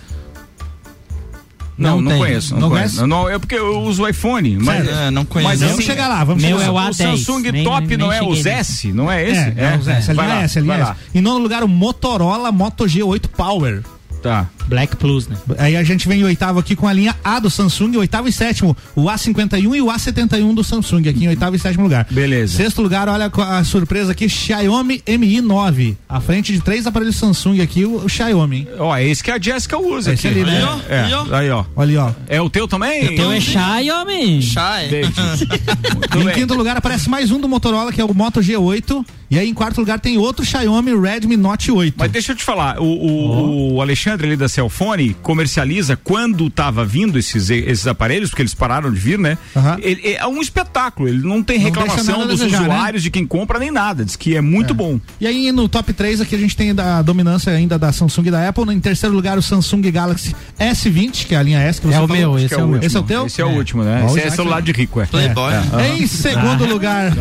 Não, 1.77 1.99
Não 2.01 2.11
não 2.11 2.17
conheço. 2.19 2.53
Não, 2.53 2.61
Não 2.61 2.69
conheço. 2.69 2.95
conhece? 2.97 3.09
Não, 3.09 3.29
é 3.29 3.37
porque 3.39 3.55
eu 3.55 3.81
uso 3.81 4.03
o 4.03 4.07
iPhone. 4.07 4.57
Mas, 4.59 4.87
É, 4.87 5.11
não 5.11 5.25
conheço. 5.25 5.49
Mas 5.49 5.59
Vamos 5.59 5.75
assim, 5.75 5.83
chegar 5.83 6.07
lá, 6.07 6.23
vamos 6.23 6.41
meu 6.43 6.57
chegar 6.57 6.67
é 6.67 6.71
o 6.71 6.73
lá. 6.73 6.85
o 6.87 6.89
A10. 6.91 6.95
Samsung 6.95 7.51
Nem- 7.51 7.63
Top 7.63 7.87
nem 7.87 7.97
não 7.97 8.11
é 8.11 8.21
os 8.23 8.45
S, 8.45 8.91
não 8.93 9.11
é 9.11 9.27
esse? 9.27 9.39
É, 9.39 9.55
é, 9.73 9.77
os 9.79 9.87
S, 9.87 10.09
a 10.11 10.13
vai 10.13 10.27
lá, 10.27 10.41
S, 10.43 10.57
a 10.57 10.61
linha 10.61 10.73
vai 10.73 10.81
S. 10.81 10.89
lá. 10.91 10.97
Em 11.15 11.21
nono 11.21 11.39
lugar, 11.39 11.63
o 11.63 11.67
Motorola 11.67 12.51
Moto 12.51 12.85
G8 12.85 13.27
Power. 13.27 13.83
Tá. 14.21 14.47
Black 14.67 14.95
Plus, 14.95 15.27
né? 15.27 15.35
Aí 15.57 15.75
a 15.75 15.83
gente 15.83 16.07
vem 16.07 16.21
em 16.21 16.23
oitavo 16.23 16.59
aqui 16.59 16.75
com 16.75 16.87
a 16.87 16.93
linha 16.93 17.15
A 17.23 17.39
do 17.39 17.49
Samsung, 17.49 17.97
oitavo 17.97 18.27
e 18.27 18.31
sétimo, 18.31 18.75
o 18.95 19.03
A51 19.03 19.75
e 19.75 19.81
o 19.81 19.87
A71 19.87 20.53
do 20.53 20.63
Samsung, 20.63 21.07
aqui 21.09 21.25
em 21.25 21.27
oitavo 21.27 21.55
e 21.55 21.59
sétimo 21.59 21.83
lugar. 21.83 22.07
Beleza. 22.09 22.57
Sexto 22.57 22.81
lugar, 22.81 23.07
olha 23.09 23.31
a 23.35 23.63
surpresa 23.63 24.11
aqui, 24.11 24.27
Xiaomi 24.29 25.03
Mi 25.19 25.41
9. 25.41 25.97
À 26.07 26.19
frente 26.19 26.53
de 26.53 26.59
três 26.59 26.87
aparelhos 26.87 27.15
Samsung 27.15 27.61
aqui, 27.61 27.85
o, 27.85 28.05
o 28.05 28.09
Xiaomi, 28.09 28.57
hein? 28.57 28.67
Ó, 28.79 28.95
é 28.95 29.05
esse 29.07 29.23
que 29.23 29.31
a 29.31 29.39
Jéssica 29.39 29.77
usa 29.77 30.13
Esse 30.13 30.27
aqui. 30.27 30.41
ali, 30.41 30.51
né? 30.51 30.57
Aí, 30.89 31.13
ó. 31.13 31.25
É, 31.25 31.37
Aí, 31.39 31.49
ó. 31.49 31.65
Olha 31.75 31.83
ali, 31.83 31.97
ó. 31.97 32.11
É 32.27 32.41
o 32.41 32.49
teu 32.49 32.67
também? 32.67 33.05
O 33.05 33.15
teu 33.15 33.31
é 33.31 33.39
Xiaomi. 33.39 34.39
E 34.39 34.41
em 36.23 36.33
quinto 36.33 36.53
lugar 36.53 36.77
aparece 36.77 37.09
mais 37.09 37.31
um 37.31 37.39
do 37.39 37.47
Motorola, 37.49 37.91
que 37.91 38.01
é 38.01 38.05
o 38.05 38.13
Moto 38.13 38.39
G8. 38.39 39.05
E 39.29 39.39
aí 39.39 39.49
em 39.49 39.53
quarto 39.53 39.79
lugar 39.79 39.99
tem 39.99 40.17
outro 40.17 40.45
Xiaomi 40.45 40.95
Redmi 40.99 41.35
Note 41.35 41.71
8. 41.71 41.95
Mas 41.97 42.11
deixa 42.11 42.33
eu 42.33 42.35
te 42.35 42.43
falar, 42.43 42.79
o, 42.79 42.85
o, 42.85 43.73
o 43.73 43.81
Alexandre 43.81 44.27
ali 44.27 44.35
da 44.35 44.47
Cellfone 44.53 45.15
comercializa 45.21 45.95
quando 45.97 46.49
tava 46.49 46.85
vindo 46.85 47.17
esses, 47.17 47.49
esses 47.49 47.87
aparelhos, 47.87 48.29
porque 48.29 48.41
eles 48.41 48.53
pararam 48.53 48.91
de 48.91 48.99
vir, 48.99 49.17
né? 49.19 49.37
Aham. 49.55 49.77
Ele- 49.81 50.13
é 50.13 50.25
um 50.27 50.41
espetáculo, 50.41 51.09
ele 51.09 51.25
não 51.27 51.41
tem 51.43 51.57
Não 51.59 51.65
reclamação 51.65 52.21
a 52.21 52.25
dos 52.25 52.39
desejar, 52.39 52.61
né? 52.61 52.67
usuários, 52.69 53.03
de 53.03 53.09
quem 53.11 53.25
compra, 53.25 53.57
nem 53.59 53.71
nada. 53.71 54.05
Diz 54.05 54.15
que 54.15 54.35
é 54.35 54.41
muito 54.41 54.73
bom. 54.73 54.99
E 55.19 55.25
aí 55.27 55.51
no 55.51 55.67
top 55.67 55.91
3 55.93 56.21
aqui 56.21 56.35
a 56.35 56.37
gente 56.37 56.55
tem 56.55 56.71
a 56.77 57.01
dominância 57.01 57.51
ainda 57.51 57.77
da 57.79 57.91
Samsung 57.91 58.27
e 58.27 58.31
da 58.31 58.47
Apple. 58.47 58.63
Em 58.73 58.79
terceiro 58.79 59.13
lugar 59.15 59.37
o 59.37 59.41
Samsung 59.41 59.81
Galaxy 59.91 60.35
S20, 60.59 61.25
que 61.27 61.35
é 61.35 61.37
a 61.37 61.43
linha 61.43 61.59
S 61.59 61.79
que 61.81 61.87
você 61.87 61.93
É 61.95 61.99
o 61.99 62.07
falou. 62.07 62.17
meu, 62.17 62.37
esse 62.39 62.47
que 62.49 62.53
é 62.53 62.63
o 62.63 62.67
meu. 62.67 62.81
Esse 62.81 62.95
é 62.95 62.99
o 62.99 63.03
teu? 63.03 63.25
Esse 63.25 63.41
é 63.41 63.45
o 63.45 63.49
É. 63.49 63.53
último, 63.53 63.83
né? 63.83 64.01
Ó, 64.03 64.07
Esse 64.15 64.25
o 64.25 64.27
é 64.27 64.29
celular 64.29 64.61
de 64.61 64.71
rico, 64.71 65.01
é. 65.01 65.05
Playboy. 65.05 65.53
Em 65.99 66.07
segundo 66.07 66.65
lugar, 66.69 67.11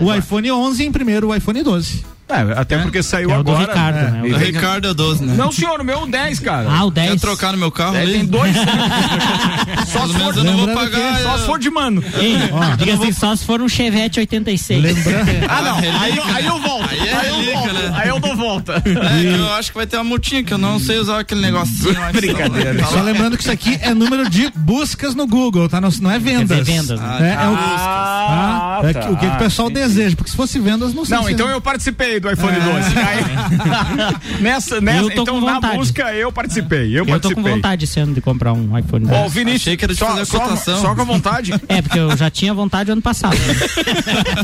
o 0.00 0.12
iPhone 0.14 0.50
11 0.50 0.82
e 0.82 0.86
em 0.86 0.92
primeiro 0.92 1.28
o 1.28 1.34
iPhone 1.34 1.62
12. 1.62 2.04
É, 2.26 2.58
até 2.58 2.78
porque 2.78 3.02
saiu 3.02 3.30
É 3.30 3.38
o 3.38 3.42
do 3.42 3.52
agora. 3.52 3.66
Ricardo, 3.72 3.98
é. 3.98 4.10
né? 4.10 4.20
E 4.24 4.32
O 4.32 4.36
Ricardo 4.38 4.86
é 4.88 4.90
o 4.90 4.94
12, 4.94 5.24
né? 5.24 5.34
Não, 5.36 5.52
senhor, 5.52 5.80
o 5.80 5.84
meu 5.84 5.98
é 6.00 6.02
o 6.02 6.06
10, 6.06 6.38
cara. 6.40 6.66
Ah, 6.70 6.84
o 6.86 6.90
Quer 6.90 7.08
10. 7.08 7.20
trocar 7.20 7.52
no 7.52 7.58
meu 7.58 7.70
carro 7.70 7.96
É, 7.96 8.00
ali? 8.00 8.12
tem 8.14 8.24
dois. 8.26 8.54
só 9.88 10.06
se 10.06 10.14
for, 10.14 10.36
eu 10.36 10.44
não 10.44 10.56
vou 10.56 10.68
pagar. 10.68 11.16
que 11.16 11.22
só 11.22 11.38
se 11.38 11.46
for 11.46 11.58
de 11.58 11.70
mano. 11.70 12.02
Ei, 12.18 12.36
diga 12.78 12.94
assim, 12.94 13.12
só 13.12 13.34
se 13.36 13.44
for 13.44 13.60
um 13.60 13.68
Chevette 13.68 14.18
86. 14.20 14.82
Lembrando, 14.82 15.30
Ah, 15.48 15.62
não. 15.62 15.78
Aí, 16.00 16.16
eu- 16.16 16.24
aí 16.24 16.46
eu 16.46 16.58
volto. 16.60 16.88
Aí 16.90 16.98
é 17.08 17.12
eu 17.12 17.34
relíquia, 17.36 17.54
volto. 17.54 17.72
né? 17.74 17.92
Aí 17.94 18.08
eu 18.08 18.20
dou 18.20 18.36
volta. 18.36 18.82
É, 18.86 19.38
eu 19.38 19.52
acho 19.54 19.70
que 19.70 19.76
vai 19.76 19.86
ter 19.86 19.96
uma 19.96 20.04
multinha, 20.04 20.42
que 20.42 20.52
eu 20.52 20.58
não 20.58 20.78
sei 20.78 20.98
usar 20.98 21.20
aquele 21.20 21.40
negocinho. 21.42 21.94
Brincadeira. 22.12 22.74
tá 22.74 22.86
só 22.86 22.96
lá. 22.96 23.02
lembrando 23.02 23.36
que 23.36 23.42
isso 23.42 23.52
aqui 23.52 23.78
é 23.82 23.92
número 23.94 24.28
de 24.30 24.50
buscas 24.56 25.14
no 25.14 25.26
Google, 25.26 25.68
tá? 25.68 25.80
Não, 25.80 25.90
não 26.00 26.10
é 26.10 26.18
vendas. 26.18 26.56
Quer 26.56 26.64
dizer, 26.64 26.80
vendas, 26.80 27.00
né? 27.00 27.18
É, 27.20 27.44
é 27.44 27.48
o, 27.48 27.54
Ah, 27.54 28.80
ah, 28.82 28.88
é 28.88 28.92
tá. 28.92 29.00
que- 29.00 29.08
o 29.12 29.16
que, 29.16 29.26
o 29.26 29.36
pessoal 29.36 29.68
deseja, 29.70 30.16
porque 30.16 30.30
se 30.30 30.36
fosse 30.36 30.58
vendas, 30.58 30.94
não 30.94 31.04
sei 31.04 31.16
Não, 31.16 31.28
então 31.28 31.48
eu 31.48 31.60
participei 31.60 32.20
do 32.24 32.32
iPhone 32.32 32.56
12. 32.60 32.98
Aí, 32.98 34.40
nessa, 34.40 34.80
nessa, 34.82 34.98
Eu 35.02 35.10
tô 35.10 35.22
então 35.22 35.40
na 35.40 35.54
vontade. 35.54 35.76
busca 35.78 36.12
eu 36.12 36.32
participei. 36.32 36.88
Eu, 36.88 36.98
Eu 36.98 37.04
tô 37.04 37.10
participei. 37.12 37.42
com 37.42 37.50
vontade 37.50 37.84
esse 37.84 38.00
ano 38.00 38.14
de 38.14 38.20
comprar 38.20 38.52
um 38.52 38.76
iPhone 38.78 39.06
10. 39.06 39.18
Ó, 39.22 39.26
o 39.26 39.28
Vinícius, 39.28 39.62
Achei 39.62 39.76
que 39.76 39.84
era 39.84 39.92
de 39.92 39.98
só, 39.98 40.06
fazer 40.08 40.20
a 40.22 40.24
só- 40.24 40.38
cotação. 40.40 40.80
Só, 40.80 40.94
com 40.94 41.00
a 41.00 41.04
vontade. 41.04 41.52
É, 41.68 41.80
porque 41.82 41.98
eu 41.98 42.16
já 42.16 42.30
tinha 42.30 42.52
vontade 42.54 42.90
ano 42.90 43.02
passado. 43.02 43.34
Né? 43.36 43.54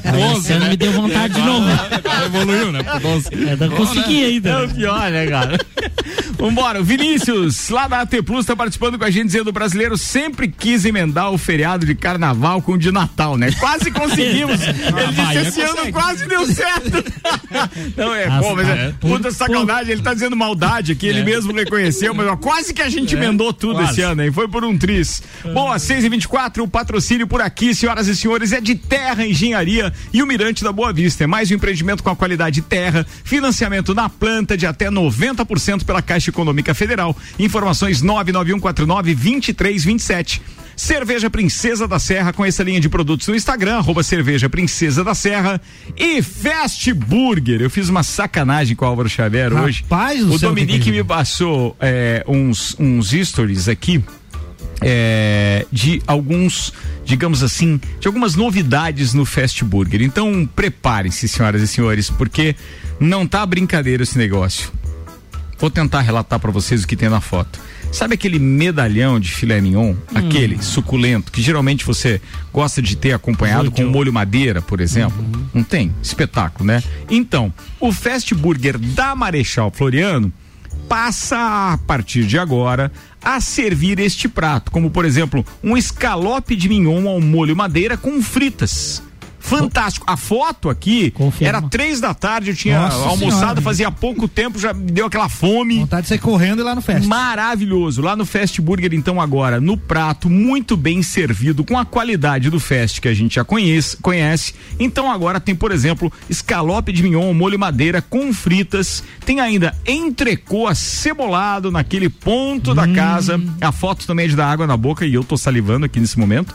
Aí 0.12 0.36
esse 0.36 0.52
ano 0.52 0.66
me 0.66 0.76
deu 0.76 0.92
vontade 0.92 1.34
de 1.34 1.40
novo. 1.40 1.66
Evoluiu, 2.26 2.72
né? 2.72 2.82
Pro 2.82 3.00
12. 3.00 3.28
É, 3.48 3.56
não 3.56 3.76
consegui 3.76 4.24
ainda. 4.24 4.50
É 4.50 4.64
o 4.64 4.68
pior, 4.68 5.10
né, 5.10 5.26
cara? 5.26 5.58
Vambora, 6.40 6.80
o 6.80 6.84
Vinícius, 6.84 7.68
lá 7.68 7.86
da 7.86 8.00
AT 8.00 8.22
Plus, 8.24 8.46
tá 8.46 8.56
participando 8.56 8.98
com 8.98 9.04
a 9.04 9.10
gente 9.10 9.26
dizendo: 9.26 9.48
o 9.48 9.52
brasileiro 9.52 9.98
sempre 9.98 10.48
quis 10.48 10.86
emendar 10.86 11.30
o 11.30 11.36
feriado 11.36 11.84
de 11.84 11.94
carnaval 11.94 12.62
com 12.62 12.72
o 12.72 12.78
de 12.78 12.90
Natal, 12.90 13.36
né? 13.36 13.52
Quase 13.60 13.90
conseguimos. 13.90 14.58
Ele 14.64 15.42
disse: 15.44 15.60
esse 15.60 15.60
ano 15.60 15.92
quase 15.92 16.26
deu 16.26 16.46
certo. 16.46 17.04
Não, 17.94 18.14
é, 18.14 18.26
Nossa, 18.26 18.48
pô, 18.48 18.56
mas 18.56 18.68
é, 18.68 18.72
é. 18.72 18.94
puta 18.98 19.30
sacanagem, 19.30 19.92
ele 19.92 20.02
tá 20.02 20.14
dizendo 20.14 20.34
maldade 20.34 20.92
aqui, 20.92 21.06
ele 21.06 21.22
mesmo 21.22 21.52
reconheceu, 21.52 22.14
mas 22.14 22.26
ó, 22.26 22.36
quase 22.36 22.72
que 22.72 22.80
a 22.80 22.88
gente 22.88 23.14
emendou 23.14 23.52
tudo 23.52 23.82
esse 23.82 24.00
ano, 24.00 24.22
hein? 24.22 24.32
Foi 24.32 24.48
por 24.48 24.64
um 24.64 24.78
tris. 24.78 25.22
Boa, 25.52 25.78
6 25.78 26.04
e 26.04 26.08
24 26.08 26.62
o 26.62 26.68
patrocínio 26.68 27.26
por 27.26 27.42
aqui, 27.42 27.74
senhoras 27.74 28.06
e 28.06 28.16
senhores, 28.16 28.52
é 28.52 28.60
de 28.60 28.74
Terra 28.74 29.26
Engenharia 29.26 29.92
e 30.12 30.22
o 30.22 30.26
Mirante 30.26 30.64
da 30.64 30.72
Boa 30.72 30.92
Vista. 30.92 31.24
É 31.24 31.26
mais 31.26 31.50
um 31.50 31.54
empreendimento 31.54 32.02
com 32.02 32.10
a 32.10 32.16
qualidade 32.16 32.62
Terra, 32.62 33.06
financiamento 33.24 33.94
na 33.94 34.08
planta 34.08 34.56
de 34.56 34.66
até 34.66 34.88
90% 34.90 35.84
pela 35.84 36.00
Caixa 36.00 36.29
Econômica 36.30 36.72
Federal. 36.74 37.16
Informações 37.38 38.02
99149-2327. 38.02 40.40
Cerveja 40.76 41.28
Princesa 41.28 41.86
da 41.86 41.98
Serra, 41.98 42.32
com 42.32 42.42
essa 42.44 42.62
linha 42.62 42.80
de 42.80 42.88
produtos 42.88 43.28
no 43.28 43.34
Instagram, 43.36 43.76
arroba 43.76 44.02
Cerveja 44.02 44.48
Princesa 44.48 45.04
da 45.04 45.14
Serra. 45.14 45.60
E 45.94 46.22
Fast 46.22 46.90
Burger. 46.94 47.60
Eu 47.60 47.68
fiz 47.68 47.90
uma 47.90 48.02
sacanagem 48.02 48.74
com 48.74 48.86
o 48.86 48.88
Álvaro 48.88 49.08
Xavier 49.10 49.52
hoje. 49.52 49.82
Rapaz 49.82 50.24
do 50.24 50.32
O 50.34 50.38
Dominique 50.38 50.84
que- 50.84 50.90
me 50.92 51.04
passou 51.04 51.76
é, 51.78 52.24
uns, 52.26 52.74
uns 52.78 53.10
stories 53.10 53.68
aqui. 53.68 54.02
é, 54.82 55.66
de 55.70 56.00
alguns, 56.06 56.72
digamos 57.04 57.42
assim, 57.42 57.78
de 58.00 58.08
algumas 58.08 58.34
novidades 58.34 59.12
no 59.12 59.26
Fast 59.26 59.62
Burger. 59.62 60.00
Então, 60.00 60.48
preparem-se, 60.56 61.28
senhoras 61.28 61.60
e 61.60 61.68
senhores, 61.68 62.08
porque 62.08 62.56
não 62.98 63.26
tá 63.26 63.44
brincadeira 63.44 64.04
esse 64.04 64.16
negócio. 64.16 64.72
Vou 65.60 65.70
tentar 65.70 66.00
relatar 66.00 66.40
para 66.40 66.50
vocês 66.50 66.82
o 66.82 66.86
que 66.86 66.96
tem 66.96 67.08
na 67.08 67.20
foto. 67.20 67.60
Sabe 67.92 68.14
aquele 68.14 68.38
medalhão 68.38 69.20
de 69.20 69.30
filé 69.30 69.60
mignon, 69.60 69.94
aquele 70.14 70.62
suculento 70.62 71.30
que 71.30 71.42
geralmente 71.42 71.84
você 71.84 72.20
gosta 72.52 72.80
de 72.80 72.96
ter 72.96 73.12
acompanhado 73.12 73.70
com 73.70 73.84
molho 73.84 74.12
madeira, 74.12 74.62
por 74.62 74.80
exemplo? 74.80 75.22
Não 75.52 75.62
tem? 75.62 75.94
Espetáculo, 76.02 76.64
né? 76.64 76.82
Então, 77.10 77.52
o 77.78 77.92
Fast 77.92 78.34
Burger 78.34 78.78
da 78.78 79.14
Marechal 79.14 79.70
Floriano 79.70 80.32
passa 80.88 81.72
a 81.72 81.78
partir 81.78 82.24
de 82.24 82.38
agora 82.38 82.90
a 83.22 83.40
servir 83.40 83.98
este 83.98 84.28
prato, 84.28 84.70
como 84.70 84.90
por 84.90 85.04
exemplo, 85.04 85.44
um 85.62 85.76
escalope 85.76 86.56
de 86.56 86.68
mignon 86.68 87.08
ao 87.08 87.20
molho 87.20 87.54
madeira 87.54 87.96
com 87.96 88.22
fritas. 88.22 89.02
Fantástico. 89.40 90.06
A 90.08 90.16
foto 90.16 90.68
aqui 90.68 91.10
Confirma. 91.10 91.48
era 91.48 91.62
três 91.62 92.00
da 92.00 92.14
tarde, 92.14 92.50
eu 92.50 92.56
tinha 92.56 92.78
Nossa 92.80 92.96
almoçado 92.96 93.38
Senhora. 93.40 93.60
fazia 93.62 93.90
pouco 93.90 94.28
tempo, 94.28 94.58
já 94.58 94.72
me 94.72 94.90
deu 94.92 95.06
aquela 95.06 95.28
fome. 95.28 95.80
Vontade 95.80 96.02
de 96.02 96.08
sair 96.08 96.18
correndo 96.18 96.60
e 96.60 96.62
lá 96.62 96.74
no 96.74 96.80
fest. 96.82 97.06
Maravilhoso. 97.06 98.02
Lá 98.02 98.14
no 98.14 98.24
Fast 98.26 98.60
Burger, 98.60 98.92
então, 98.94 99.20
agora, 99.20 99.60
no 99.60 99.76
prato, 99.76 100.28
muito 100.28 100.76
bem 100.76 101.02
servido, 101.02 101.64
com 101.64 101.78
a 101.78 101.84
qualidade 101.84 102.50
do 102.50 102.60
Fast 102.60 103.00
que 103.00 103.08
a 103.08 103.14
gente 103.14 103.34
já 103.36 103.44
conhece. 103.44 103.96
conhece. 103.96 104.54
Então, 104.78 105.10
agora 105.10 105.40
tem, 105.40 105.54
por 105.54 105.72
exemplo, 105.72 106.12
escalope 106.28 106.92
de 106.92 107.02
mignon, 107.02 107.32
molho 107.34 107.58
madeira 107.58 108.02
com 108.02 108.32
fritas. 108.32 109.02
Tem 109.24 109.40
ainda 109.40 109.74
entrecô 109.86 110.66
acebolado 110.66 111.70
naquele 111.70 112.08
ponto 112.08 112.74
da 112.74 112.86
casa. 112.86 113.40
A 113.60 113.72
foto 113.72 114.06
também 114.06 114.26
é 114.26 114.28
de 114.28 114.36
dar 114.36 114.50
água 114.50 114.66
na 114.66 114.76
boca 114.76 115.06
e 115.06 115.14
eu 115.14 115.24
tô 115.24 115.36
salivando 115.36 115.86
aqui 115.86 115.98
nesse 115.98 116.18
momento. 116.18 116.54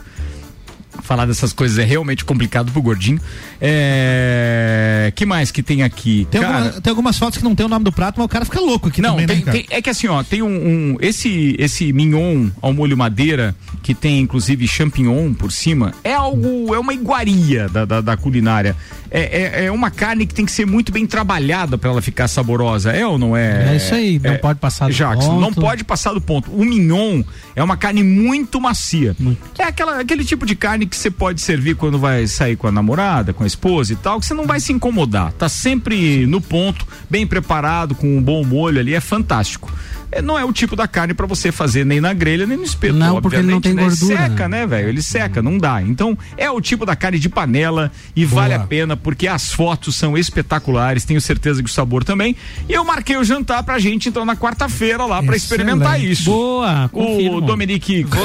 Falar 1.02 1.26
dessas 1.26 1.52
coisas 1.52 1.78
é 1.78 1.84
realmente 1.84 2.24
complicado 2.24 2.70
pro 2.72 2.82
gordinho. 2.82 3.20
É... 3.60 5.12
que 5.14 5.24
mais 5.26 5.50
que 5.50 5.62
tem 5.62 5.82
aqui? 5.82 6.26
Tem, 6.30 6.40
Cara, 6.40 6.56
alguma- 6.64 6.80
tem 6.80 6.90
algumas 6.90 7.18
fotos 7.18 7.38
que 7.38 7.44
não 7.44 7.54
tem 7.54 7.64
o 7.64 7.68
nome 7.68 7.84
do 7.84 7.92
prato, 7.92 8.16
mas 8.18 8.24
o 8.26 8.28
cara 8.28 8.44
fica 8.44 8.60
louco 8.60 8.88
aqui 8.88 9.00
não, 9.00 9.10
também, 9.16 9.26
tem- 9.26 9.44
né, 9.44 9.52
tem- 9.52 9.66
é 9.70 9.80
que 9.82 9.90
assim, 9.90 10.08
ó, 10.08 10.22
tem 10.22 10.42
um, 10.42 10.48
um- 10.48 10.96
esse 11.00 11.54
esse 11.58 11.92
mignon 11.92 12.48
ao 12.60 12.72
molho 12.72 12.96
madeira 12.96 13.54
que 13.82 13.94
tem 13.94 14.18
inclusive 14.20 14.66
champignon 14.66 15.32
por 15.32 15.52
cima 15.52 15.92
é 16.02 16.12
algo 16.14 16.74
é 16.74 16.78
uma 16.78 16.92
iguaria 16.94 17.68
da, 17.68 17.84
da, 17.84 18.00
da 18.00 18.16
culinária. 18.16 18.74
É, 19.10 19.62
é, 19.62 19.64
é 19.66 19.72
uma 19.72 19.90
carne 19.90 20.26
que 20.26 20.34
tem 20.34 20.44
que 20.44 20.52
ser 20.52 20.66
muito 20.66 20.92
bem 20.92 21.06
trabalhada 21.06 21.78
para 21.78 21.90
ela 21.90 22.02
ficar 22.02 22.28
saborosa, 22.28 22.92
é 22.92 23.06
ou 23.06 23.18
não 23.18 23.36
é? 23.36 23.72
É 23.72 23.76
isso 23.76 23.94
aí, 23.94 24.18
não 24.18 24.36
pode 24.38 24.58
passar 24.58 24.88
do 24.88 24.94
Jackson, 24.94 25.28
ponto. 25.28 25.40
não 25.40 25.52
pode 25.52 25.84
passar 25.84 26.12
do 26.12 26.20
ponto. 26.20 26.50
O 26.50 26.64
mignon 26.64 27.22
é 27.54 27.62
uma 27.62 27.76
carne 27.76 28.02
muito 28.02 28.60
macia. 28.60 29.16
É 29.58 29.64
aquela, 29.64 30.00
aquele 30.00 30.24
tipo 30.24 30.44
de 30.44 30.54
carne 30.54 30.86
que 30.86 30.96
você 30.96 31.10
pode 31.10 31.40
servir 31.40 31.76
quando 31.76 31.98
vai 31.98 32.26
sair 32.26 32.56
com 32.56 32.66
a 32.66 32.72
namorada, 32.72 33.32
com 33.32 33.44
a 33.44 33.46
esposa 33.46 33.92
e 33.92 33.96
tal, 33.96 34.20
que 34.20 34.26
você 34.26 34.34
não 34.34 34.46
vai 34.46 34.60
se 34.60 34.72
incomodar. 34.72 35.32
Tá 35.32 35.48
sempre 35.48 36.26
no 36.26 36.40
ponto, 36.40 36.86
bem 37.08 37.26
preparado, 37.26 37.94
com 37.94 38.16
um 38.16 38.22
bom 38.22 38.44
molho 38.44 38.80
ali, 38.80 38.94
é 38.94 39.00
fantástico. 39.00 39.72
É, 40.12 40.22
não 40.22 40.38
é 40.38 40.44
o 40.44 40.52
tipo 40.52 40.74
da 40.76 40.86
carne 40.86 41.12
para 41.14 41.26
você 41.26 41.50
fazer 41.52 41.84
nem 41.84 42.00
na 42.00 42.12
grelha, 42.12 42.46
nem 42.46 42.56
no 42.56 42.64
espeto. 42.64 42.94
Não, 42.94 43.20
porque 43.20 43.36
ele 43.36 43.48
não 43.48 43.56
obviamente, 43.56 43.62
tem 43.64 43.74
né? 43.74 43.82
gordura, 43.82 44.28
Seca, 44.30 44.48
né, 44.48 44.66
velho? 44.66 44.88
Ele 44.88 45.02
seca, 45.02 45.42
não 45.42 45.58
dá. 45.58 45.82
Então, 45.82 46.16
é 46.36 46.50
o 46.50 46.60
tipo 46.60 46.86
da 46.86 46.94
carne 46.96 47.18
de 47.18 47.28
panela 47.28 47.90
e 48.14 48.24
vale 48.24 48.54
a 48.54 48.60
pena 48.60 48.96
porque 48.96 49.26
as 49.28 49.52
fotos 49.52 49.96
são 49.96 50.16
espetaculares, 50.16 51.04
tenho 51.04 51.20
certeza 51.20 51.62
que 51.62 51.68
o 51.68 51.72
sabor 51.72 52.04
também. 52.04 52.36
E 52.68 52.72
eu 52.72 52.84
marquei 52.84 53.16
o 53.16 53.24
jantar 53.24 53.62
pra 53.62 53.78
gente, 53.78 54.08
então, 54.08 54.24
na 54.24 54.36
quarta-feira 54.36 55.04
lá 55.04 55.22
pra 55.22 55.36
experimentar 55.36 56.00
isso. 56.02 56.24
Boa, 56.30 56.86
O 56.86 56.88
confirmo. 56.88 57.40
Dominique 57.40 58.04
con- 58.04 58.18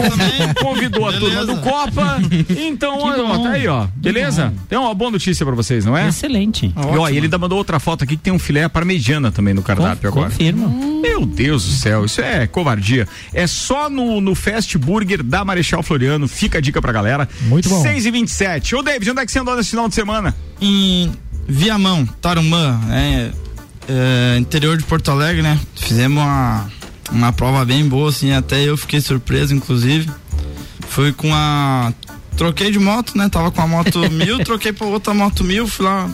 convidou 0.63 1.07
a 1.09 1.13
turma 1.13 1.45
do 1.45 1.57
Copa. 1.57 2.19
Então, 2.57 2.97
ó, 3.01 3.43
tá 3.43 3.49
aí, 3.51 3.67
ó. 3.67 3.87
Beleza? 3.95 4.53
Tem 4.69 4.77
uma 4.77 4.93
boa 4.93 5.11
notícia 5.11 5.45
pra 5.45 5.55
vocês, 5.55 5.85
não 5.85 5.97
é? 5.97 6.07
Excelente. 6.09 6.67
E 6.67 6.97
ó, 6.97 7.09
e 7.09 7.17
ele 7.17 7.25
ainda 7.25 7.37
mandou 7.37 7.57
outra 7.57 7.79
foto 7.79 8.03
aqui 8.03 8.15
que 8.15 8.21
tem 8.23 8.33
um 8.33 8.39
filé 8.39 8.67
parmegiana 8.69 9.31
também 9.31 9.53
no 9.53 9.61
cardápio 9.61 10.11
Con- 10.11 10.19
agora. 10.19 10.29
Confirmo. 10.31 11.01
Meu 11.01 11.25
Deus 11.25 11.70
do 11.71 11.79
céu, 11.79 12.05
isso 12.05 12.21
é 12.21 12.45
covardia. 12.47 13.07
É 13.33 13.47
só 13.47 13.89
no, 13.89 14.21
no 14.21 14.35
Fast 14.35 14.77
Burger 14.77 15.23
da 15.23 15.43
Marechal 15.43 15.81
Floriano. 15.81 16.27
Fica 16.27 16.57
a 16.57 16.61
dica 16.61 16.81
pra 16.81 16.91
galera. 16.91 17.27
Muito 17.41 17.69
bom. 17.69 17.81
6 17.81 18.05
e 18.05 18.11
27 18.11 18.75
Ô, 18.75 18.81
David, 18.81 19.11
onde 19.11 19.21
é 19.21 19.25
que 19.25 19.31
você 19.31 19.39
andou 19.39 19.55
nesse 19.55 19.71
final 19.71 19.87
de 19.87 19.95
semana? 19.95 20.35
Em 20.59 21.11
Viamão, 21.47 22.05
Tarumã, 22.21 22.77
né? 22.87 23.31
É, 23.87 24.37
interior 24.37 24.77
de 24.77 24.83
Porto 24.83 25.09
Alegre, 25.09 25.41
né? 25.41 25.59
Fizemos 25.75 26.21
uma, 26.21 26.69
uma 27.11 27.33
prova 27.33 27.65
bem 27.65 27.87
boa, 27.87 28.09
assim, 28.09 28.31
até 28.31 28.63
eu 28.63 28.77
fiquei 28.77 29.01
surpreso, 29.01 29.53
inclusive. 29.53 30.09
Fui 30.87 31.11
com 31.11 31.33
a. 31.33 31.93
Troquei 32.37 32.71
de 32.71 32.79
moto, 32.79 33.17
né? 33.17 33.27
Tava 33.29 33.51
com 33.51 33.61
a 33.61 33.67
moto 33.67 33.99
mil, 34.11 34.43
troquei 34.43 34.71
pra 34.71 34.87
outra 34.87 35.13
moto 35.13 35.43
mil, 35.43 35.67
fui 35.67 35.85
lá 35.85 36.09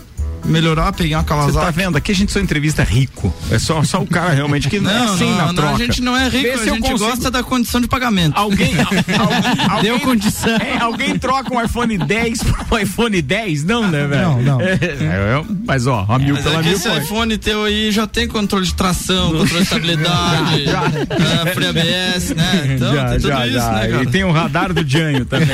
melhorar, 0.48 0.92
peguei 0.94 1.14
uma 1.16 1.24
Você 1.24 1.54
tá 1.60 1.70
vendo? 1.72 1.98
Aqui 1.98 2.12
a 2.12 2.16
gente 2.16 2.32
só 2.32 2.40
entrevista 2.40 2.84
rico. 2.84 3.34
É 3.52 3.60
só, 3.60 3.84
só 3.84 4.02
o 4.02 4.08
cara 4.08 4.32
realmente 4.34 4.70
que 4.70 4.80
não, 4.80 4.90
é 4.92 5.00
Não, 5.00 5.18
sem 5.18 5.30
não, 5.30 5.38
na 5.38 5.46
não, 5.48 5.54
troca. 5.54 5.74
a 5.76 5.78
gente 5.78 6.02
não 6.02 6.16
é 6.18 6.24
rico, 6.30 6.44
Vê 6.44 6.52
a 6.52 6.58
gente 6.58 6.80
consigo- 6.82 7.00
gosta 7.00 7.30
da 7.32 7.44
condição 7.44 7.82
de 7.82 7.88
pagamento. 7.88 8.38
Alguém, 8.38 8.74
al- 8.80 9.72
al- 9.76 9.82
Deu 9.82 9.94
alguém- 9.94 10.00
condição. 10.08 10.56
É, 10.58 10.78
alguém 10.82 11.18
troca 11.20 11.54
um 11.54 11.62
iPhone 11.64 11.98
10 11.98 12.44
por 12.44 12.66
um 12.72 12.78
iPhone 12.80 13.22
10? 13.22 13.64
Não, 13.64 13.88
né, 13.88 14.08
velho? 14.08 14.22
Não, 14.22 14.42
não. 14.42 14.62
É, 14.62 14.74
é, 14.74 15.44
mas 15.66 15.88
ó, 15.88 16.06
a 16.08 16.18
mil 16.20 16.36
Mas 16.36 16.44
pela 16.44 16.62
mil 16.64 16.74
esse 16.74 16.88
pode. 16.90 17.06
iPhone 17.06 17.38
teu 17.38 17.64
aí 17.64 17.92
já 17.92 18.08
tem 18.08 18.28
controle 18.28 18.66
de 18.66 18.74
tração, 18.74 19.32
controle 19.32 19.50
de 19.50 19.62
estabilidade, 19.64 20.66
é, 21.48 21.54
Free 21.54 21.68
ABS, 21.68 22.30
né? 22.36 22.74
Então 22.76 22.94
já, 22.96 23.06
tem 23.10 23.18
tudo 23.20 23.28
já, 23.28 23.48
isso, 23.48 23.56
já. 23.58 23.72
né, 23.72 23.88
cara? 23.88 24.04
E 24.04 24.08
tem 24.08 24.24
o 24.24 24.32
radar 24.32 24.74
do 24.74 24.88
Janho 24.88 25.26
também. 25.26 25.48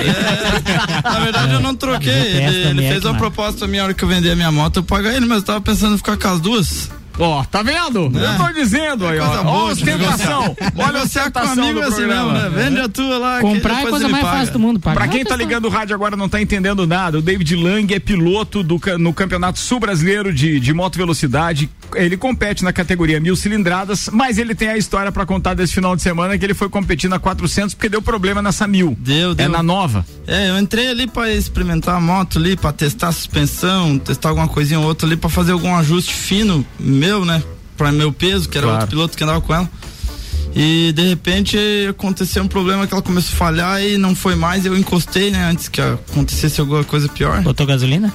Na 1.03 1.19
verdade 1.19 1.53
eu 1.53 1.60
não 1.60 1.75
troquei, 1.75 2.12
ele, 2.12 2.67
ele 2.69 2.86
é 2.86 2.91
fez 2.91 3.06
uma 3.06 3.15
proposta 3.15 3.60
pra 3.60 3.67
mim 3.67 3.77
a 3.79 3.84
hora 3.86 3.93
que 3.93 4.03
eu 4.03 4.08
vender 4.08 4.32
a 4.32 4.36
minha 4.36 4.51
moto, 4.51 4.83
pago 4.84 5.08
ele, 5.08 5.26
mas 5.26 5.39
eu 5.39 5.43
tava 5.43 5.62
pensando 5.62 5.96
em 5.96 5.98
ficar 5.98 6.17
com 6.17 6.28
as 6.28 6.39
duas. 6.39 6.89
Ó, 7.19 7.43
tá 7.43 7.62
vendo? 7.62 8.12
Eu 8.17 8.38
tô 8.38 8.52
dizendo 8.54 9.06
aí, 9.06 9.19
ó. 9.19 9.39
Ó, 9.39 9.43
boa 9.43 9.71
ostentação. 9.71 10.56
Olha 10.76 10.99
a 10.99 11.04
ostentação 11.04 11.63
amigo 11.63 11.80
do 11.80 11.86
é 11.86 11.88
assim 11.88 11.95
programa. 11.97 12.34
mesmo, 12.34 12.49
né? 12.49 12.63
Vende 12.63 12.80
a 12.82 12.89
tua 12.89 13.17
lá. 13.17 13.36
que 13.36 13.41
Comprar 13.41 13.73
é 13.73 13.84
a 13.86 13.89
coisa 13.89 14.10
mais 14.10 14.23
paga. 14.23 14.38
fácil 14.38 14.54
do 14.54 14.60
mundo. 14.60 14.80
Pagar 14.80 14.95
Pra 14.95 15.08
quem 15.08 15.21
é 15.21 15.23
tá 15.23 15.30
questão. 15.30 15.38
ligando 15.47 15.65
o 15.65 15.69
rádio 15.69 15.93
agora 15.95 16.17
não 16.17 16.28
tá 16.28 16.41
entendendo 16.41 16.88
nada, 16.88 17.19
o 17.19 17.21
David 17.21 17.56
Lang 17.56 17.93
é 17.93 17.99
piloto 17.99 18.63
do, 18.63 18.80
no 18.97 19.13
Campeonato 19.13 19.60
Sul 19.60 19.80
Brasileiro 19.80 20.34
de, 20.34 20.60
de 20.60 20.73
Moto 20.73 20.97
Velocidade. 20.97 21.69
Ele 21.95 22.17
compete 22.17 22.63
na 22.63 22.73
categoria 22.73 23.19
mil 23.19 23.36
cilindradas, 23.36 24.10
mas 24.12 24.39
ele 24.39 24.56
tem 24.56 24.69
a 24.69 24.78
história 24.78 25.12
pra 25.12 25.26
contar 25.26 25.54
desse 25.54 25.73
final 25.73 25.95
de 25.95 26.02
semana 26.02 26.36
que 26.38 26.43
ele 26.43 26.56
foi 26.56 26.67
competir 26.67 27.08
na 27.10 27.19
400 27.19 27.76
porque 27.76 27.88
deu 27.89 28.02
problema 28.02 28.41
nessa 28.41 28.67
mil. 28.67 28.97
Deu, 28.99 29.32
É 29.34 29.36
deu. 29.36 29.49
na 29.49 29.62
nova. 29.62 30.04
É, 30.26 30.49
eu 30.49 30.58
entrei 30.58 30.88
ali 30.88 31.06
pra 31.06 31.32
experimentar 31.32 31.95
a 31.95 32.02
moto 32.02 32.39
ali, 32.39 32.56
pra 32.56 32.71
testar 32.73 33.10
a 33.10 33.12
suspensão, 33.12 33.99
testar 33.99 34.30
alguma 34.30 34.47
coisinha 34.47 34.80
ou 34.80 34.88
outra 34.88 35.08
ali, 35.08 35.15
pra 35.15 35.30
fazer 35.30 35.52
algum 35.52 35.76
ajuste 35.76 36.13
fino 36.13 36.65
meu, 37.04 37.26
né? 37.26 37.44
Pra 37.78 37.92
meu 37.92 38.13
peso, 38.13 38.48
que 38.48 38.58
era 38.58 38.66
Claro. 38.68 38.82
outro 38.82 38.89
piloto 38.96 39.18
que 39.18 39.24
andava 39.24 39.42
com 39.42 39.54
ela. 39.54 39.70
E 40.56 40.94
de 40.96 41.02
repente 41.10 41.58
aconteceu 41.89 42.44
um 42.44 42.48
problema 42.48 42.86
que 42.88 42.94
ela 42.94 43.02
começou 43.02 43.34
a 43.34 43.38
falhar 43.38 43.82
e 43.84 43.98
não 43.98 44.16
foi 44.16 44.36
mais. 44.36 44.66
Eu 44.66 44.78
encostei, 44.78 45.32
né? 45.32 45.50
Antes 45.50 45.68
que 45.68 45.82
acontecesse 45.82 46.62
alguma 46.62 46.84
coisa 46.84 47.10
pior. 47.10 47.42
Botou 47.42 47.66
gasolina? 47.66 48.13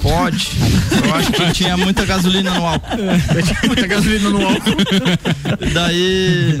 Pode. 0.00 0.48
Eu 1.04 1.14
acho 1.14 1.32
que 1.32 1.52
tinha 1.52 1.76
muita 1.76 2.06
gasolina 2.06 2.54
no 2.54 2.64
álcool. 2.66 2.96
Muita 3.66 3.86
gasolina 3.86 4.30
no 4.30 4.46
álcool. 4.46 4.76
Daí. 5.74 6.56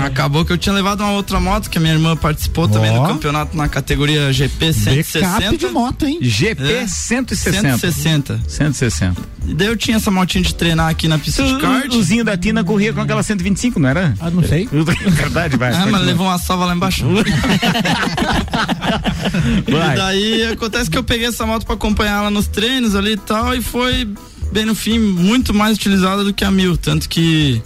Acabou 0.00 0.44
que 0.44 0.52
eu 0.52 0.58
tinha 0.58 0.74
levado 0.74 1.00
uma 1.00 1.12
outra 1.12 1.38
moto, 1.38 1.68
que 1.70 1.78
a 1.78 1.80
minha 1.80 1.92
irmã 1.92 2.16
participou 2.16 2.68
também 2.68 2.90
Ó. 2.90 3.02
do 3.02 3.08
campeonato 3.08 3.56
na 3.56 3.68
categoria 3.68 4.32
GP 4.32 4.72
Backup 4.72 4.80
160. 4.80 5.56
de 5.56 5.66
moto, 5.68 6.06
hein? 6.06 6.18
GP 6.20 6.62
É. 6.62 6.86
160. 6.86 7.78
160. 7.78 8.40
160. 8.48 9.22
E 9.46 9.54
daí 9.54 9.68
eu 9.68 9.76
tinha 9.76 9.96
essa 9.96 10.10
motinha 10.10 10.42
de 10.42 10.54
treinar 10.54 10.88
aqui 10.88 11.08
na 11.08 11.18
pista 11.18 11.42
de 11.42 11.58
kart. 11.58 11.92
O, 11.92 12.24
da 12.24 12.36
Tina 12.36 12.62
corria 12.64 12.92
com 12.92 13.00
aquela 13.00 13.22
125, 13.22 13.78
não 13.80 13.88
era? 13.88 14.14
Ah, 14.20 14.30
não 14.30 14.42
sei. 14.42 14.68
Verdade, 14.72 15.56
vai. 15.56 15.72
Ah, 15.72 15.86
mas 15.90 16.02
levou 16.02 16.26
uma 16.26 16.38
salva 16.38 16.66
lá 16.66 16.74
embaixo. 16.74 17.04
Vai. 19.68 19.94
E 19.94 19.96
daí 19.96 20.42
acontece 20.52 20.90
que 20.90 20.98
eu 20.98 21.04
peguei 21.04 21.26
essa 21.26 21.46
moto 21.46 21.64
pra 21.64 21.74
acompanhar 21.74 22.18
ela 22.20 22.30
nos 22.30 22.46
treinos 22.46 22.94
ali 22.94 23.12
e 23.12 23.16
tal, 23.16 23.54
e 23.54 23.62
foi 23.62 24.08
bem 24.52 24.64
no 24.64 24.74
fim 24.74 24.98
muito 24.98 25.54
mais 25.54 25.76
utilizada 25.76 26.22
do 26.24 26.32
que 26.34 26.44
a 26.44 26.50
mil. 26.50 26.76
Tanto 26.76 27.08
que 27.08 27.62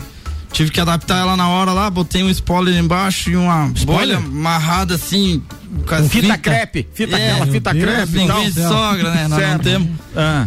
tive 0.57 0.71
que 0.71 0.81
adaptar 0.81 1.19
ela 1.19 1.37
na 1.37 1.49
hora 1.51 1.71
lá, 1.73 1.91
botei 1.91 2.23
um 2.23 2.31
spoiler 2.31 2.75
embaixo 2.79 3.29
e 3.31 3.37
uma 3.37 3.71
bolha 3.85 4.17
amarrada 4.17 4.95
assim. 4.95 5.43
Com 5.87 5.95
as 5.95 6.09
Fita 6.09 6.23
fita- 6.35 6.39
crepe. 6.39 6.89
Fita 6.95 7.19
É, 7.19 7.31
aquela, 7.33 7.47
fita 7.53 7.73
Deus 7.75 7.85
crepe 7.85 8.13
do 8.13 8.21
e 8.21 8.27
tal. 8.27 8.43
De 8.43 8.53
sogra, 8.55 9.11
né? 9.15 9.21
Nós 9.29 9.31
não 9.31 9.37
Certo. 9.39 9.63
temos. 9.63 9.89
Ah. 10.17 10.47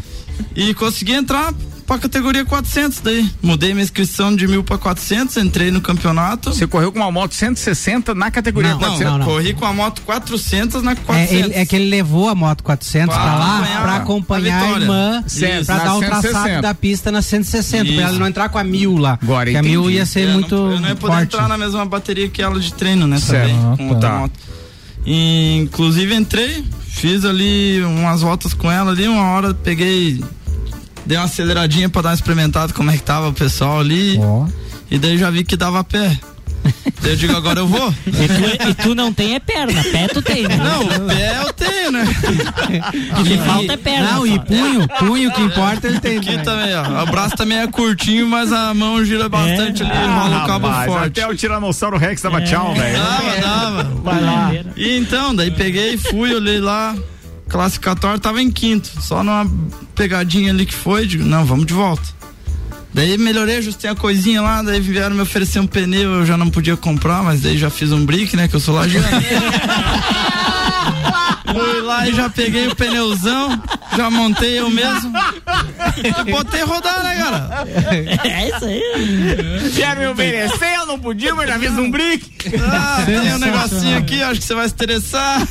E 0.55 0.73
consegui 0.73 1.13
entrar 1.13 1.53
pra 1.89 1.97
categoria 1.99 2.45
400 2.45 2.99
daí. 3.01 3.29
Mudei 3.41 3.73
minha 3.73 3.83
inscrição 3.83 4.35
de 4.35 4.47
mil 4.47 4.63
pra 4.63 4.77
400, 4.77 5.35
entrei 5.37 5.71
no 5.71 5.81
campeonato. 5.81 6.53
Você 6.53 6.67
correu 6.67 6.91
com 6.91 6.99
uma 6.99 7.11
moto 7.11 7.33
160 7.33 8.13
na 8.15 8.29
categoria 8.31 8.71
Não, 8.71 8.79
400. 8.79 9.11
Não, 9.11 9.17
não. 9.17 9.25
corri 9.25 9.53
com 9.53 9.65
a 9.65 9.73
moto 9.73 10.01
400 10.03 10.83
na 10.83 10.91
É, 10.91 10.95
400. 10.95 11.31
ele- 11.45 11.53
é 11.55 11.65
que 11.65 11.75
ele 11.75 11.89
levou 11.89 12.29
a 12.29 12.35
moto 12.35 12.63
400 12.63 13.15
Pra 13.15 13.23
pra 13.23 13.35
lá 13.35 13.55
acompanhar 13.57 13.81
pra 13.81 13.91
a 13.91 13.95
acompanhar 13.97 14.55
a, 14.61 14.63
vitória. 14.65 14.83
irmã 14.83 15.23
Certo, 15.27 15.65
pra 15.65 15.77
dar 15.79 15.95
o 15.95 15.99
160. 15.99 16.29
traçado 16.29 16.61
da 16.61 16.73
pista 16.73 17.11
na 17.11 17.21
160 17.21 17.83
pra 17.85 17.93
Isso. 17.93 18.01
ela 18.03 18.19
não 18.19 18.27
entrar 18.27 18.49
com 18.49 18.57
a 18.59 18.63
mil 18.63 18.97
lá. 18.97 19.17
Agora 19.21 19.45
Porque 19.45 19.57
a 19.57 19.63
mil 19.63 19.89
ia 19.89 20.05
ser 20.05 20.27
É, 20.29 20.33
muito 20.33 20.55
não, 20.55 20.71
eu 20.71 20.79
não 20.79 20.89
ia 20.89 20.95
poder 20.95 21.13
forte. 21.13 21.35
entrar 21.35 21.47
na 21.47 21.57
mesma 21.57 21.85
bateria 21.85 22.29
que 22.29 22.41
ela 22.41 22.59
de 22.59 22.71
treino, 22.73 23.07
né? 23.07 23.17
Certo. 23.19 23.49
Também, 23.49 23.55
Ah, 23.73 23.77
com 23.77 23.87
tá. 23.87 23.93
outra 23.95 24.09
moto. 24.19 24.39
E, 25.05 25.55
inclusive 25.63 26.13
entrei, 26.13 26.63
fiz 26.87 27.23
ali 27.25 27.81
umas 27.83 28.21
voltas 28.21 28.53
com 28.53 28.69
ela 28.71 28.91
ali, 28.91 29.07
uma 29.07 29.23
hora 29.31 29.53
peguei, 29.53 30.21
dei 31.09 31.17
uma 31.17 31.23
aceleradinha 31.23 31.89
pra 31.89 32.03
dar 32.03 32.09
uma 32.09 32.15
experimentada 32.15 32.71
como 32.71 32.91
é 32.91 32.95
que 32.95 33.01
tava 33.01 33.29
o 33.29 33.33
pessoal 33.33 33.79
ali. 33.79 34.19
Ó. 34.21 34.45
E 34.91 34.99
daí 34.99 35.17
já 35.17 35.31
vi 35.31 35.43
que 35.43 35.57
dava 35.57 35.83
pé. 35.83 36.15
daí 37.01 37.13
eu 37.13 37.15
digo, 37.15 37.35
agora 37.35 37.61
eu 37.61 37.67
vou. 37.67 37.91
E 38.05 38.11
tu, 38.11 38.69
e 38.69 38.73
tu 38.75 38.95
não 38.95 39.11
tem 39.11 39.33
é 39.33 39.39
perna, 39.39 39.83
pé 39.85 40.07
tu 40.07 40.21
tem, 40.21 40.47
né? 40.47 40.55
Não, 40.57 41.07
pé 41.07 41.41
eu 41.41 41.53
tenho, 41.53 41.91
né? 41.91 42.03
O 43.19 43.23
que 43.23 43.37
falta 43.39 43.73
é 43.73 43.77
perna. 43.77 44.11
Não, 44.11 44.19
só. 44.19 44.25
e 44.27 44.39
punho, 44.39 44.87
punho 44.99 45.31
que 45.31 45.41
importa 45.41 45.87
ele 45.87 45.99
tem. 45.99 46.19
Aqui 46.19 46.35
né? 46.35 46.43
também, 46.43 46.75
ó. 46.75 47.03
O 47.03 47.05
braço 47.07 47.35
também 47.35 47.57
é 47.57 47.65
curtinho, 47.65 48.27
mas 48.27 48.53
a 48.53 48.71
mão 48.75 49.03
gira 49.03 49.27
bastante 49.27 49.81
ali, 49.81 49.91
enrola 49.91 50.43
o 50.43 50.47
cabo 50.47 50.67
Ah, 50.67 50.71
Rapaz, 50.71 50.91
forte. 50.91 51.07
Até 51.07 51.27
o 51.27 51.35
Tiranossauro 51.35 51.97
Rex 51.97 52.21
dava 52.21 52.39
tchau, 52.41 52.75
velho. 52.75 52.97
Dava, 52.99 53.41
dava. 53.41 53.83
Vai 54.03 54.21
lá. 54.21 54.51
E 54.77 54.95
então, 54.95 55.35
daí 55.35 55.49
peguei, 55.49 55.97
fui, 55.97 56.35
olhei 56.35 56.59
lá. 56.59 56.95
Classificatório 57.49 58.19
tava 58.19 58.41
em 58.41 58.49
quinto. 58.49 58.89
Só 59.01 59.23
numa 59.23 59.49
pegadinha 59.95 60.51
ali 60.51 60.65
que 60.65 60.73
foi, 60.73 61.05
digo, 61.05 61.25
não, 61.25 61.43
vamos 61.45 61.65
de 61.65 61.73
volta. 61.73 62.19
Daí 62.93 63.17
melhorei, 63.17 63.57
ajustei 63.57 63.89
a 63.89 63.95
coisinha 63.95 64.41
lá, 64.41 64.63
daí 64.63 64.79
vieram 64.79 65.15
me 65.15 65.21
oferecer 65.21 65.59
um 65.59 65.67
pneu, 65.67 66.11
eu 66.11 66.25
já 66.25 66.35
não 66.37 66.49
podia 66.49 66.75
comprar, 66.75 67.21
mas 67.21 67.41
daí 67.41 67.57
já 67.57 67.69
fiz 67.69 67.91
um 67.91 68.05
brick, 68.05 68.35
né? 68.35 68.47
Que 68.47 68.55
eu 68.55 68.59
sou 68.59 68.73
lajeiro. 68.73 69.05
Fui 71.53 71.81
lá 71.81 72.07
e 72.07 72.13
já 72.13 72.29
peguei 72.29 72.67
o 72.67 72.75
pneuzão, 72.75 73.61
já 73.95 74.09
montei 74.09 74.59
eu 74.59 74.69
mesmo. 74.69 75.11
E 75.97 76.31
botei 76.31 76.61
rodar, 76.63 77.03
né, 77.03 77.15
cara? 77.15 77.67
É 78.23 78.47
isso 78.49 78.65
aí. 78.65 79.71
Quer 79.75 79.95
me 79.97 80.07
obedecer? 80.07 80.75
Eu 80.75 80.85
não 80.85 80.99
podia, 80.99 81.33
mas 81.35 81.47
já 81.47 81.59
fiz 81.59 81.71
um 81.71 81.89
brick. 81.91 82.29
Ah, 82.61 83.03
tem 83.05 83.33
um 83.33 83.39
negocinho 83.39 83.97
aqui, 83.97 84.21
acho 84.21 84.39
que 84.39 84.45
você 84.45 84.53
vai 84.53 84.67
se 84.67 84.73
interessar. 84.73 85.47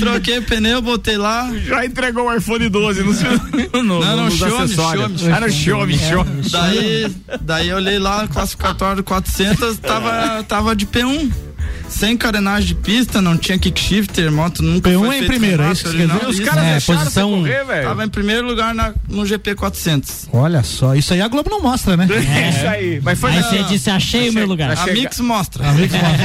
Troquei 0.00 0.38
o 0.38 0.42
pneu, 0.42 0.82
botei 0.82 1.16
lá. 1.16 1.50
Já 1.66 1.84
entregou 1.84 2.26
o 2.26 2.34
iPhone 2.34 2.68
12 2.68 3.02
no, 3.02 3.12
no, 3.12 3.82
no, 3.82 4.00
Não, 4.00 4.16
não, 4.16 4.24
nos 4.24 4.34
Xiaomi, 4.34 4.64
acessórios. 4.64 5.20
Xiaomi. 5.20 5.36
Ah, 5.36 5.40
no 5.40 5.50
Xiaomi, 5.50 5.98
Xiaomi. 5.98 6.42
Daí, 6.50 7.16
daí 7.40 7.68
eu 7.68 7.76
olhei 7.76 7.98
lá, 7.98 8.26
classificatório 8.28 9.02
400, 9.04 9.78
tava, 9.78 10.42
tava 10.44 10.74
de 10.76 10.86
P1. 10.86 11.45
Sem 11.88 12.16
carenagem 12.16 12.68
de 12.68 12.74
pista, 12.74 13.22
não 13.22 13.38
tinha 13.38 13.56
kick 13.58 13.80
shifter, 13.80 14.30
moto 14.30 14.62
nunca 14.62 14.90
P1 14.90 14.98
foi 14.98 15.14
é 15.14 15.18
em 15.18 15.26
primeiro, 15.26 15.62
é 15.62 15.72
isso 15.72 15.84
que 15.88 15.96
quer 15.96 16.06
não. 16.06 16.18
dizer? 16.18 16.28
Os 16.28 16.40
caras 16.40 16.64
É, 16.64 16.70
deixaram 16.72 16.98
posição- 17.00 17.30
você 17.30 17.36
correr, 17.36 17.64
velho. 17.64 17.88
Tava 17.88 18.04
em 18.04 18.08
primeiro 18.08 18.46
lugar 18.46 18.74
na, 18.74 18.92
no 19.08 19.24
GP 19.24 19.54
400. 19.54 20.28
Olha 20.32 20.62
só, 20.62 20.94
isso 20.94 21.14
aí 21.14 21.22
a 21.22 21.28
Globo 21.28 21.48
não 21.48 21.62
mostra, 21.62 21.96
né? 21.96 22.06
É 22.10 22.48
isso 22.50 22.66
aí. 22.66 23.00
Mas 23.02 23.18
foi 23.18 23.30
Aí 23.30 23.36
na, 23.40 23.42
você 23.48 23.62
disse, 23.64 23.88
achei 23.88 24.28
o 24.28 24.32
meu 24.34 24.46
lugar. 24.46 24.72
A 24.72 24.76
Chega- 24.76 24.92
Mix 24.92 25.20
mostra. 25.20 25.64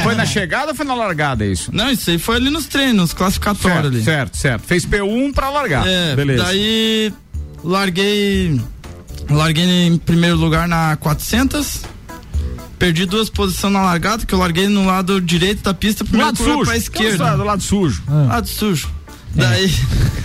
foi 0.03 0.15
na 0.15 0.25
chegada 0.25 0.71
ou 0.71 0.75
foi 0.75 0.85
na 0.85 0.93
largada 0.95 1.45
isso? 1.45 1.69
Não, 1.73 1.89
isso 1.89 2.09
aí 2.09 2.17
foi 2.17 2.35
ali 2.35 2.49
nos 2.49 2.65
treinos, 2.65 3.13
classificatório 3.13 3.87
ali. 3.89 4.03
certo, 4.03 4.35
certo. 4.35 4.63
Fez 4.65 4.85
P1 4.85 5.31
pra 5.33 5.49
largar. 5.49 5.87
É, 5.87 6.15
Beleza. 6.15 6.43
daí 6.43 7.13
larguei 7.63 8.59
larguei 9.29 9.63
em 9.87 9.97
primeiro 9.97 10.35
lugar 10.35 10.67
na 10.67 10.97
400. 10.97 11.81
Perdi 12.81 13.05
duas 13.05 13.29
posições 13.29 13.71
na 13.71 13.81
largada, 13.83 14.25
que 14.25 14.33
eu 14.33 14.39
larguei 14.39 14.67
no 14.67 14.83
lado 14.85 15.21
direito 15.21 15.61
da 15.61 15.71
pista, 15.73 16.03
primeiro 16.03 16.25
lado 16.27 16.37
curva 16.37 16.53
sujo. 16.53 16.65
pra 16.65 16.77
esquerda. 16.77 17.23
lado- 17.23 17.37
do 17.37 17.43
lado 17.43 17.61
sujo. 17.61 18.03
Lado 18.07 18.47
sujo. 18.47 18.89
Daí, 19.35 19.71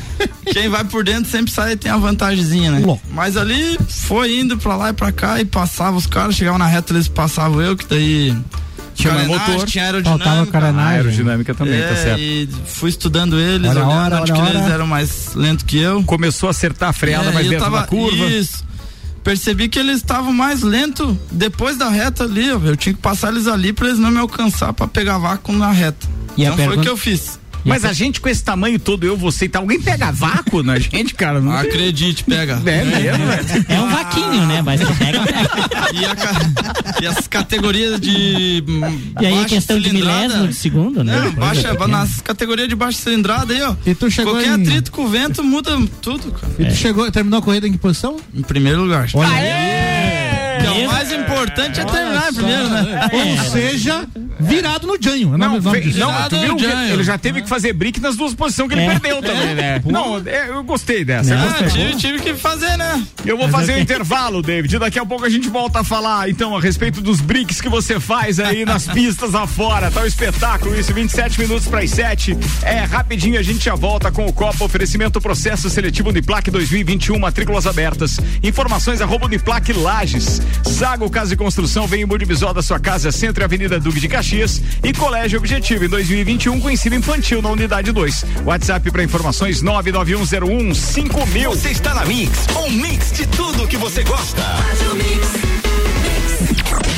quem 0.52 0.66
vai 0.68 0.82
por 0.82 1.04
dentro 1.04 1.30
sempre 1.30 1.52
sai 1.52 1.76
tem 1.76 1.90
a 1.92 1.98
vantagemzinha, 1.98 2.70
né? 2.72 2.82
Mas 3.12 3.36
ali 3.36 3.78
foi 3.88 4.38
indo 4.40 4.56
pra 4.56 4.74
lá 4.74 4.88
e 4.88 4.92
pra 4.94 5.12
cá 5.12 5.38
e 5.38 5.44
passava 5.44 5.96
os 5.98 6.06
caras, 6.06 6.34
chegava 6.34 6.56
na 6.56 6.66
reta, 6.66 6.94
eles 6.94 7.08
passavam 7.08 7.60
eu, 7.60 7.76
que 7.76 7.86
daí 7.86 8.34
Tinha 8.94 9.12
carenagem, 9.12 9.38
motor. 9.52 9.66
tinha 9.66 9.84
Faltava 9.84 10.08
aerodinâmica. 10.08 10.52
carenagem. 10.52 10.96
aerodinâmica 10.96 11.54
também, 11.54 11.78
é, 11.78 11.88
tá 11.88 11.94
certo. 11.96 12.20
e 12.20 12.48
fui 12.66 12.88
estudando 12.88 13.38
eles, 13.38 13.70
Olha 13.70 13.80
a 13.82 13.86
olhando 13.86 14.00
hora, 14.00 14.20
onde 14.22 14.32
que 14.32 14.38
hora. 14.40 14.58
eles 14.58 14.70
eram 14.70 14.86
mais 14.86 15.34
lentos 15.34 15.62
que 15.64 15.76
eu. 15.76 16.02
Começou 16.04 16.46
a 16.46 16.50
acertar 16.50 16.88
a 16.88 16.92
freada 16.94 17.28
É, 17.28 17.32
mais 17.34 17.44
e 17.44 17.48
eu 17.48 17.50
dentro 17.50 17.66
tava, 17.66 17.80
da 17.82 17.86
curva. 17.86 18.24
Isso. 18.26 18.64
Percebi 19.26 19.68
que 19.68 19.76
eles 19.76 19.96
estavam 19.96 20.32
mais 20.32 20.62
lentos 20.62 21.16
depois 21.32 21.76
da 21.76 21.88
reta 21.88 22.22
ali. 22.22 22.48
ó. 22.52 22.60
Eu 22.64 22.76
tinha 22.76 22.94
que 22.94 23.00
passar 23.02 23.32
eles 23.32 23.48
ali 23.48 23.72
pra 23.72 23.88
eles 23.88 23.98
não 23.98 24.08
me 24.12 24.18
alcançar 24.18 24.72
pra 24.72 24.86
pegar 24.86 25.18
vácuo 25.18 25.52
na 25.52 25.72
reta. 25.72 26.06
E 26.36 26.44
então 26.44 26.54
foi 26.54 26.64
o 26.64 26.68
pergunta- 26.68 26.82
que 26.84 26.88
eu 26.88 26.96
fiz. 26.96 27.40
Mas 27.66 27.84
a 27.84 27.92
gente 27.92 28.20
com 28.20 28.28
esse 28.28 28.42
tamanho 28.42 28.78
todo, 28.78 29.04
eu, 29.04 29.16
você 29.16 29.46
e 29.46 29.48
tal, 29.48 29.62
alguém 29.62 29.80
pega 29.80 30.10
vácuo 30.12 30.62
na 30.62 30.78
gente, 30.78 31.14
cara? 31.14 31.40
Não 31.40 31.52
tem- 31.52 31.60
Acredite, 31.70 32.24
pega. 32.24 32.60
É 32.64 32.84
mesmo, 32.84 33.26
velho. 33.26 33.66
É 33.68 33.80
um 33.80 33.88
vaquinho, 33.90 34.46
né? 34.46 34.62
Mas 34.62 34.80
pega, 34.80 35.20
pega. 35.20 35.90
E, 35.92 36.04
a 36.04 37.02
e 37.02 37.06
as 37.06 37.26
categorias 37.26 38.00
de. 38.00 38.62
E 39.20 39.26
aí 39.26 39.26
é 39.26 39.30
baixa 39.36 39.48
questão 39.48 39.78
de 39.78 39.88
cilindrada- 39.88 40.20
milésimo 40.22 40.48
de 40.48 40.54
segundo, 40.54 41.04
né? 41.04 41.20
Não, 41.20 41.32
baixa, 41.32 41.68
é 41.68 41.86
nas 41.86 42.20
categorias 42.20 42.68
de 42.68 42.74
baixa 42.74 42.98
cilindrada 42.98 43.52
aí, 43.52 43.62
ó. 43.62 43.74
E 43.86 43.94
tu 43.94 44.10
chegou 44.10 44.34
Qualquer 44.34 44.58
em... 44.58 44.62
atrito 44.62 44.90
com 44.90 45.04
o 45.04 45.08
vento 45.08 45.42
muda 45.44 45.76
tudo, 46.00 46.32
cara. 46.32 46.52
E 46.58 46.64
tu 46.66 46.74
chegou, 46.74 47.10
terminou 47.10 47.38
a 47.38 47.42
corrida 47.42 47.66
em 47.68 47.72
que 47.72 47.78
posição? 47.78 48.16
Em 48.34 48.42
primeiro 48.42 48.82
lugar. 48.82 49.06
Que 49.08 49.18
é 49.18 50.15
o 50.84 50.86
mais 50.88 51.12
importante 51.12 51.80
é 51.80 51.84
terminar 51.84 52.32
primeiro, 52.32 52.68
né? 52.68 53.10
Ou 53.12 53.44
seja, 53.50 54.06
virado 54.40 54.86
no 54.86 54.96
Janho. 55.00 55.32
é 55.32 55.34
o 55.34 55.38
Não, 55.38 55.60
não, 55.60 56.28
tu 56.28 56.38
viu 56.38 56.56
que 56.56 56.64
ele 56.64 57.04
já 57.04 57.16
teve 57.18 57.42
que 57.42 57.48
fazer 57.48 57.72
brick 57.72 58.00
nas 58.00 58.16
duas 58.16 58.34
posições 58.34 58.68
que 58.68 58.74
ele 58.74 58.82
É. 58.82 58.90
perdeu 58.98 59.22
também, 59.22 59.54
né? 59.54 59.82
Não, 59.84 60.18
é, 60.26 60.48
eu 60.48 60.62
gostei 60.64 61.04
dessa. 61.04 61.32
eu 61.34 61.38
Ah, 61.38 61.46
gostei. 61.60 61.68
tive, 61.68 61.96
tive 61.96 62.18
que 62.20 62.34
fazer, 62.34 62.76
né? 62.76 63.02
Eu 63.24 63.36
vou 63.36 63.48
fazer 63.48 63.74
um 63.74 63.78
intervalo, 63.78 64.42
David. 64.42 64.78
Daqui 64.78 64.98
a 64.98 65.06
pouco 65.06 65.24
a 65.24 65.28
gente 65.30 65.48
volta 65.48 65.80
a 65.80 65.84
falar, 65.84 66.28
então, 66.28 66.56
a 66.56 66.60
respeito 66.60 67.00
dos 67.00 67.20
bricks 67.20 67.60
que 67.60 67.68
você 67.68 67.98
faz 67.98 68.38
aí 68.40 68.64
nas 68.64 68.86
pistas 68.88 69.34
afora. 69.34 69.90
Tá 69.90 70.02
um 70.02 70.06
espetáculo 70.06 70.78
isso, 70.78 70.92
27 70.92 71.40
minutos 71.40 71.66
para 71.66 71.80
as 71.80 71.90
7. 71.90 72.36
É 72.62 72.80
rapidinho, 72.80 73.38
a 73.38 73.42
gente 73.42 73.64
já 73.64 73.74
volta 73.74 74.10
com 74.10 74.26
o 74.26 74.32
Copa 74.32 74.64
Oferecimento 74.64 75.20
Processo 75.20 75.68
Seletivo 75.70 76.10
Uniplac 76.10 76.50
2021, 76.50 77.18
matrículas 77.18 77.66
abertas. 77.66 78.18
Informações 78.42 79.00
arroba 79.00 79.26
Uniplac 79.26 79.72
Lages. 79.72 80.40
Zago 80.68 81.08
Casa 81.08 81.34
e 81.34 81.36
Construção 81.36 81.86
vem 81.86 82.02
em 82.02 82.06
Budibisó 82.06 82.52
da 82.52 82.62
sua 82.62 82.78
casa, 82.78 83.12
Centro 83.12 83.42
e 83.42 83.44
Avenida 83.44 83.78
Duque 83.78 84.00
de 84.00 84.08
Caxias. 84.08 84.60
E 84.82 84.92
Colégio 84.92 85.38
Objetivo 85.38 85.84
em 85.84 85.88
2021 85.88 86.60
com 86.60 86.70
ensino 86.70 86.96
infantil 86.96 87.40
na 87.40 87.50
unidade 87.50 87.92
2. 87.92 88.24
WhatsApp 88.44 88.90
para 88.90 89.02
informações 89.02 89.62
99101 89.62 90.74
5000. 90.74 91.50
Você 91.50 91.70
está 91.70 91.94
na 91.94 92.04
Mix, 92.04 92.46
um 92.56 92.70
mix 92.70 93.12
de 93.12 93.26
tudo 93.26 93.66
que 93.66 93.76
você 93.76 94.02
gosta. 94.02 94.42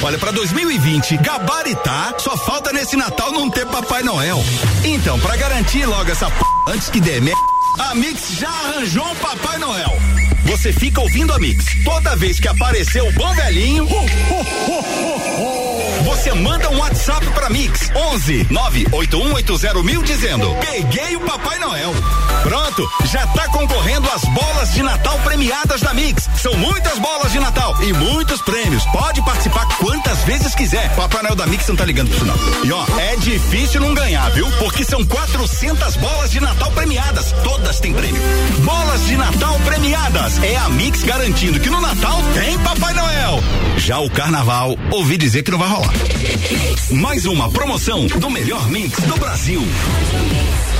Olha, 0.00 0.18
pra 0.18 0.30
2020, 0.30 1.16
gabaritar, 1.18 2.14
só 2.18 2.36
falta 2.36 2.72
nesse 2.72 2.96
Natal 2.96 3.32
não 3.32 3.50
ter 3.50 3.66
Papai 3.66 4.02
Noel. 4.02 4.42
Então, 4.84 5.18
pra 5.18 5.36
garantir 5.36 5.86
logo 5.86 6.10
essa 6.10 6.30
p... 6.30 6.44
antes 6.68 6.88
que 6.88 7.00
dê 7.00 7.20
merda, 7.20 7.40
a 7.80 7.94
Mix 7.96 8.32
já 8.38 8.48
arranjou 8.48 9.04
um 9.04 9.14
Papai 9.16 9.58
Noel. 9.58 9.92
Você 10.44 10.72
fica 10.72 11.00
ouvindo 11.00 11.32
a 11.32 11.38
Mix. 11.38 11.64
Toda 11.84 12.16
vez 12.16 12.40
que 12.40 12.48
aparecer 12.48 13.02
o 13.02 13.12
bom 13.12 13.34
velhinho, 13.34 13.86
você 16.04 16.32
manda 16.32 16.70
um 16.70 16.78
WhatsApp 16.78 17.26
pra 17.28 17.50
Mix 17.50 17.90
11 17.94 18.46
98180 18.50 19.82
mil 19.82 20.02
dizendo: 20.02 20.54
Peguei 20.60 21.16
o 21.16 21.20
Papai 21.20 21.58
Noel. 21.58 21.92
Pronto, 22.42 22.88
já 23.06 23.26
tá 23.28 23.48
concorrendo 23.48 24.08
às 24.10 24.24
bolas 24.24 24.72
de 24.72 24.82
Natal 24.82 25.18
premiadas 25.20 25.80
da 25.80 25.92
Mix. 25.92 26.28
São 26.40 26.54
muitas 26.54 26.98
bolas 26.98 27.32
de 27.32 27.40
Natal 27.40 27.76
e 27.82 27.92
muitos 27.92 28.40
prêmios. 28.42 28.84
Pode 28.86 29.20
participar 29.22 29.66
quantas 29.78 30.22
vezes 30.24 30.54
quiser. 30.54 30.94
Papai 30.94 31.22
Noel 31.22 31.34
da 31.34 31.46
Mix 31.46 31.66
não 31.68 31.76
tá 31.76 31.84
ligando 31.84 32.08
pro 32.10 32.18
sinal. 32.18 32.36
E 32.64 32.72
ó, 32.72 32.84
é 32.98 33.16
difícil 33.16 33.80
não 33.80 33.94
ganhar, 33.94 34.30
viu? 34.30 34.50
Porque 34.58 34.84
são 34.84 35.04
400 35.04 35.96
bolas 35.96 36.30
de 36.30 36.40
Natal 36.40 36.70
premiadas. 36.72 37.32
Todas 37.44 37.80
têm 37.80 37.92
prêmio. 37.92 38.20
Bolas 38.64 39.06
de 39.06 39.16
Natal 39.16 39.58
premiadas. 39.64 40.42
É 40.42 40.56
a 40.56 40.68
Mix 40.68 41.02
garantindo 41.02 41.60
que 41.60 41.70
no 41.70 41.80
Natal 41.80 42.18
tem 42.34 42.58
Papai 42.60 42.94
Noel. 42.94 43.42
Já 43.76 43.98
o 43.98 44.10
Carnaval, 44.10 44.76
ouvi 44.90 45.16
dizer 45.16 45.42
que 45.42 45.50
não 45.50 45.58
vai 45.58 45.68
rolar. 45.68 45.92
Mais 46.90 47.26
uma 47.26 47.50
promoção 47.50 48.06
do 48.06 48.30
melhor 48.30 48.68
mix 48.68 48.98
do 49.00 49.16
Brasil. 49.16 49.62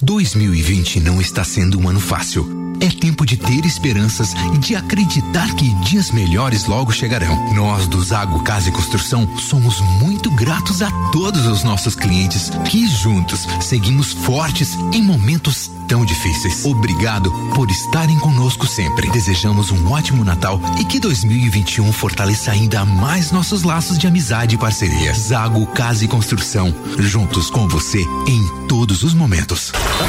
2020 0.00 1.00
não 1.00 1.20
está 1.20 1.42
sendo 1.42 1.78
um 1.78 1.88
ano 1.88 1.98
fácil. 1.98 2.67
É 2.80 2.88
tempo 2.88 3.26
de 3.26 3.36
ter 3.36 3.64
esperanças 3.64 4.34
e 4.54 4.58
de 4.58 4.76
acreditar 4.76 5.54
que 5.54 5.68
dias 5.84 6.10
melhores 6.10 6.66
logo 6.66 6.92
chegarão. 6.92 7.52
Nós 7.54 7.88
do 7.88 8.02
Zago 8.02 8.42
Casa 8.42 8.68
e 8.68 8.72
Construção 8.72 9.28
somos 9.36 9.80
muito 10.00 10.30
gratos 10.30 10.82
a 10.82 10.90
todos 11.10 11.46
os 11.46 11.64
nossos 11.64 11.94
clientes 11.94 12.50
que 12.68 12.86
juntos 12.86 13.46
seguimos 13.60 14.12
fortes 14.12 14.76
em 14.92 15.02
momentos 15.02 15.70
tão 15.88 16.04
difíceis. 16.04 16.64
Obrigado 16.64 17.32
por 17.54 17.70
estarem 17.70 18.18
conosco 18.18 18.66
sempre. 18.66 19.10
Desejamos 19.10 19.70
um 19.70 19.90
ótimo 19.90 20.24
Natal 20.24 20.60
e 20.78 20.84
que 20.84 21.00
2021 21.00 21.90
fortaleça 21.92 22.52
ainda 22.52 22.84
mais 22.84 23.32
nossos 23.32 23.62
laços 23.62 23.98
de 23.98 24.06
amizade 24.06 24.54
e 24.54 24.58
parceria. 24.58 25.14
Zago 25.14 25.66
Casa 25.68 26.04
e 26.04 26.08
Construção, 26.08 26.74
juntos 26.98 27.50
com 27.50 27.66
você 27.66 28.04
em 28.26 28.66
todos 28.68 29.02
os 29.02 29.14
momentos. 29.14 29.72
Ela 29.98 30.08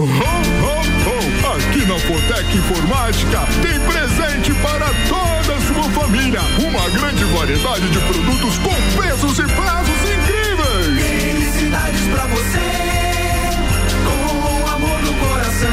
Ho, 0.00 0.04
ho, 0.04 0.06
ho! 0.06 1.56
Aqui 1.56 1.84
na 1.84 1.98
Fortec 1.98 2.56
Informática 2.56 3.40
tem 3.60 3.78
presente 3.80 4.54
para 4.62 4.86
toda 5.06 5.56
a 5.56 5.60
sua 5.60 5.90
família. 5.90 6.40
Uma 6.58 6.88
grande 6.88 7.22
variedade 7.24 7.86
de 7.90 7.98
produtos 7.98 8.58
com 8.60 8.74
preços 8.96 9.38
e 9.38 9.42
prazos 9.42 10.00
incríveis. 10.00 11.02
Felicidades 11.02 12.00
pra 12.14 12.26
você, 12.28 12.70
com 14.06 14.70
amor 14.70 15.02
no 15.02 15.12
coração. 15.16 15.68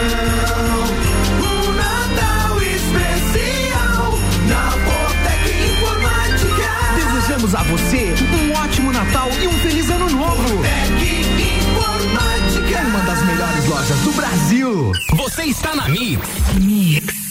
Um 1.39 1.71
Natal 1.71 2.61
especial 2.63 4.19
na 4.49 4.71
Botec 4.83 5.47
Informática. 5.71 6.67
Desejamos 6.97 7.55
a 7.55 7.63
você 7.63 8.13
um 8.33 8.51
ótimo 8.61 8.91
Natal 8.91 9.29
e 9.41 9.47
um 9.47 9.53
feliz 9.59 9.89
ano 9.89 10.09
novo. 10.09 10.57
Botec 10.57 10.96
Brasil. 14.17 14.91
Você 15.15 15.43
está 15.43 15.75
na 15.75 15.87
Mix. 15.89 17.26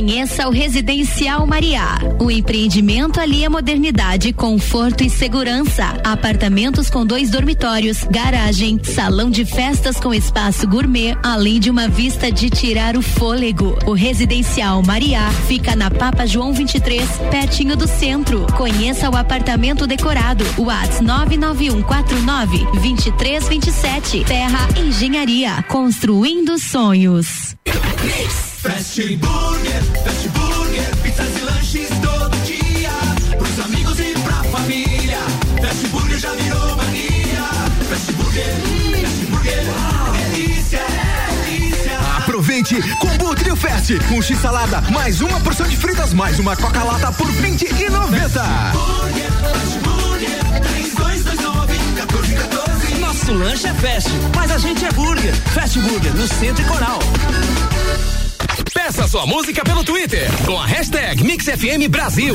Conheça 0.00 0.48
o 0.48 0.50
Residencial 0.50 1.46
Mariá. 1.46 1.98
O 2.18 2.30
empreendimento 2.30 3.20
ali 3.20 3.44
é 3.44 3.50
modernidade, 3.50 4.32
conforto 4.32 5.04
e 5.04 5.10
segurança. 5.10 5.94
Apartamentos 6.02 6.88
com 6.88 7.04
dois 7.04 7.28
dormitórios, 7.28 8.02
garagem, 8.04 8.80
salão 8.82 9.28
de 9.28 9.44
festas 9.44 10.00
com 10.00 10.14
espaço 10.14 10.66
gourmet, 10.66 11.14
além 11.22 11.60
de 11.60 11.68
uma 11.68 11.86
vista 11.86 12.32
de 12.32 12.48
tirar 12.48 12.96
o 12.96 13.02
fôlego. 13.02 13.76
O 13.84 13.92
Residencial 13.92 14.82
Mariá 14.82 15.30
fica 15.46 15.76
na 15.76 15.90
Papa 15.90 16.26
João 16.26 16.54
23, 16.54 17.06
pertinho 17.30 17.76
do 17.76 17.86
centro. 17.86 18.46
Conheça 18.56 19.10
o 19.10 19.14
apartamento 19.14 19.86
decorado. 19.86 20.46
Whats 20.58 21.02
99149 21.02 22.56
2327. 22.80 24.24
Terra 24.24 24.66
Engenharia. 24.78 25.62
Construindo 25.68 26.58
sonhos. 26.58 27.54
Fast 28.62 29.16
Burger, 29.16 29.82
Fast 30.04 30.28
Burger, 30.28 30.96
pizzas 31.02 31.34
e 31.34 31.40
lanches 31.40 31.88
todo 32.02 32.36
dia. 32.44 32.90
Pros 33.38 33.58
amigos 33.64 33.98
e 33.98 34.12
pra 34.22 34.44
família. 34.44 35.18
Fast 35.62 35.86
Burger 35.88 36.18
já 36.18 36.30
virou 36.34 36.76
mania. 36.76 37.42
Fast 37.88 38.12
Burger, 38.12 38.54
Fast 39.00 39.24
Burger, 39.30 39.64
delícia, 40.34 40.80
delícia. 41.42 41.98
Aproveite 42.18 42.82
Combo 42.98 43.34
Trio 43.34 43.56
Fest. 43.56 43.92
Um 44.12 44.20
X 44.20 44.38
salada, 44.38 44.82
mais 44.90 45.22
uma 45.22 45.40
porção 45.40 45.66
de 45.66 45.76
fritas, 45.78 46.12
mais 46.12 46.38
uma 46.38 46.54
Coca-Lata 46.54 47.12
por 47.12 47.30
vinte 47.32 47.62
e 47.62 47.88
noventa. 47.88 48.42
Burger, 48.72 49.32
Fast 49.40 49.78
Burger, 49.78 50.60
3229 50.60 51.78
1414. 51.94 52.98
Nosso 52.98 53.32
lanche 53.32 53.66
é 53.66 53.74
fast, 53.74 54.10
mas 54.36 54.50
a 54.50 54.58
gente 54.58 54.84
é 54.84 54.92
burger. 54.92 55.34
Fast 55.54 55.78
Burger, 55.80 56.14
no 56.14 56.28
Centro 56.28 56.62
e 56.62 56.66
Coral. 56.66 56.98
Peça 58.90 59.06
sua 59.06 59.24
música 59.24 59.62
pelo 59.62 59.84
Twitter 59.84 60.28
com 60.44 60.58
a 60.58 60.66
hashtag 60.66 61.22
MixFM 61.22 61.88
Brasil. 61.88 62.34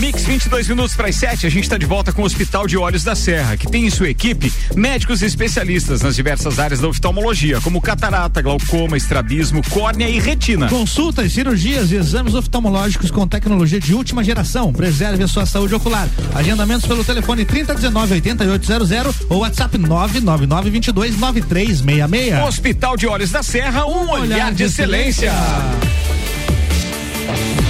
Mix 0.00 0.24
22 0.24 0.66
minutos 0.66 0.96
para 0.96 1.08
as 1.08 1.16
7, 1.16 1.46
a 1.46 1.50
gente 1.50 1.64
está 1.64 1.76
de 1.76 1.84
volta 1.84 2.10
com 2.10 2.22
o 2.22 2.24
Hospital 2.24 2.66
de 2.66 2.74
Olhos 2.78 3.04
da 3.04 3.14
Serra, 3.14 3.54
que 3.54 3.66
tem 3.66 3.84
em 3.84 3.90
sua 3.90 4.08
equipe 4.08 4.50
médicos 4.74 5.20
especialistas 5.20 6.00
nas 6.00 6.16
diversas 6.16 6.58
áreas 6.58 6.80
da 6.80 6.88
oftalmologia, 6.88 7.60
como 7.60 7.82
catarata, 7.82 8.40
glaucoma, 8.40 8.96
estrabismo, 8.96 9.60
córnea 9.68 10.08
e 10.08 10.18
retina. 10.18 10.68
Consultas, 10.68 11.30
cirurgias 11.32 11.92
e 11.92 11.96
exames 11.96 12.32
oftalmológicos 12.32 13.10
com 13.10 13.28
tecnologia 13.28 13.78
de 13.78 13.92
última 13.92 14.24
geração. 14.24 14.72
Preserve 14.72 15.22
a 15.22 15.28
sua 15.28 15.44
saúde 15.44 15.74
ocular. 15.74 16.08
Agendamentos 16.34 16.86
pelo 16.86 17.04
telefone 17.04 17.44
3019 17.44 18.14
8800 18.14 19.26
ou 19.28 19.40
WhatsApp 19.40 19.76
999 19.76 20.70
22 20.70 21.18
9366. 21.18 22.48
Hospital 22.48 22.96
de 22.96 23.06
Olhos 23.06 23.30
da 23.30 23.42
Serra, 23.42 23.84
um, 23.84 24.08
olhar, 24.08 24.50
de 24.54 24.62
excelência. 24.62 25.30
O 27.66 27.69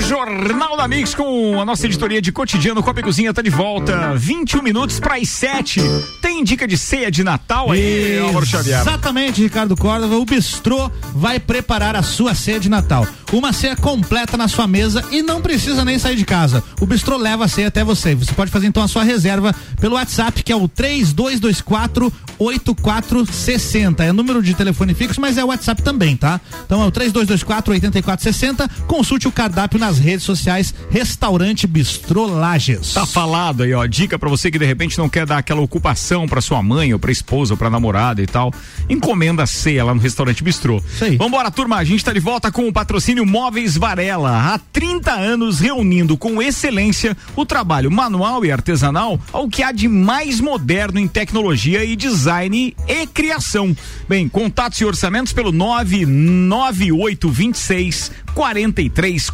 Jornal 0.00 0.76
da 0.76 0.86
Mix 0.86 1.14
com 1.14 1.60
a 1.60 1.64
nossa 1.64 1.86
editoria 1.86 2.20
de 2.20 2.30
cotidiano 2.30 2.82
Copa 2.82 3.00
e 3.00 3.02
Cozinha 3.02 3.32
tá 3.32 3.42
de 3.42 3.50
volta. 3.50 4.14
21 4.14 4.62
minutos 4.62 5.00
para 5.00 5.16
as 5.16 5.28
7. 5.28 5.80
Tem 6.20 6.44
dica 6.44 6.66
de 6.66 6.76
ceia 6.76 7.10
de 7.10 7.24
Natal 7.24 7.70
aí, 7.70 8.18
Álvaro 8.18 8.46
Xavier? 8.46 8.80
Exatamente, 8.80 9.42
Ricardo 9.42 9.76
Córdova. 9.76 10.16
O 10.16 10.24
Bistrô 10.24 10.90
vai 11.14 11.40
preparar 11.40 11.96
a 11.96 12.02
sua 12.02 12.34
ceia 12.34 12.60
de 12.60 12.68
Natal. 12.68 13.06
Uma 13.32 13.52
ceia 13.52 13.74
completa 13.74 14.36
na 14.36 14.46
sua 14.48 14.66
mesa 14.66 15.04
e 15.10 15.22
não 15.22 15.40
precisa 15.40 15.84
nem 15.84 15.98
sair 15.98 16.16
de 16.16 16.24
casa. 16.24 16.62
O 16.80 16.86
Bistrô 16.86 17.16
leva 17.16 17.44
a 17.44 17.48
ceia 17.48 17.68
até 17.68 17.82
você. 17.82 18.14
Você 18.14 18.32
pode 18.32 18.50
fazer 18.50 18.66
então 18.66 18.82
a 18.82 18.88
sua 18.88 19.02
reserva 19.02 19.54
pelo 19.80 19.96
WhatsApp, 19.96 20.42
que 20.42 20.52
é 20.52 20.56
o 20.56 20.68
3224 20.68 22.12
8460. 22.38 24.04
É 24.04 24.12
número 24.12 24.42
de 24.42 24.54
telefone 24.54 24.94
fixo, 24.94 25.20
mas 25.20 25.38
é 25.38 25.44
o 25.44 25.48
WhatsApp 25.48 25.82
também, 25.82 26.16
tá? 26.16 26.40
Então 26.64 26.82
é 26.82 26.86
o 26.86 26.90
3224 26.90 27.72
8460. 27.72 28.68
Consulte 28.86 29.26
o 29.26 29.32
cardápio 29.32 29.78
nas 29.86 29.98
redes 30.00 30.24
sociais 30.24 30.74
Restaurante 30.90 31.64
Bistrô 31.64 32.26
Lages. 32.26 32.92
Tá 32.92 33.06
falado 33.06 33.62
aí, 33.62 33.72
ó. 33.72 33.86
Dica 33.86 34.18
pra 34.18 34.28
você 34.28 34.50
que 34.50 34.58
de 34.58 34.66
repente 34.66 34.98
não 34.98 35.08
quer 35.08 35.24
dar 35.24 35.38
aquela 35.38 35.60
ocupação 35.60 36.26
pra 36.26 36.40
sua 36.40 36.60
mãe, 36.60 36.92
ou 36.92 36.98
pra 36.98 37.12
esposa, 37.12 37.54
ou 37.54 37.58
pra 37.58 37.70
namorada 37.70 38.20
e 38.20 38.26
tal. 38.26 38.52
Encomenda 38.90 39.44
a 39.44 39.46
ceia 39.46 39.84
lá 39.84 39.94
no 39.94 40.00
restaurante 40.00 40.42
Bistrô. 40.42 40.82
Vambora, 41.16 41.52
turma. 41.52 41.76
A 41.76 41.84
gente 41.84 42.04
tá 42.04 42.12
de 42.12 42.18
volta 42.18 42.50
com 42.50 42.66
o 42.66 42.72
patrocínio 42.72 43.24
Móveis 43.24 43.76
Varela. 43.76 44.54
Há 44.54 44.58
30 44.58 45.12
anos 45.12 45.60
reunindo 45.60 46.16
com 46.16 46.42
excelência 46.42 47.16
o 47.36 47.46
trabalho 47.46 47.88
manual 47.88 48.44
e 48.44 48.50
artesanal 48.50 49.20
ao 49.32 49.48
que 49.48 49.62
há 49.62 49.70
de 49.70 49.86
mais 49.86 50.40
moderno 50.40 50.98
em 50.98 51.06
tecnologia 51.06 51.84
e 51.84 51.94
design 51.94 52.74
e 52.88 53.06
criação. 53.06 53.72
Bem, 54.08 54.28
contatos 54.28 54.80
e 54.80 54.84
orçamentos 54.84 55.32
pelo 55.32 55.52
99826 55.52 58.26
43 58.36 59.30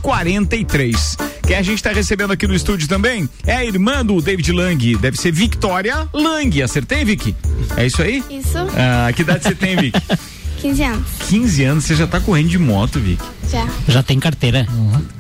43. 0.46 1.16
Quem 1.46 1.56
a 1.56 1.62
gente 1.62 1.82
tá 1.82 1.90
recebendo 1.92 2.32
aqui 2.32 2.46
no 2.46 2.54
estúdio 2.54 2.88
também 2.88 3.28
é 3.46 3.56
a 3.56 3.64
irmã 3.64 4.04
do 4.04 4.20
David 4.20 4.52
Lang. 4.52 4.96
Deve 4.96 5.16
ser 5.16 5.32
Victoria 5.32 6.08
Lang. 6.12 6.62
Acertei, 6.62 7.04
Vicky? 7.04 7.34
É 7.76 7.86
isso 7.86 8.02
aí? 8.02 8.22
Isso. 8.30 8.58
Ah, 8.76 9.12
que 9.12 9.22
idade 9.22 9.44
você 9.44 9.54
tem, 9.54 9.76
Vicky? 9.76 10.00
15 10.60 10.82
anos. 10.84 11.06
15 11.28 11.64
anos, 11.64 11.84
você 11.84 11.96
já 11.96 12.06
tá 12.06 12.20
correndo 12.20 12.48
de 12.48 12.58
moto, 12.58 13.00
Vicky. 13.00 13.24
Já. 13.50 13.66
Já 13.88 14.02
tem 14.02 14.20
carteira. 14.20 14.64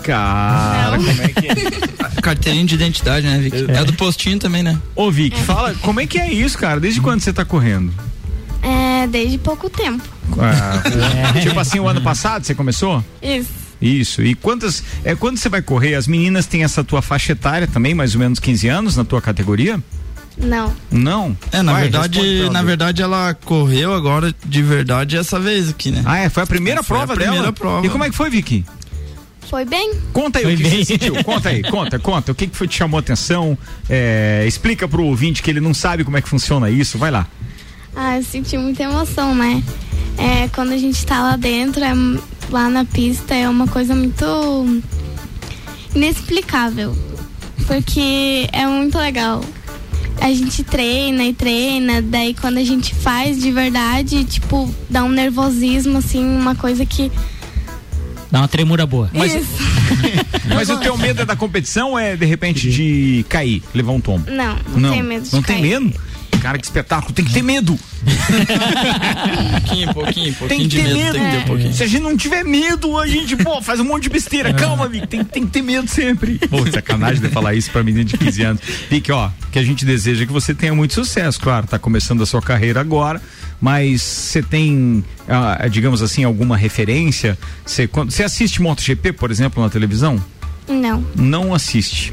Cara, 0.04 0.96
como 0.96 1.10
é 1.10 1.28
que 1.28 1.46
é? 1.48 2.20
Carteirinha 2.22 2.64
de 2.64 2.74
identidade, 2.76 3.26
né, 3.26 3.38
Vic? 3.38 3.56
É, 3.68 3.84
do 3.84 3.92
postinho 3.94 4.38
também, 4.38 4.62
né? 4.62 4.78
Ô, 4.94 5.10
Vic, 5.10 5.36
fala, 5.40 5.74
como 5.82 6.00
é 6.00 6.06
que 6.06 6.16
é 6.16 6.32
isso, 6.32 6.56
cara? 6.56 6.78
Desde 6.78 7.00
quando 7.00 7.20
você 7.20 7.32
tá 7.32 7.44
correndo? 7.44 7.92
É, 8.62 9.08
desde 9.08 9.36
pouco 9.38 9.68
tempo. 9.68 10.04
Ah, 10.38 10.80
Tipo 11.42 11.58
assim, 11.58 11.80
o 11.80 11.88
ano 11.88 12.00
passado 12.00 12.44
você 12.44 12.54
começou? 12.54 13.04
Isso. 13.20 13.61
Isso. 13.82 14.22
E 14.22 14.34
quantas. 14.34 14.82
É, 15.04 15.14
quando 15.14 15.36
você 15.36 15.48
vai 15.48 15.60
correr, 15.60 15.94
as 15.96 16.06
meninas 16.06 16.46
têm 16.46 16.62
essa 16.62 16.84
tua 16.84 17.02
faixa 17.02 17.32
etária 17.32 17.66
também, 17.66 17.94
mais 17.94 18.14
ou 18.14 18.20
menos 18.20 18.38
15 18.38 18.68
anos 18.68 18.96
na 18.96 19.04
tua 19.04 19.20
categoria? 19.20 19.78
Não. 20.38 20.72
Não? 20.90 21.36
É, 21.50 21.60
na 21.60 21.72
Vai, 21.72 21.82
verdade, 21.82 22.18
responde 22.18 22.50
na 22.50 22.62
verdade 22.62 23.02
ela 23.02 23.34
correu 23.44 23.92
agora 23.92 24.34
de 24.46 24.62
verdade 24.62 25.16
essa 25.16 25.38
vez 25.38 25.68
aqui, 25.68 25.90
né? 25.90 26.02
Ah, 26.06 26.18
é? 26.20 26.28
Foi 26.30 26.42
a 26.42 26.46
primeira 26.46 26.82
Foi 26.82 26.96
a 26.96 27.00
prova 27.00 27.14
primeira 27.14 27.42
dela? 27.42 27.52
prova. 27.52 27.86
E 27.86 27.90
como 27.90 28.02
é 28.04 28.08
que 28.08 28.16
foi, 28.16 28.30
Vicky? 28.30 28.64
Foi 29.50 29.66
bem? 29.66 29.92
Conta 30.14 30.38
aí 30.38 30.44
Foi 30.44 30.54
o 30.54 30.56
que 30.56 30.62
bem. 30.62 30.70
você 30.78 30.84
sentiu. 30.84 31.22
Conta 31.24 31.50
aí, 31.50 31.62
conta, 31.62 31.98
conta. 31.98 32.32
O 32.32 32.34
que, 32.34 32.46
que 32.46 32.56
foi 32.56 32.66
que 32.66 32.72
te 32.72 32.78
chamou 32.78 32.96
a 32.96 33.00
atenção? 33.00 33.58
É, 33.90 34.44
explica 34.46 34.88
pro 34.88 35.04
ouvinte 35.04 35.42
que 35.42 35.50
ele 35.50 35.60
não 35.60 35.74
sabe 35.74 36.04
como 36.04 36.16
é 36.16 36.22
que 36.22 36.28
funciona 36.28 36.70
isso. 36.70 36.96
Vai 36.96 37.10
lá. 37.10 37.26
Ah, 37.94 38.16
eu 38.16 38.22
senti 38.24 38.56
muita 38.56 38.84
emoção, 38.84 39.34
né? 39.34 39.62
É, 40.16 40.48
quando 40.48 40.72
a 40.72 40.78
gente 40.78 41.04
tá 41.04 41.20
lá 41.22 41.36
dentro, 41.36 41.84
é, 41.84 41.92
lá 42.52 42.68
na 42.68 42.84
pista, 42.84 43.34
é 43.34 43.48
uma 43.48 43.66
coisa 43.66 43.94
muito 43.94 44.82
inexplicável. 45.94 46.96
Porque 47.66 48.48
é 48.52 48.66
muito 48.66 48.98
legal. 48.98 49.42
A 50.20 50.28
gente 50.32 50.62
treina 50.62 51.24
e 51.24 51.32
treina, 51.32 52.00
daí 52.00 52.34
quando 52.34 52.58
a 52.58 52.64
gente 52.64 52.94
faz 52.94 53.40
de 53.40 53.50
verdade, 53.50 54.24
tipo, 54.24 54.72
dá 54.88 55.02
um 55.02 55.08
nervosismo, 55.08 55.98
assim, 55.98 56.24
uma 56.24 56.54
coisa 56.54 56.84
que. 56.86 57.10
Dá 58.30 58.40
uma 58.40 58.48
tremura 58.48 58.86
boa. 58.86 59.10
Mas, 59.12 59.34
Isso. 59.34 59.48
mas 60.54 60.70
o 60.70 60.76
teu 60.78 60.96
medo 60.96 61.22
é 61.22 61.24
da 61.24 61.36
competição 61.36 61.92
ou 61.92 61.98
é 61.98 62.16
de 62.16 62.24
repente 62.24 62.70
de 62.70 63.24
cair, 63.28 63.62
levar 63.74 63.92
um 63.92 64.00
tombo? 64.00 64.30
Não, 64.30 64.56
não, 64.76 64.90
tenho 64.90 65.04
medo 65.04 65.24
de 65.28 65.32
Não 65.34 65.42
cair. 65.42 65.60
tem 65.60 65.80
medo? 65.80 66.00
Cara, 66.42 66.58
que 66.58 66.64
espetáculo, 66.64 67.14
tem 67.14 67.24
que 67.24 67.32
ter 67.32 67.40
medo. 67.40 67.78
pouquinho, 69.52 69.94
pouquinho, 69.94 70.24
Tem 70.24 70.34
pouquinho 70.34 70.60
que 70.62 70.66
de 70.66 70.76
ter 70.76 70.82
medo, 70.82 70.96
medo. 70.96 71.12
tem 71.12 71.22
que 71.24 71.30
ter 71.30 71.38
um 71.38 71.44
pouquinho. 71.44 71.72
Se 71.72 71.84
a 71.84 71.86
gente 71.86 72.02
não 72.02 72.16
tiver 72.16 72.44
medo, 72.44 72.98
a 72.98 73.06
gente, 73.06 73.36
pô, 73.36 73.62
faz 73.62 73.78
um 73.78 73.84
monte 73.84 74.02
de 74.02 74.08
besteira. 74.08 74.52
Calma, 74.52 74.88
Vic, 74.88 75.06
tem, 75.06 75.22
tem 75.22 75.46
que 75.46 75.52
ter 75.52 75.62
medo 75.62 75.88
sempre. 75.88 76.40
Pô, 76.50 76.66
sacanagem 76.68 77.22
de 77.22 77.28
falar 77.28 77.54
isso 77.54 77.70
pra 77.70 77.84
menina 77.84 78.04
de 78.04 78.18
15 78.18 78.42
anos. 78.42 78.60
Vic, 78.90 79.12
ó, 79.12 79.30
que 79.52 79.58
a 79.60 79.62
gente 79.62 79.84
deseja 79.84 80.26
que 80.26 80.32
você 80.32 80.52
tenha 80.52 80.74
muito 80.74 80.94
sucesso, 80.94 81.38
claro, 81.38 81.68
tá 81.68 81.78
começando 81.78 82.24
a 82.24 82.26
sua 82.26 82.42
carreira 82.42 82.80
agora, 82.80 83.22
mas 83.60 84.02
você 84.02 84.42
tem, 84.42 85.04
ah, 85.28 85.68
digamos 85.68 86.02
assim, 86.02 86.24
alguma 86.24 86.56
referência? 86.56 87.38
Você, 87.64 87.86
quando, 87.86 88.10
você 88.10 88.24
assiste 88.24 88.60
MotoGP, 88.60 89.12
por 89.12 89.30
exemplo, 89.30 89.62
na 89.62 89.70
televisão? 89.70 90.20
Não. 90.68 91.04
Não 91.14 91.54
assiste. 91.54 92.12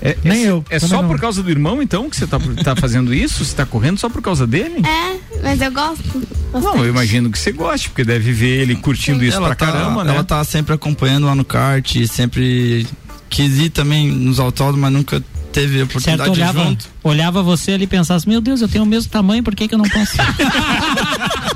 É, 0.00 0.16
Nem 0.22 0.42
eu, 0.42 0.64
É 0.70 0.78
só 0.78 1.02
não. 1.02 1.08
por 1.08 1.18
causa 1.18 1.42
do 1.42 1.50
irmão, 1.50 1.80
então, 1.82 2.08
que 2.10 2.16
você 2.16 2.26
tá, 2.26 2.38
tá 2.62 2.76
fazendo 2.76 3.12
isso? 3.14 3.44
Você 3.44 3.54
tá 3.54 3.64
correndo 3.66 3.98
só 3.98 4.08
por 4.08 4.22
causa 4.22 4.46
dele? 4.46 4.82
É, 4.86 5.16
mas 5.42 5.60
eu 5.60 5.70
gosto. 5.72 6.22
Não, 6.52 6.76
eu 6.78 6.88
imagino 6.88 7.30
que 7.30 7.38
você 7.38 7.52
goste, 7.52 7.88
porque 7.88 8.04
deve 8.04 8.32
ver 8.32 8.60
ele 8.62 8.76
curtindo 8.76 9.24
isso 9.24 9.36
ela 9.36 9.48
pra 9.54 9.56
tá, 9.56 9.72
caramba, 9.72 10.04
né? 10.04 10.12
Ela 10.12 10.24
tá 10.24 10.42
sempre 10.44 10.74
acompanhando 10.74 11.26
lá 11.26 11.34
no 11.34 11.44
kart, 11.44 11.94
sempre 12.06 12.86
quis 13.28 13.58
ir 13.58 13.70
também 13.70 14.10
nos 14.10 14.38
autódromos, 14.38 14.80
mas 14.80 14.92
nunca 14.92 15.22
teve 15.56 15.78
Certo, 15.78 15.90
oportunidade 15.90 16.32
de 16.34 16.38
ir 16.38 16.42
olhava, 16.42 16.64
junto. 16.64 16.84
olhava 17.02 17.42
você 17.42 17.72
ali 17.72 17.84
e 17.84 17.86
pensasse, 17.86 18.28
meu 18.28 18.42
Deus, 18.42 18.60
eu 18.60 18.68
tenho 18.68 18.84
o 18.84 18.86
mesmo 18.86 19.10
tamanho, 19.10 19.42
por 19.42 19.54
que, 19.54 19.66
que 19.66 19.74
eu 19.74 19.78
não 19.78 19.88
posso? 19.88 20.12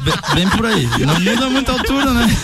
Bem, 0.01 0.15
bem 0.35 0.49
por 0.49 0.65
aí. 0.65 0.89
Não 1.05 1.21
muda 1.21 1.51
muita 1.51 1.73
altura, 1.73 2.11
né? 2.15 2.27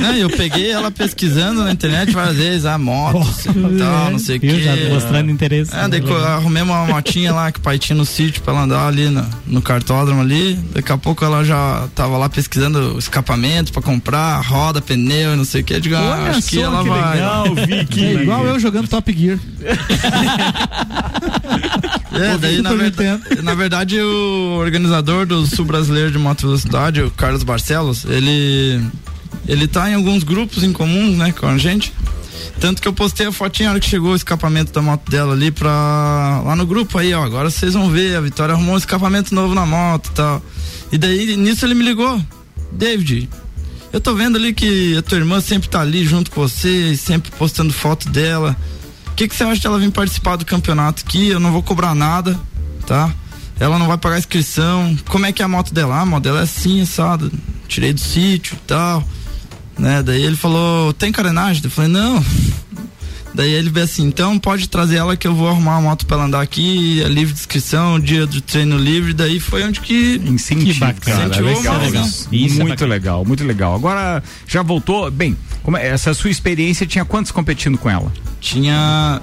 não, 0.00 0.14
eu 0.14 0.30
peguei 0.30 0.70
ela 0.70 0.90
pesquisando 0.90 1.62
na 1.64 1.72
internet 1.72 2.12
várias 2.12 2.36
vezes, 2.36 2.64
a 2.64 2.78
moto, 2.78 3.26
e 3.48 3.78
tal, 3.78 4.10
não 4.12 4.18
sei 4.18 4.36
o 4.36 4.40
que. 4.40 4.62
Já 4.62 4.76
mostrando 4.90 5.30
interesse. 5.30 5.74
É, 5.74 5.88
daí 5.88 6.00
co- 6.00 6.14
arrumei 6.14 6.62
uma 6.62 6.86
motinha 6.86 7.32
lá 7.32 7.50
que 7.50 7.58
o 7.58 7.62
pai 7.62 7.78
tinha 7.78 7.96
no 7.96 8.04
sítio 8.04 8.42
pra 8.42 8.52
ela 8.54 8.62
andar 8.64 8.86
ali 8.86 9.08
no, 9.08 9.26
no 9.46 9.62
cartódromo 9.62 10.20
ali. 10.20 10.54
Daqui 10.72 10.92
a 10.92 10.98
pouco 10.98 11.24
ela 11.24 11.44
já 11.44 11.88
tava 11.94 12.16
lá 12.16 12.28
pesquisando 12.28 12.94
o 12.94 12.98
escapamento 12.98 13.72
pra 13.72 13.82
comprar, 13.82 14.40
roda, 14.42 14.80
pneu, 14.80 15.36
não 15.36 15.44
sei 15.44 15.62
o 15.62 15.64
que. 15.64 15.80
Digo, 15.80 15.96
ah, 15.96 16.28
acho 16.30 16.48
que 16.48 16.60
ela 16.60 16.82
que 16.82 16.88
vai. 16.88 17.14
legal, 17.16 17.54
Vicky. 17.54 18.04
É 18.04 18.22
igual 18.22 18.44
eu 18.46 18.58
jogando 18.68 18.88
Top 18.88 19.12
Gear. 19.12 19.38
É, 22.10 22.36
daí 22.36 22.60
na 22.62 22.70
na 23.42 23.54
verdade 23.54 24.00
o 24.00 24.56
organizador 24.58 25.24
do 25.24 25.46
Sul 25.46 25.64
Brasileiro 25.64 26.10
de 26.10 26.18
Moto 26.18 26.42
Velocidade, 26.42 27.02
o 27.02 27.10
Carlos 27.10 27.44
Barcelos, 27.44 28.04
ele 28.04 28.82
ele 29.46 29.68
tá 29.68 29.88
em 29.88 29.94
alguns 29.94 30.24
grupos 30.24 30.64
em 30.64 30.72
comuns, 30.72 31.16
né, 31.16 31.32
com 31.32 31.46
a 31.46 31.56
gente. 31.56 31.92
Tanto 32.60 32.82
que 32.82 32.88
eu 32.88 32.92
postei 32.92 33.26
a 33.26 33.32
fotinha 33.32 33.68
na 33.68 33.72
hora 33.74 33.80
que 33.80 33.88
chegou 33.88 34.12
o 34.12 34.16
escapamento 34.16 34.72
da 34.72 34.82
moto 34.82 35.08
dela 35.08 35.32
ali 35.32 35.50
pra. 35.50 36.42
lá 36.44 36.56
no 36.56 36.66
grupo 36.66 36.98
aí, 36.98 37.14
ó. 37.14 37.22
Agora 37.22 37.50
vocês 37.50 37.74
vão 37.74 37.88
ver, 37.88 38.16
a 38.16 38.20
Vitória 38.20 38.54
arrumou 38.54 38.74
um 38.74 38.78
escapamento 38.78 39.32
novo 39.34 39.54
na 39.54 39.64
moto 39.64 40.08
e 40.08 40.14
tal. 40.14 40.42
E 40.90 40.98
daí, 40.98 41.36
nisso 41.36 41.64
ele 41.64 41.74
me 41.74 41.84
ligou. 41.84 42.20
David, 42.72 43.28
eu 43.92 44.00
tô 44.00 44.14
vendo 44.14 44.36
ali 44.36 44.52
que 44.52 44.96
a 44.96 45.02
tua 45.02 45.18
irmã 45.18 45.40
sempre 45.40 45.68
tá 45.68 45.80
ali 45.80 46.04
junto 46.04 46.30
com 46.30 46.40
você, 46.40 46.96
sempre 46.96 47.30
postando 47.32 47.72
foto 47.72 48.08
dela. 48.08 48.56
O 49.06 49.14
que, 49.14 49.26
que 49.26 49.34
você 49.34 49.44
acha 49.44 49.60
de 49.60 49.66
ela 49.66 49.78
vir 49.78 49.90
participar 49.90 50.36
do 50.36 50.44
campeonato 50.44 51.02
aqui? 51.04 51.28
Eu 51.28 51.40
não 51.40 51.50
vou 51.50 51.62
cobrar 51.62 51.94
nada, 51.94 52.38
tá? 52.86 53.12
Ela 53.58 53.78
não 53.78 53.86
vai 53.86 53.98
pagar 53.98 54.18
inscrição. 54.18 54.96
Como 55.08 55.26
é 55.26 55.32
que 55.32 55.42
é 55.42 55.44
a 55.44 55.48
moto 55.48 55.74
dela? 55.74 55.96
Ah, 55.96 56.02
a 56.02 56.06
moto 56.06 56.22
dela 56.22 56.40
é 56.40 56.44
assim, 56.44 56.80
assada. 56.80 57.30
Tirei 57.66 57.92
do 57.92 58.00
sítio 58.00 58.54
e 58.54 58.66
tal. 58.66 59.06
Né? 59.76 60.02
Daí 60.02 60.22
ele 60.22 60.36
falou, 60.36 60.92
tem 60.92 61.10
carenagem? 61.10 61.62
Eu 61.64 61.70
falei, 61.70 61.90
não. 61.90 62.24
Daí 63.38 63.52
ele 63.52 63.70
veio 63.70 63.84
assim, 63.84 64.04
então 64.04 64.36
pode 64.36 64.68
trazer 64.68 64.96
ela 64.96 65.16
que 65.16 65.24
eu 65.24 65.32
vou 65.32 65.46
arrumar 65.46 65.76
a 65.76 65.80
moto 65.80 66.04
pra 66.06 66.16
ela 66.16 66.26
andar 66.26 66.40
aqui, 66.40 67.00
é 67.04 67.06
livre 67.06 67.32
de 67.32 67.38
inscrição, 67.38 68.00
dia 68.00 68.26
do 68.26 68.40
treino 68.40 68.76
livre, 68.76 69.12
daí 69.14 69.38
foi 69.38 69.62
onde 69.62 69.80
que 69.80 70.20
Incentiva, 70.26 70.92
que 70.92 71.02
cara, 71.02 71.26
incentivou 71.26 71.56
legal, 71.56 71.78
né? 71.78 72.10
isso. 72.32 72.58
muito 72.58 72.84
legal, 72.84 73.24
muito 73.24 73.44
legal. 73.44 73.76
Agora 73.76 74.24
já 74.44 74.60
voltou, 74.60 75.08
bem, 75.08 75.36
como 75.62 75.76
é- 75.76 75.86
essa 75.86 76.12
sua 76.14 76.30
experiência 76.30 76.84
tinha 76.84 77.04
quantos 77.04 77.30
competindo 77.30 77.78
com 77.78 77.88
ela? 77.88 78.12
Tinha 78.40 79.22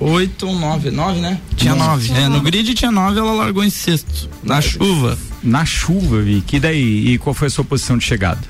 oito 0.00 0.46
ou 0.48 0.58
nove, 0.58 0.90
nove, 0.90 1.20
né? 1.20 1.38
Tinha 1.54 1.74
nove. 1.74 2.14
É, 2.14 2.26
no 2.30 2.40
grid 2.40 2.72
tinha 2.72 2.90
nove, 2.90 3.18
ela 3.18 3.32
largou 3.32 3.62
em 3.62 3.68
sexto, 3.68 4.26
na 4.42 4.62
chuva. 4.62 5.18
Na 5.42 5.66
chuva, 5.66 6.22
Vicky. 6.22 6.56
E 6.56 6.60
daí? 6.60 7.08
E 7.12 7.18
qual 7.18 7.34
foi 7.34 7.48
a 7.48 7.50
sua 7.50 7.62
posição 7.64 7.98
de 7.98 8.06
chegada? 8.06 8.40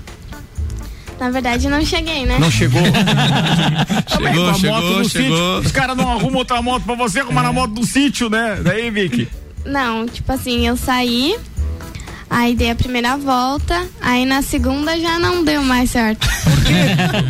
Na 1.24 1.30
verdade, 1.30 1.70
não 1.70 1.82
cheguei, 1.82 2.26
né? 2.26 2.38
Não 2.38 2.50
chegou? 2.50 2.82
Chegou, 4.06 4.54
chegou, 4.56 4.98
no 4.98 5.08
chegou. 5.08 5.08
sítio. 5.08 5.58
Os 5.60 5.72
caras 5.72 5.96
não 5.96 6.12
arrumam 6.12 6.36
outra 6.40 6.60
moto 6.60 6.82
pra 6.84 6.94
você 6.94 7.20
arrumar 7.20 7.42
na 7.44 7.50
moto 7.50 7.70
do 7.72 7.86
sítio, 7.86 8.28
né? 8.28 8.60
Daí, 8.62 8.90
Vicky. 8.90 9.26
Não, 9.64 10.04
tipo 10.04 10.30
assim, 10.30 10.66
eu 10.66 10.76
saí, 10.76 11.34
aí 12.34 12.56
dei 12.56 12.70
a 12.70 12.74
primeira 12.74 13.16
volta, 13.16 13.86
aí 14.02 14.26
na 14.26 14.42
segunda 14.42 14.98
já 14.98 15.18
não 15.20 15.44
deu 15.44 15.62
mais 15.62 15.90
certo. 15.90 16.26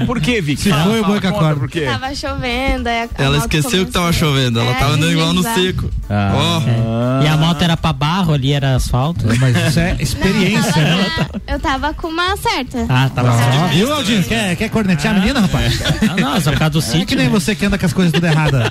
Por 0.07 0.21
que, 0.21 0.41
Vicky? 0.41 0.63
Se 0.63 0.73
foi 0.73 1.01
o 1.01 1.05
boi 1.05 1.21
com 1.21 1.33
por 1.33 1.69
quê? 1.69 1.83
Tava 1.83 2.15
chovendo, 2.15 2.89
aí 2.89 3.03
a, 3.03 3.23
Ela 3.23 3.39
esqueceu 3.39 3.85
que 3.85 3.93
tava 3.93 4.13
chovendo, 4.13 4.61
ela 4.61 4.71
É, 4.71 4.75
tava 4.75 4.95
andando 4.95 5.13
igual 5.13 5.33
no 5.35 5.43
seco. 5.43 5.91
Ah. 6.09 6.33
Ó, 6.35 7.23
E 7.25 7.29
a 7.29 7.37
moto 7.37 7.61
era 7.63 7.77
pra 7.77 7.93
barro, 7.93 8.33
ali 8.33 8.53
era 8.53 8.77
asfalto. 8.77 9.27
Mas 9.41 9.57
isso 9.69 9.79
é 9.81 9.97
experiência, 10.01 10.83
né? 10.83 11.11
Eu 11.47 11.61
tava 11.61 11.93
com 11.93 12.09
uma 12.09 12.37
certa. 12.37 12.87
Ah, 12.89 13.11
tava 13.15 13.33
Ó, 13.33 13.67
Viu, 13.69 13.93
Aldinho? 13.93 14.23
Quer, 14.25 14.57
quer 14.57 14.69
cornetear 14.71 15.17
a 15.17 15.19
menina, 15.21 15.41
rapaz? 15.41 15.81
Ah, 16.09 16.21
não, 16.21 16.41
só 16.41 16.51
por 16.51 16.59
causa 16.59 16.71
do 16.73 16.79
É 16.79 16.83
sítio. 16.83 17.07
que 17.07 17.17
nem 17.17 17.27
né? 17.27 17.33
você 17.33 17.55
que 17.55 17.65
anda 17.67 17.77
com 17.79 17.87
as 17.87 17.93
coisas 17.93 18.13
tudo 18.13 18.27
erradas. 18.27 18.71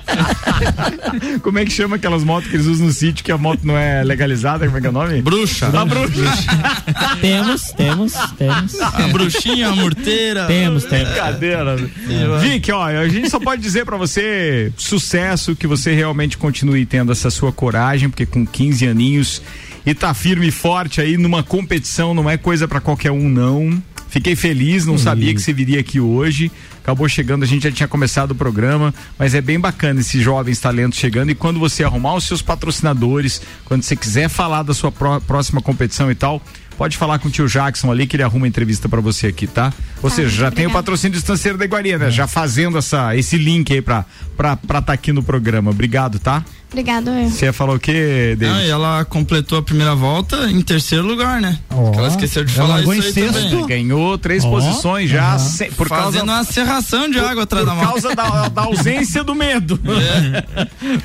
Como 1.42 1.60
é 1.60 1.66
que 1.66 1.72
chama 1.72 1.96
aquelas 1.98 2.24
motos 2.24 2.50
que 2.50 2.56
eles 2.56 2.66
usam 2.68 2.88
no 2.88 2.94
sítio 2.94 3.24
que 3.24 3.32
a 3.32 3.38
moto 3.38 3.62
não 3.64 3.78
é 3.78 4.04
legalizada? 4.04 4.66
Como 4.66 4.78
é 4.78 4.82
que 4.82 4.88
é 4.88 4.90
o 4.90 4.94
nome? 4.94 5.22
bruxa. 5.22 5.68
A 5.68 5.86
bruxa. 5.86 6.23
Temos, 7.22 7.72
temos, 7.72 8.14
temos. 8.38 8.80
A 8.82 9.08
bruxinha, 9.08 9.70
a 9.70 9.76
morteira. 9.76 10.46
Temos, 10.46 10.84
temos. 10.84 11.10
Brincadeira. 11.10 11.76
Vic, 12.42 12.72
ó, 12.72 12.86
a 12.86 13.08
gente 13.08 13.30
só 13.30 13.40
pode 13.40 13.62
dizer 13.62 13.86
pra 13.86 13.98
você 13.98 14.72
sucesso, 14.78 15.56
que 15.56 15.68
você 15.68 15.94
realmente 15.94 16.38
continue 16.38 16.86
tendo 16.86 17.12
essa 17.12 17.30
sua 17.30 17.52
coragem, 17.52 18.10
porque 18.10 18.26
com 18.26 18.46
15 18.46 18.88
aninhos 18.88 19.42
e 19.86 19.94
tá 19.94 20.14
firme 20.14 20.48
e 20.48 20.52
forte 20.52 21.02
aí 21.02 21.18
numa 21.18 21.44
competição, 21.44 22.14
não 22.14 22.30
é 22.30 22.38
coisa 22.38 22.68
pra 22.68 22.80
qualquer 22.80 23.12
um, 23.12 23.30
não. 23.30 23.82
Fiquei 24.10 24.36
feliz, 24.36 24.86
não 24.86 24.98
sabia 24.98 25.34
que 25.34 25.42
você 25.42 25.52
viria 25.52 25.80
aqui 25.80 26.00
hoje. 26.00 26.52
Acabou 26.84 27.08
chegando, 27.08 27.44
a 27.44 27.46
gente 27.48 27.64
já 27.64 27.72
tinha 27.72 27.88
começado 27.88 28.32
o 28.32 28.36
programa, 28.36 28.94
mas 29.18 29.34
é 29.34 29.40
bem 29.40 29.58
bacana 29.58 30.02
esses 30.02 30.22
jovens 30.22 30.60
talentos 30.60 31.00
chegando. 31.00 31.32
E 31.32 31.36
quando 31.36 31.58
você 31.58 31.82
arrumar 31.84 32.14
os 32.16 32.26
seus 32.26 32.42
patrocinadores, 32.42 33.42
quando 33.64 33.84
você 33.84 33.96
quiser 33.96 34.28
falar 34.30 34.64
da 34.64 34.74
sua 34.74 34.92
pró- 34.92 35.22
próxima 35.22 35.62
competição 35.62 36.12
e 36.12 36.16
tal, 36.16 36.42
pode 36.78 36.98
falar 36.98 37.20
com 37.20 37.30
o 37.30 37.32
tio 37.32 37.48
Jackson 37.48 37.90
ali 37.90 38.06
que 38.06 38.18
ele 38.18 38.24
arruma 38.24 38.48
entrevista 38.50 38.90
pra 38.90 39.00
você 39.00 39.28
aqui, 39.28 39.48
tá? 39.48 39.72
Ou 40.02 40.10
seja, 40.10 40.30
já 40.30 40.52
tem 40.52 40.68
o 40.68 40.72
patrocínio 40.72 41.14
distanceiro 41.18 41.58
da 41.58 41.64
Iguaria, 41.64 41.98
né? 41.98 42.12
Já 42.12 42.28
fazendo 42.28 42.78
essa, 42.78 43.16
esse 43.16 43.38
link 43.38 43.72
aí 43.72 43.82
pra 44.36 44.54
estar 44.54 44.82
tá 44.82 44.94
aqui 44.94 45.12
no 45.14 45.24
programa. 45.24 45.72
Obrigado, 45.72 46.20
tá? 46.20 46.44
Obrigado, 46.72 47.12
eu. 47.12 47.30
Você 47.30 47.54
falou 47.54 47.76
o 47.76 47.80
quê, 47.80 48.36
David? 48.36 48.66
e 48.66 48.70
ela 48.72 49.06
completou 49.06 49.60
a 49.60 49.62
primeira 49.62 49.94
volta 49.94 50.50
em 50.50 50.60
terceiro 50.60 51.06
lugar, 51.06 51.40
né? 51.40 51.60
Ó, 51.70 51.94
ela 51.94 52.08
esqueceu 52.08 52.44
de 52.44 52.52
ela 52.58 52.64
falar 52.64 52.76
largou 52.78 52.96
isso 52.96 53.04
em 53.20 53.24
aí 53.26 53.32
sexto. 53.32 53.50
também. 53.52 53.68
Ganhou 53.68 54.18
três 54.18 54.44
Ó, 54.44 54.50
posições 54.50 55.08
já, 55.08 55.38
sem- 55.38 55.72
por 55.72 55.88
causa 55.88 56.14
Fazendo 56.18 56.30
uma 56.32 56.44
serração 56.44 57.08
de 57.12 57.20
água 57.20 57.44
atrás 57.44 57.64
da 57.64 57.74
por 57.74 57.78
mão. 57.84 57.92
causa 57.92 58.16
da, 58.16 58.48
da 58.50 58.62
ausência 58.64 59.24
do 59.24 59.36
medo. 59.36 59.80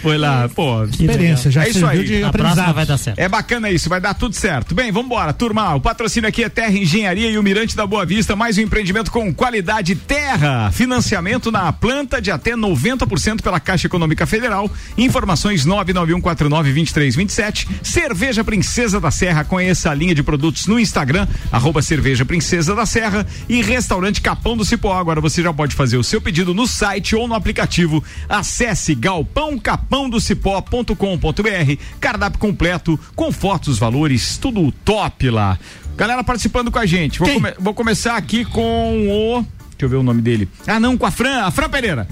Foi 0.00 0.16
lá, 0.16 0.48
pô. 0.48 0.84
Experiência, 0.84 1.50
já 1.50 1.64
é 1.64 1.68
isso 1.68 1.86
aí. 1.86 2.02
de 2.04 2.24
A 2.24 2.30
próxima 2.32 2.72
vai 2.72 2.86
dar 2.86 2.96
certo. 2.96 3.18
É 3.18 3.28
bacana 3.28 3.70
isso, 3.70 3.90
vai 3.90 4.00
dar 4.00 4.14
tudo 4.14 4.34
certo. 4.34 4.74
Bem, 4.74 4.90
vamos 4.90 5.06
embora, 5.06 5.34
turma. 5.34 5.74
O 5.74 5.80
patrocínio 5.82 6.28
aqui 6.28 6.44
é 6.44 6.48
Terra 6.48 6.72
Engenharia 6.72 7.30
e 7.30 7.36
o 7.36 7.42
Mirante 7.42 7.76
da 7.76 7.86
Boa 7.86 8.06
Vista, 8.06 8.34
mais 8.34 8.56
um 8.56 8.62
empreendimento 8.62 9.10
com 9.10 9.34
qualidade 9.34 9.94
Terra. 9.94 10.70
Financiamento 10.72 11.50
na 11.52 11.70
planta 11.72 12.22
de 12.22 12.30
até 12.30 12.52
90% 12.56 13.17
pela 13.42 13.60
Caixa 13.60 13.86
Econômica 13.86 14.26
Federal. 14.26 14.70
Informações 14.96 15.66
991492327. 15.66 17.66
Cerveja 17.82 18.42
Princesa 18.44 19.00
da 19.00 19.10
Serra, 19.10 19.44
conheça 19.44 19.90
a 19.90 19.94
linha 19.94 20.14
de 20.14 20.22
produtos 20.22 20.66
no 20.66 20.78
Instagram, 20.78 21.26
arroba 21.52 21.82
Cerveja 21.82 22.24
Princesa 22.24 22.74
da 22.74 22.86
Serra 22.86 23.26
e 23.48 23.62
Restaurante 23.62 24.20
Capão 24.20 24.56
do 24.56 24.64
Cipó. 24.64 24.98
Agora 24.98 25.20
você 25.20 25.42
já 25.42 25.52
pode 25.52 25.74
fazer 25.74 25.96
o 25.96 26.04
seu 26.04 26.20
pedido 26.20 26.54
no 26.54 26.66
site 26.66 27.14
ou 27.16 27.26
no 27.28 27.34
aplicativo. 27.34 28.02
Acesse 28.28 28.94
galpãocapãodocipó.com.br. 28.94 31.82
Cardápio 32.00 32.38
completo, 32.38 32.98
com 33.14 33.30
fotos, 33.32 33.78
valores, 33.78 34.36
tudo 34.38 34.70
top 34.84 35.30
lá. 35.30 35.58
Galera 35.96 36.22
participando 36.22 36.70
com 36.70 36.78
a 36.78 36.86
gente. 36.86 37.18
Vou, 37.18 37.28
come- 37.34 37.54
vou 37.58 37.74
começar 37.74 38.16
aqui 38.16 38.44
com 38.44 39.08
o. 39.08 39.42
Deixa 39.70 39.84
eu 39.84 39.88
ver 39.88 39.96
o 39.96 40.02
nome 40.02 40.20
dele. 40.22 40.48
Ah, 40.66 40.78
não, 40.80 40.96
com 40.96 41.06
a 41.06 41.10
Fran, 41.10 41.42
a 41.44 41.50
Fran 41.50 41.68
Pereira. 41.68 42.08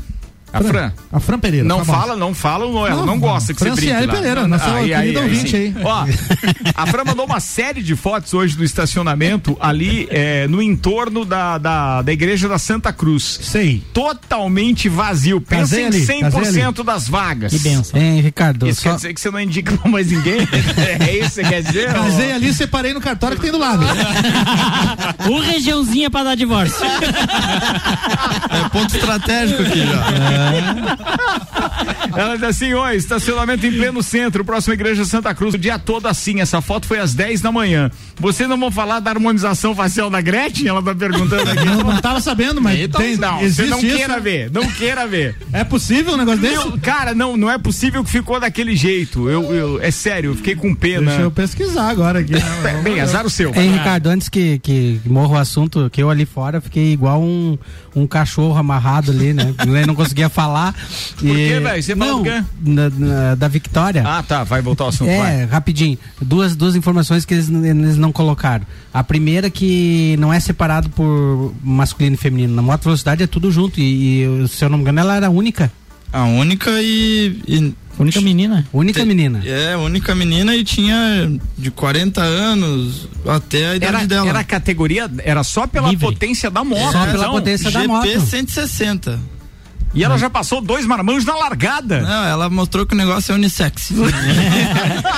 A 0.57 0.63
Fran. 0.63 0.93
A 1.13 1.21
Fran 1.21 1.39
Pereira. 1.39 1.67
Não 1.67 1.85
famosa. 1.85 1.99
fala, 2.07 2.17
não 2.17 2.35
fala, 2.35 2.67
não, 2.67 2.87
ela 2.87 2.97
Não, 2.97 3.07
não 3.07 3.19
gosta 3.19 3.53
que 3.55 3.59
você 3.61 3.71
brinque 3.71 3.87
Franciele 3.87 4.07
lá. 4.07 4.13
Pereira, 4.15 4.49
nossa 4.49 4.71
querida 4.83 5.21
ouvinte 5.21 5.51
sim. 5.51 5.57
aí. 5.57 5.75
Ó, 5.83 6.07
a 6.75 6.87
Fran 6.87 7.05
mandou 7.05 7.25
uma 7.27 7.41
série 7.41 7.83
de 7.83 7.95
fotos 7.97 8.35
hoje 8.35 8.57
do 8.57 8.65
estacionamento 8.65 9.57
ali 9.61 10.07
é, 10.11 10.47
no 10.49 10.63
entorno 10.63 11.25
da, 11.25 11.59
da, 11.59 12.03
da 12.03 12.13
igreja 12.13 12.49
da 12.49 12.59
Santa 12.59 12.93
Cruz. 12.93 13.39
Sei. 13.43 13.83
Totalmente 13.93 14.89
vazio. 14.89 15.41
Pensa 15.41 15.81
em 15.81 15.87
ali, 15.87 16.07
casei 16.07 16.63
100% 16.63 16.85
das 16.85 17.09
vagas. 17.09 17.53
Que 17.53 17.59
benção. 17.59 18.01
Hein, 18.01 18.21
Ricardo? 18.21 18.67
Isso 18.69 18.83
só- 18.83 18.91
quer 18.91 18.97
dizer 18.97 19.15
que 19.15 19.21
você 19.21 19.31
não 19.31 19.41
indica 19.41 19.77
pra 19.77 19.91
mais 19.91 20.11
ninguém? 20.11 20.39
é 21.01 21.19
isso 21.19 21.29
que 21.29 21.35
você 21.35 21.45
quer 21.45 21.63
dizer? 21.63 21.93
Casei 21.93 22.33
ali, 22.33 22.53
separei 22.53 22.93
no 22.93 23.01
cartório 23.01 23.37
que 23.37 23.43
tem 23.43 23.53
do 23.53 23.59
lado. 23.59 23.85
Um 25.31 25.39
regiãozinha 25.41 26.11
pra 26.11 26.23
dar 26.25 26.35
divórcio. 26.35 26.77
É 28.49 28.69
ponto 28.71 28.95
estratégico 28.97 29.63
aqui 29.63 29.81
já. 29.81 30.46
Ela 32.17 32.35
diz 32.35 32.43
assim: 32.45 32.73
oi, 32.75 32.97
estacionamento 32.97 33.67
em 33.67 33.73
pleno 33.73 34.03
centro, 34.03 34.45
próxima 34.45 34.75
igreja 34.75 35.05
Santa 35.05 35.35
Cruz, 35.35 35.55
o 35.55 35.59
dia 35.59 35.79
todo 35.79 36.07
assim. 36.07 36.41
Essa 36.41 36.61
foto 36.61 36.87
foi 36.87 36.99
às 36.99 37.15
10 37.15 37.41
da 37.41 37.53
manhã. 37.53 37.91
Vocês 38.19 38.49
não 38.49 38.59
vão 38.59 38.71
falar 38.71 39.01
da 39.01 39.11
harmonização 39.11 39.75
facial 39.75 40.09
da 40.09 40.21
Gretchen? 40.21 40.69
Ela 40.69 40.83
tá 40.83 40.95
perguntando 40.95 41.51
aqui. 41.51 41.65
Não, 41.65 41.77
não 41.79 42.01
tava 42.01 42.21
sabendo, 42.21 42.61
mas 42.61 42.79
Então, 42.81 43.01
tem, 43.01 43.17
não, 43.17 43.39
você 43.39 43.45
existe 43.45 43.71
não 43.71 43.79
isso? 43.79 43.97
queira 43.97 44.21
ver, 44.21 44.51
não 44.51 44.67
queira 44.73 45.07
ver. 45.07 45.37
É 45.53 45.65
possível 45.65 46.15
um 46.15 46.17
negócio 46.17 46.41
desse? 46.41 46.55
Eu- 46.57 46.79
cara, 46.81 47.15
não, 47.15 47.37
não 47.37 47.51
é 47.51 47.59
possível 47.59 48.03
que 48.05 48.11
ficou 48.11 48.41
daquele 48.41 48.75
jeito. 48.77 49.29
Eu, 49.29 49.53
eu- 49.55 49.83
é 49.83 49.91
sério, 49.91 50.31
eu 50.31 50.35
fiquei 50.37 50.55
com 50.55 50.75
pena. 50.75 51.07
Deixa 51.11 51.23
eu 51.23 51.31
pesquisar 51.31 51.89
agora 51.91 52.21
aqui. 52.21 52.33
Bem, 52.83 53.01
azar 53.01 53.27
o 53.27 53.31
seu. 53.31 53.55
Hein, 53.55 53.73
Ricardo, 53.73 54.07
antes 54.09 54.29
que, 54.29 54.59
que 54.61 55.01
morra 55.05 55.35
o 55.35 55.39
assunto, 55.39 55.89
que 55.91 56.03
eu 56.03 56.09
ali 56.11 56.25
fora 56.25 56.61
fiquei 56.61 56.93
igual 56.93 57.21
um, 57.23 57.59
um 57.95 58.07
cachorro 58.07 58.57
amarrado 58.57 59.11
ali, 59.11 59.33
né? 59.33 59.55
Eu 59.67 59.87
não 59.87 59.95
conseguia 59.95 60.26
falar. 60.29 60.75
Por 61.19 61.27
quê, 61.37 61.61
velho? 61.61 61.83
Você 61.83 61.97
falou 61.97 62.25
na- 62.65 62.91
na- 62.91 63.35
da 63.35 63.49
Victória. 63.49 64.03
Ah, 64.07 64.23
tá, 64.23 64.45
vai 64.45 64.61
voltar 64.63 64.85
ao 64.85 64.91
assunto. 64.91 65.09
É, 65.11 65.19
vai. 65.19 65.45
rapidinho. 65.47 65.99
Duas, 66.21 66.55
duas 66.57 66.75
informações 66.77 67.25
que 67.25 67.35
eles, 67.35 67.49
eles 67.49 67.97
não 67.97 68.13
colocaram. 68.13 68.67
A 68.93 69.03
primeira 69.05 69.49
que 69.51 70.17
não 70.19 70.33
é 70.33 70.41
separado 70.41 70.89
por 70.91 71.55
masculino 71.63 72.15
e 72.15 72.19
feminino. 72.19 72.55
Na 72.55 72.63
moto 72.63 72.85
velocidade 72.85 73.23
é 73.23 73.27
tudo 73.27 73.51
junto. 73.51 73.81
E, 73.81 74.25
e, 74.45 74.49
se 74.49 74.65
eu 74.65 74.69
não 74.69 74.79
me 74.79 74.83
engano, 74.83 75.01
ela 75.01 75.17
era 75.17 75.31
única. 75.31 75.71
A 76.13 76.25
única 76.25 76.71
e. 76.81 77.41
e- 77.47 77.75
Única 77.99 78.21
menina. 78.21 78.67
Única 78.75 79.07
menina. 79.07 79.43
É, 79.47 79.75
única 79.75 80.15
menina 80.15 80.55
e 80.55 80.63
tinha 80.63 81.33
de 81.57 81.71
40 81.71 82.21
anos 82.23 83.09
até 83.27 83.69
a 83.71 83.77
idade 83.77 83.97
Era, 83.97 84.07
dela. 84.07 84.29
era 84.29 84.39
a 84.41 84.45
categoria, 84.45 85.11
era 85.25 85.43
só 85.43 85.67
pela 85.67 85.89
Livre. 85.89 86.05
potência 86.05 86.51
da 86.51 86.63
moto. 86.63 86.93
Só 86.93 87.07
pela 87.07 87.17
então. 87.21 87.31
potência 87.33 87.71
da 87.71 87.81
GP 87.81 87.87
moto. 87.91 88.21
160. 88.21 89.19
E 89.97 90.05
ela 90.05 90.19
já 90.19 90.29
passou 90.31 90.61
dois 90.61 90.85
marmanjos 90.87 91.25
na 91.25 91.35
largada. 91.35 92.01
Não, 92.03 92.25
ela 92.25 92.49
mostrou 92.51 92.85
que 92.87 92.95
o 92.95 92.97
negócio 92.97 93.33
é 93.33 93.35
unissex. 93.35 93.93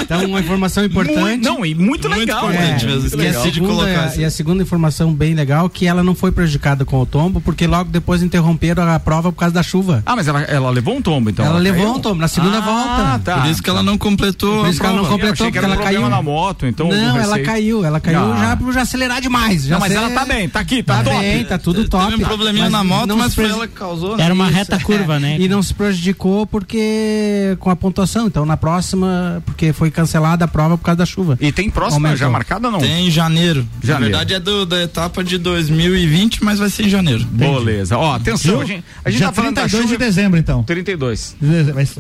Então, 0.01 0.25
uma 0.25 0.41
informação 0.41 0.85
importante. 0.85 1.19
Muito, 1.19 1.45
não, 1.45 1.67
e 1.67 1.75
muito, 1.75 2.09
Muito 2.09 2.09
legal. 2.09 2.51
importante 2.51 2.87
né? 2.87 2.93
mesmo. 2.93 3.01
Muito 3.03 3.15
E 3.15 3.15
a, 3.15 3.19
legal. 3.25 3.33
Esqueci 3.43 3.51
de 3.51 3.61
colocar 3.61 3.85
segunda, 3.89 4.05
assim. 4.07 4.21
e 4.21 4.25
a 4.25 4.31
segunda 4.31 4.63
informação 4.63 5.13
bem 5.13 5.35
legal 5.35 5.69
que 5.69 5.87
ela 5.87 6.03
não 6.03 6.15
foi 6.15 6.31
prejudicada 6.33 6.85
com 6.85 7.01
o 7.01 7.05
tombo, 7.07 7.41
porque 7.41 7.67
logo 7.67 7.91
depois 7.91 8.23
interromperam 8.23 8.89
a 8.89 8.99
prova 8.99 9.33
por 9.33 9.39
causa 9.39 9.55
da 9.55 9.63
chuva. 9.63 10.03
Ah, 10.07 10.15
mas 10.17 10.29
ela, 10.29 10.43
ela 10.43 10.71
levou 10.71 10.97
um 10.97 11.03
tombo, 11.03 11.31
então. 11.31 11.45
ela 11.45 11.59
levou 11.59 11.83
caiu? 11.85 11.95
um 11.97 12.01
tombo 12.01 12.21
na 12.21 12.29
segunda 12.29 12.59
Ah, 12.59 12.61
volta. 12.61 13.19
tá. 13.25 13.39
Por 13.43 13.51
isso 13.51 13.63
que 13.63 13.69
ela 13.71 13.83
não 13.83 13.99
completou 13.99 14.61
Por 14.61 14.71
isso 14.71 14.81
que 14.81 14.87
ela 14.87 14.97
não 14.97 15.05
completou, 15.05 15.47
porque 15.47 15.59
um 15.59 15.65
ela 15.65 15.77
caiu. 15.77 16.09
na 16.09 16.23
moto, 16.23 16.67
então. 16.67 16.89
não, 16.89 17.19
ela 17.19 17.39
caiu, 17.41 17.85
ela 17.85 18.01
caiu 18.01 18.33
Ah. 18.33 18.37
já 18.41 18.57
por 18.57 18.73
já 18.73 18.83
acelerar 18.83 19.21
demais. 19.21 19.65
Já 19.65 19.75
Não, 19.75 19.81
mas 19.81 19.93
ser- 19.93 19.99
ela 19.99 20.11
tá 20.11 20.25
bem, 20.25 20.49
tá 20.49 20.61
aqui, 20.61 20.83
tá, 20.83 20.99
Tá 20.99 21.05
top. 21.05 21.19
bem, 21.19 21.45
tá 21.45 21.59
tudo 21.59 21.89
top. 21.89 22.11
Teve 22.13 22.25
um 22.25 22.27
probleminha 22.27 22.71
na 22.71 22.85
moto, 22.85 23.17
mas 23.17 23.35
foi 23.35 23.45
ela 23.47 23.67
que 23.67 23.75
causou. 23.75 24.17
né? 24.17 24.25
Era 24.25 24.35
uma 24.35 24.49
Isso, 24.49 24.55
reta 24.73 24.85
curva, 24.85 25.19
né? 25.21 25.37
E 25.39 25.49
não 25.49 25.63
se 25.63 25.73
prejudicou 25.75 26.47
porque 26.47 27.57
com 27.61 27.71
a 27.71 27.77
pontuação. 27.77 28.27
Então 28.27 28.45
na 28.47 28.57
próxima, 28.57 29.43
porque 29.47 29.73
foi 29.73 29.91
cancelada 29.91 30.45
a 30.45 30.49
prova 30.49 30.77
por 30.79 30.85
causa 30.85 30.99
da 30.99 31.07
chuva. 31.07 31.37
E 31.41 31.51
tem 31.53 31.71
próxima 31.71 32.09
Aumentou. 32.09 32.17
já 32.19 32.29
marcada 32.31 32.69
ou 32.69 32.73
não? 32.73 32.81
Tem 32.81 33.07
em 33.07 33.11
janeiro. 33.11 33.67
Janeiro. 33.83 34.13
Na 34.13 34.19
verdade 34.19 34.35
é 34.35 34.41
do- 34.41 34.67
da 34.67 34.83
etapa 34.83 35.23
de 35.25 35.39
2020, 35.39 36.43
mas 36.45 36.59
vai 36.59 36.69
ser 36.71 36.85
em 36.87 36.89
janeiro. 36.89 37.25
Beleza. 37.27 37.97
Ó, 37.97 38.15
atenção, 38.15 38.53
Viu? 38.59 38.61
a 38.63 38.65
gente, 38.65 38.85
a 39.05 39.11
gente 39.11 39.19
Dia 39.19 39.27
tá 39.29 39.33
falando 39.33 39.55
da 39.55 39.63
32 39.63 39.83
chuva. 39.91 39.99
de 39.99 40.05
dezembro, 40.05 40.39
então. 40.39 40.63
32. 40.65 41.37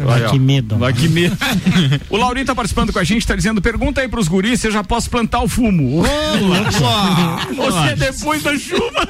Vai 0.05 0.29
que 0.31 0.39
medo. 0.39 0.77
Olha 0.81 0.93
que 0.93 1.09
medo. 1.09 1.37
o 2.11 2.17
Laurinho 2.17 2.47
tá 2.47 2.55
participando 2.55 2.93
com 2.93 2.99
a 2.99 3.05
gente, 3.05 3.27
tá 3.27 3.35
dizendo: 3.37 3.61
pergunta 3.63 4.01
aí 4.01 4.09
pros 4.09 4.29
guris 4.29 4.61
se 4.61 4.69
eu 4.69 4.73
já 4.73 4.83
posso 4.85 5.09
plantar 5.11 5.41
o 5.43 5.49
fumo. 5.49 6.03
É 6.07 7.97
depois 7.97 8.43
da 8.43 8.57
chuva. 8.59 9.09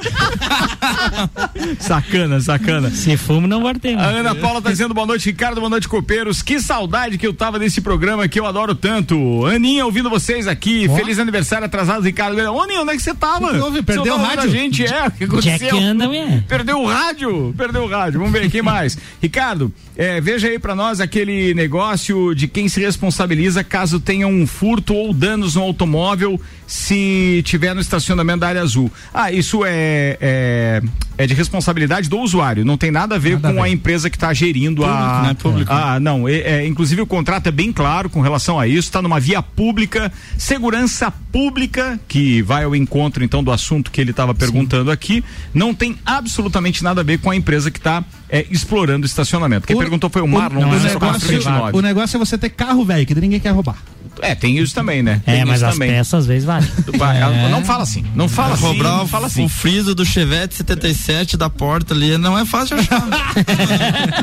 sacana, 1.79 2.39
sacana. 2.39 2.89
Se 2.91 3.17
fumo, 3.17 3.47
não 3.49 3.63
vai 3.63 3.73
ter. 3.73 3.97
A 3.97 4.05
Ana 4.05 4.35
Paula 4.35 4.61
tá 4.61 4.69
dizendo 4.69 4.93
boa 4.93 5.07
noite, 5.07 5.25
Ricardo, 5.25 5.59
boa 5.59 5.69
noite, 5.69 5.87
copeiros. 5.87 6.41
Que 6.41 6.61
saudade 6.61 7.17
que 7.17 7.25
eu 7.25 7.33
tava 7.33 7.59
desse 7.59 7.81
programa 7.81 8.27
que 8.27 8.39
eu 8.39 8.45
adoro 8.45 8.75
tanto. 8.75 9.45
Aninha, 9.45 9.85
ouvindo 9.85 10.09
vocês 10.09 10.47
aqui. 10.47 10.87
Feliz 10.95 11.19
aniversário 11.19 11.65
atrasado, 11.65 12.03
Ricardo. 12.03 12.39
Ô, 12.39 12.61
Aninha, 12.61 12.81
onde 12.81 12.91
é 12.91 12.95
que 12.95 13.01
você 13.01 13.13
tava? 13.13 13.47
O 13.47 13.51
que 13.51 13.59
houve? 13.59 13.81
Perdeu 13.81 14.13
o 14.13 14.17
rádio? 14.17 14.49
Gente 14.51 14.85
é, 14.85 15.07
o 15.07 15.11
que 15.11 15.25
Jack 15.41 15.65
aconteceu? 15.65 15.77
anda. 15.77 16.09
Perdeu 16.47 16.79
o 16.79 16.85
rádio, 16.85 17.53
perdeu 17.57 17.83
o 17.83 17.87
rádio. 17.87 18.19
Vamos 18.19 18.33
ver 18.33 18.49
quem 18.49 18.61
mais. 18.61 18.97
Ricardo, 19.21 19.73
é, 19.97 20.21
veja 20.21 20.47
aí 20.47 20.59
pra 20.59 20.75
nós 20.75 20.99
aquele 20.99 21.53
negócio 21.53 22.33
de 22.33 22.47
quem 22.47 22.69
se 22.69 22.79
responsabiliza 22.79 23.63
caso 23.63 23.99
tenha 23.99 24.27
um 24.27 24.45
furto 24.45 24.93
ou 24.93 25.13
danos 25.13 25.55
no 25.55 25.61
automóvel 25.61 26.39
se 26.65 27.41
tiver 27.45 27.73
no 27.73 27.81
estacionamento 27.81 28.39
da 28.39 28.47
área 28.47 28.61
azul. 28.61 28.91
Ah, 29.13 29.31
isso 29.31 29.65
é, 29.65 30.17
é, 30.21 30.81
é 31.17 31.27
de 31.27 31.33
responsabilidade 31.33 32.07
do 32.07 32.19
usuário, 32.19 32.63
não 32.63 32.77
tem 32.77 32.91
nada 32.91 33.15
a 33.15 33.17
ver 33.17 33.28
Nada 33.33 33.53
com 33.53 33.59
a 33.59 33.65
a 33.65 33.67
ver. 33.67 33.73
empresa 33.73 34.09
que 34.09 34.15
está 34.17 34.33
gerindo 34.33 34.83
a. 34.85 35.23
né? 35.27 35.33
Público. 35.33 35.71
Ah, 35.71 35.99
não. 35.99 36.27
é- 36.27 36.39
é, 36.39 36.67
inclusive 36.67 37.01
o 37.01 37.05
contrato 37.07 37.47
é 37.47 37.51
bem 37.51 37.71
claro 37.71 38.09
com 38.09 38.21
relação 38.21 38.59
a 38.59 38.67
isso, 38.67 38.87
está 38.87 39.01
numa 39.01 39.19
via 39.19 39.41
pública, 39.41 40.11
segurança 40.37 41.11
pública, 41.31 41.99
que 42.07 42.41
vai 42.41 42.63
ao 42.63 42.75
encontro 42.75 43.23
então 43.23 43.43
do 43.43 43.51
assunto 43.51 43.91
que 43.91 44.01
ele 44.01 44.11
estava 44.11 44.33
perguntando 44.33 44.89
aqui, 44.91 45.23
não 45.53 45.73
tem 45.73 45.95
absolutamente 46.05 46.83
nada 46.83 47.01
a 47.01 47.03
ver 47.03 47.19
com 47.19 47.29
a 47.29 47.35
empresa 47.35 47.69
que 47.69 47.77
está 47.79 48.03
explorando 48.49 49.03
o 49.03 49.05
estacionamento. 49.05 49.67
Quem 49.67 49.75
O- 49.75 49.79
perguntou 49.79 50.09
foi 50.09 50.21
o 50.21 50.25
o- 50.25 50.27
Marlon, 50.27 50.61
o, 50.61 50.63
do 50.65 50.69
negócio, 50.71 50.99
429. 50.99 51.77
o 51.77 51.81
negócio 51.81 52.17
é 52.17 52.19
você 52.19 52.37
ter 52.37 52.49
carro 52.49 52.83
velho, 52.85 53.05
que 53.05 53.15
ninguém 53.15 53.39
quer 53.39 53.49
roubar. 53.51 53.77
É, 54.21 54.35
tem 54.35 54.57
isso 54.57 54.73
também, 54.75 55.01
né? 55.03 55.21
É, 55.25 55.37
Tem 55.37 55.45
mas 55.45 55.57
isso 55.57 55.65
as 55.65 55.73
também. 55.73 55.89
peças 55.89 56.13
às 56.13 56.25
vezes 56.25 56.43
vale. 56.45 56.67
Ela- 57.19 57.49
Não 57.49 57.63
fala 57.63 57.83
assim, 57.83 58.03
não 58.15 58.27
fala 58.29 58.53
assim, 58.55 58.63
Roubar 58.63 58.83
não 58.97 59.03
o, 59.03 59.07
fala 59.07 59.27
assim. 59.27 59.45
o 59.45 59.49
friso 59.49 59.93
do 59.95 60.05
Chevette 60.05 60.55
77 60.55 61.37
da 61.37 61.49
porta 61.49 61.93
ali 61.93 62.17
não 62.17 62.37
é 62.37 62.45
fácil 62.45 62.77
achar. 62.77 63.03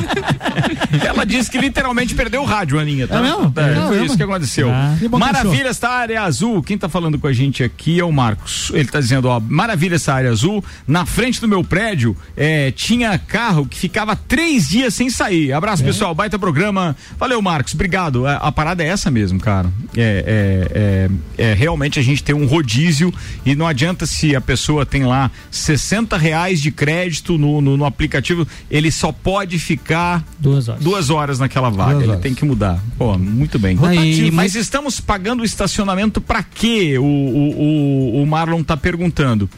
Ela 1.04 1.24
disse 1.24 1.50
que 1.50 1.58
literalmente 1.58 2.14
perdeu 2.14 2.42
o 2.42 2.44
rádio, 2.44 2.78
Aninha. 2.78 3.06
Tá? 3.06 3.18
É 3.18 3.22
mesmo? 3.22 3.52
É, 3.56 3.74
Não, 3.74 3.88
foi 3.88 4.04
isso 4.04 4.16
que 4.16 4.22
aconteceu. 4.22 4.70
Ah. 4.70 4.96
Maravilha 5.18 5.68
essa 5.68 5.88
área 5.88 6.22
azul. 6.22 6.62
Quem 6.62 6.76
tá 6.78 6.88
falando 6.88 7.18
com 7.18 7.26
a 7.26 7.32
gente 7.32 7.62
aqui 7.62 8.00
é 8.00 8.04
o 8.04 8.12
Marcos. 8.12 8.70
Ele 8.72 8.88
tá 8.88 9.00
dizendo, 9.00 9.28
ó, 9.28 9.40
maravilha 9.40 9.96
essa 9.96 10.12
área 10.12 10.30
azul. 10.30 10.64
Na 10.86 11.04
frente 11.06 11.40
do 11.40 11.48
meu 11.48 11.62
prédio 11.64 12.16
é, 12.36 12.70
tinha 12.70 13.18
carro 13.18 13.66
que 13.66 13.78
ficava 13.78 14.16
três 14.16 14.68
dias 14.68 14.94
sem 14.94 15.10
sair. 15.10 15.52
Abraço, 15.52 15.82
É. 15.82 15.86
pessoal. 15.86 16.14
Baita 16.14 16.38
programa. 16.38 16.96
Valeu, 17.18 17.40
Marcos. 17.42 17.74
Obrigado. 17.74 18.26
A, 18.26 18.36
a 18.36 18.52
parada 18.52 18.82
é 18.82 18.88
essa 18.88 19.10
mesmo, 19.10 19.40
cara. 19.40 19.70
É, 19.96 21.08
é, 21.38 21.44
é, 21.44 21.50
é 21.50 21.54
realmente 21.54 21.98
a 21.98 22.02
gente 22.02 22.22
ter 22.22 22.34
um 22.34 22.46
rodízio 22.46 23.12
e 23.44 23.54
não 23.54 23.66
adianta 23.66 24.06
se 24.06 24.34
a 24.34 24.40
pessoa 24.40 24.86
tem 24.86 25.04
lá 25.04 25.30
60 25.50 26.16
reais 26.16 26.60
de 26.60 26.70
crédito 26.70 27.38
no, 27.38 27.60
no, 27.60 27.76
no 27.76 27.84
aplicativo, 27.84 28.46
ele 28.70 28.90
só 28.90 29.12
pode 29.12 29.58
ficar 29.58 30.24
duas 30.38 30.68
horas, 30.68 30.82
duas 30.82 31.10
horas 31.10 31.38
naquela 31.38 31.70
vaga. 31.70 31.92
Duas 31.92 32.02
ele 32.02 32.10
horas. 32.12 32.22
tem 32.22 32.34
que 32.34 32.44
mudar. 32.44 32.82
Pô, 32.98 33.16
muito 33.18 33.58
bem. 33.58 33.76
Rotativo. 33.76 34.34
Mas 34.34 34.54
estamos 34.54 35.00
pagando 35.00 35.42
o 35.42 35.44
estacionamento 35.44 36.20
para 36.20 36.42
quê? 36.42 36.98
O, 36.98 37.04
o, 37.04 38.18
o, 38.18 38.22
o 38.22 38.26
Marlon 38.26 38.62
tá 38.62 38.76
perguntando. 38.76 39.48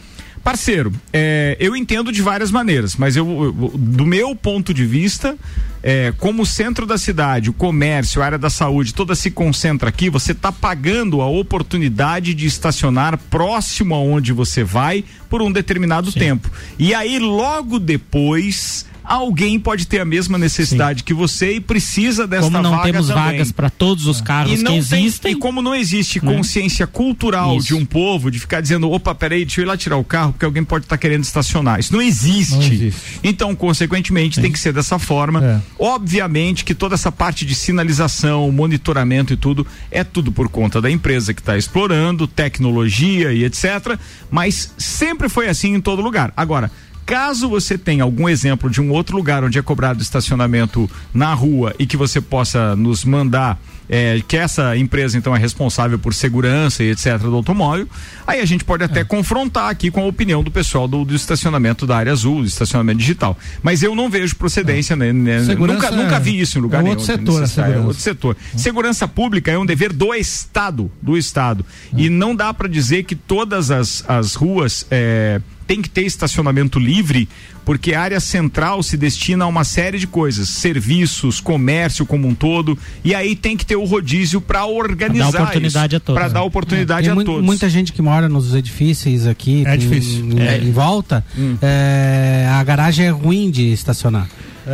Parceiro, 0.42 0.92
é, 1.12 1.56
eu 1.60 1.76
entendo 1.76 2.10
de 2.12 2.22
várias 2.22 2.50
maneiras, 2.50 2.96
mas 2.96 3.16
eu, 3.16 3.26
eu- 3.44 3.72
do 3.76 4.06
meu 4.06 4.34
ponto 4.34 4.72
de 4.72 4.84
vista, 4.86 5.36
é, 5.82 6.12
como 6.18 6.42
o 6.42 6.46
centro 6.46 6.86
da 6.86 6.96
cidade, 6.96 7.50
o 7.50 7.52
comércio, 7.52 8.22
a 8.22 8.24
área 8.26 8.38
da 8.38 8.48
saúde, 8.50 8.94
toda 8.94 9.14
se 9.14 9.30
concentra 9.30 9.88
aqui, 9.88 10.08
você 10.08 10.32
está 10.32 10.50
pagando 10.50 11.20
a 11.20 11.26
oportunidade 11.28 12.32
de 12.34 12.46
estacionar 12.46 13.18
próximo 13.30 13.94
aonde 13.94 14.32
você 14.32 14.64
vai 14.64 15.04
por 15.28 15.42
um 15.42 15.52
determinado 15.52 16.10
tempo. 16.12 16.50
E 16.78 16.94
aí, 16.94 17.18
logo 17.18 17.78
depois. 17.78 18.86
Alguém 19.08 19.58
pode 19.58 19.86
ter 19.86 20.00
a 20.00 20.04
mesma 20.04 20.36
necessidade 20.36 21.02
que 21.02 21.14
você 21.14 21.54
e 21.54 21.60
precisa 21.60 22.26
desta 22.26 22.44
Como 22.50 22.62
não 22.62 22.70
vaga 22.72 22.82
temos 22.92 23.06
também. 23.08 23.24
vagas 23.24 23.50
para 23.52 23.70
todos 23.70 24.06
os 24.06 24.20
carros 24.20 24.52
E 24.52 24.56
que 24.58 24.62
não 24.62 24.72
tem- 24.72 24.78
existem. 24.78 25.32
e 25.32 25.34
como 25.34 25.62
não 25.62 25.74
existe 25.74 26.22
né? 26.24 26.30
consciência 26.34 26.86
cultural 26.86 27.56
Isso. 27.56 27.68
de 27.68 27.74
um 27.74 27.84
povo 27.86 28.30
de 28.30 28.38
ficar 28.38 28.60
dizendo, 28.60 28.90
opa, 28.90 29.14
peraí, 29.14 29.44
deixa 29.44 29.60
eu 29.60 29.64
ir 29.64 29.66
lá 29.66 29.76
tirar 29.76 29.96
o 29.96 30.04
carro, 30.04 30.32
porque 30.32 30.44
alguém 30.44 30.62
pode 30.62 30.84
estar 30.84 30.98
querendo 30.98 31.24
estacionar. 31.24 31.80
Isso 31.80 31.92
não 31.92 32.02
existe. 32.02 32.92
Então, 33.24 33.54
consequentemente, 33.54 34.40
tem 34.40 34.52
que 34.52 34.58
ser 34.58 34.72
dessa 34.72 34.98
forma. 34.98 35.42
É. 35.44 35.60
Obviamente 35.78 36.64
que 36.64 36.74
toda 36.74 36.94
essa 36.94 37.10
parte 37.10 37.46
de 37.46 37.54
sinalização, 37.54 38.50
monitoramento 38.52 39.32
e 39.32 39.36
tudo, 39.36 39.66
é 39.90 40.04
tudo 40.04 40.30
por 40.30 40.48
conta 40.48 40.80
da 40.80 40.90
empresa 40.90 41.32
que 41.32 41.40
está 41.40 41.56
explorando, 41.56 42.26
tecnologia 42.26 43.32
e 43.32 43.44
etc. 43.44 43.98
Mas 44.30 44.72
sempre 44.76 45.28
foi 45.28 45.48
assim 45.48 45.74
em 45.74 45.80
todo 45.80 46.02
lugar. 46.02 46.32
Agora. 46.36 46.70
Caso 47.08 47.48
você 47.48 47.78
tenha 47.78 48.02
algum 48.04 48.28
exemplo 48.28 48.68
de 48.68 48.82
um 48.82 48.90
outro 48.92 49.16
lugar 49.16 49.42
onde 49.42 49.58
é 49.58 49.62
cobrado 49.62 50.02
estacionamento 50.02 50.90
na 51.14 51.32
rua 51.32 51.74
e 51.78 51.86
que 51.86 51.96
você 51.96 52.20
possa 52.20 52.76
nos 52.76 53.02
mandar 53.02 53.58
é, 53.88 54.20
que 54.28 54.36
essa 54.36 54.76
empresa 54.76 55.16
então 55.16 55.34
é 55.34 55.38
responsável 55.38 55.98
por 55.98 56.12
segurança 56.12 56.84
e 56.84 56.90
etc 56.90 57.16
do 57.20 57.34
automóvel, 57.34 57.88
aí 58.26 58.40
a 58.40 58.44
gente 58.44 58.62
pode 58.62 58.82
É. 58.82 58.84
até 58.84 59.02
confrontar 59.02 59.70
aqui 59.70 59.90
com 59.90 60.02
a 60.02 60.06
opinião 60.06 60.42
do 60.44 60.50
pessoal 60.50 60.86
do, 60.86 61.02
do 61.06 61.14
estacionamento 61.16 61.86
da 61.86 61.96
área 61.96 62.12
azul, 62.12 62.42
do 62.42 62.46
estacionamento 62.46 62.98
digital. 62.98 63.38
Mas 63.62 63.82
eu 63.82 63.94
não 63.94 64.10
vejo 64.10 64.36
procedência, 64.36 64.94
né, 64.94 65.10
né, 65.10 65.42
Segurança 65.46 65.90
nunca, 65.90 66.02
nunca 66.02 66.16
é- 66.16 66.20
vi 66.20 66.38
isso 66.38 66.58
em 66.58 66.60
lugar 66.60 66.80
é 66.80 66.82
nenhum. 66.82 66.90
outro 66.98 67.06
setor, 67.06 67.38
a 67.38 67.40
necessário, 67.40 67.70
É 67.70 67.72
segurança. 67.76 67.86
outro 67.88 68.02
setor. 68.02 68.36
Segurança 68.54 69.08
pública 69.08 69.50
é 69.50 69.56
um 69.58 69.64
dever 69.64 69.94
do 69.94 70.12
Estado, 70.14 70.90
do 71.00 71.16
Estado. 71.16 71.64
E 71.96 72.10
não 72.10 72.36
dá 72.36 72.52
para 72.52 72.68
dizer 72.68 73.04
que 73.04 73.16
todas 73.16 73.70
as, 73.70 74.04
as 74.06 74.34
ruas 74.34 74.86
é, 74.90 75.40
tem 75.68 75.80
que 75.80 75.88
ter 75.88 76.02
estacionamento 76.06 76.78
livre, 76.80 77.28
porque 77.64 77.94
a 77.94 78.00
área 78.00 78.18
central 78.18 78.82
se 78.82 78.96
destina 78.96 79.44
a 79.44 79.46
uma 79.46 79.62
série 79.62 79.98
de 79.98 80.06
coisas, 80.06 80.48
serviços, 80.48 81.38
comércio 81.40 82.04
como 82.06 82.26
um 82.26 82.34
todo, 82.34 82.76
e 83.04 83.14
aí 83.14 83.36
tem 83.36 83.56
que 83.56 83.64
ter 83.66 83.76
o 83.76 83.84
rodízio 83.84 84.40
para 84.40 84.64
organizar 84.66 85.42
oportunidade 85.42 85.94
a 85.94 86.00
todos, 86.00 86.18
para 86.18 86.28
né? 86.28 86.34
dar 86.34 86.42
oportunidade 86.42 87.08
Tem 87.10 87.20
a 87.20 87.24
todos. 87.24 87.44
Muita 87.44 87.68
gente 87.68 87.92
que 87.92 88.00
mora 88.02 88.28
nos 88.28 88.54
edifícios 88.54 89.26
aqui, 89.26 89.62
É 89.66 89.76
tem- 89.76 89.78
difícil. 89.78 90.24
Em, 90.32 90.40
É. 90.40 90.58
em 90.58 90.72
volta, 90.72 91.24
Hum. 91.38 91.56
é, 91.62 92.48
a 92.50 92.64
garagem 92.64 93.06
é 93.06 93.10
ruim 93.10 93.50
de 93.50 93.70
estacionar. 93.70 94.26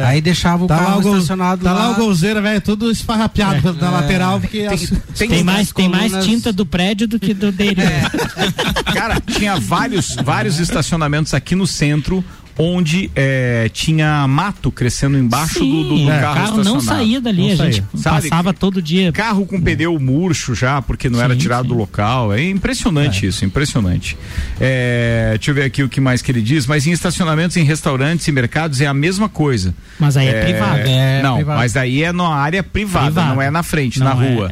Aí 0.02 0.20
deixava 0.20 0.64
o 0.64 0.66
Tá 0.66 0.76
lá, 0.76 0.84
carro 0.84 0.98
o 0.98 1.02
gol, 1.02 1.14
estacionado 1.16 1.62
tá 1.64 1.72
lá. 1.72 1.88
lá 1.88 1.90
o 1.92 1.94
golzeiro, 1.96 2.40
velho, 2.42 2.60
tudo 2.60 2.90
esfarrapeado 2.90 3.72
na 3.74 3.90
lateral, 3.90 4.40
porque 4.40 4.60
as- 4.62 4.92
Tem, 5.16 5.44
mais, 5.44 5.70
tem 5.72 5.88
mais 5.88 6.10
colunas- 6.12 6.24
tinta 6.26 6.52
do 6.52 6.64
prédio 6.66 7.06
do 7.06 7.18
que 7.20 7.32
do 7.34 7.52
dele. 7.52 7.80
É. 7.82 8.02
Cara, 8.92 9.20
tinha 9.20 9.56
vários, 9.60 10.16
vários 10.24 10.58
estacionamentos 10.58 11.34
aqui 11.34 11.54
no 11.54 11.66
centro 11.66 12.24
onde 12.56 13.10
é, 13.14 13.68
tinha 13.72 14.26
mato 14.28 14.70
crescendo 14.70 15.18
embaixo 15.18 15.58
do, 15.60 15.66
do, 15.66 15.88
do 15.90 15.96
Sim, 15.98 16.06
carro 16.06 16.32
o 16.32 16.34
carro 16.34 16.64
não 16.64 16.80
saía 16.80 17.20
dali, 17.20 17.52
a 17.52 17.56
gente 17.56 17.82
passava 18.02 18.52
todo 18.52 18.80
dia. 18.80 19.12
Carro 19.12 19.46
com 19.46 19.60
pneu 19.60 19.98
murcho 19.98 20.54
já, 20.54 20.80
porque 20.80 21.08
não 21.10 21.20
era 21.20 21.34
Sim, 21.34 21.40
tirado 21.40 21.68
do 21.68 21.74
local. 21.74 22.32
É 22.32 22.42
impressionante 22.42 23.26
isso, 23.26 23.44
impressionante. 23.44 24.16
É, 24.60 25.30
deixa 25.34 25.50
eu 25.50 25.54
ver 25.54 25.64
aqui 25.64 25.82
o 25.82 25.88
que 25.88 26.00
mais 26.00 26.22
que 26.22 26.30
ele 26.30 26.42
diz, 26.42 26.66
mas 26.66 26.86
em 26.86 26.92
estacionamentos, 26.92 27.56
em 27.56 27.64
restaurantes 27.64 28.26
e 28.28 28.32
mercados 28.32 28.80
é 28.80 28.86
a 28.86 28.94
mesma 28.94 29.28
coisa. 29.28 29.74
Mas 29.98 30.16
aí 30.16 30.28
é 30.28 30.44
privado. 30.44 30.78
É, 30.78 31.22
não, 31.22 31.36
privado. 31.36 31.58
mas 31.58 31.76
aí 31.76 32.02
é 32.02 32.12
na 32.12 32.28
área 32.28 32.62
privada, 32.62 33.06
Privado. 33.06 33.34
não 33.34 33.42
é 33.42 33.50
na 33.50 33.62
frente, 33.62 33.98
Não 33.98 34.14
na 34.14 34.24
é, 34.24 34.34
rua. 34.34 34.50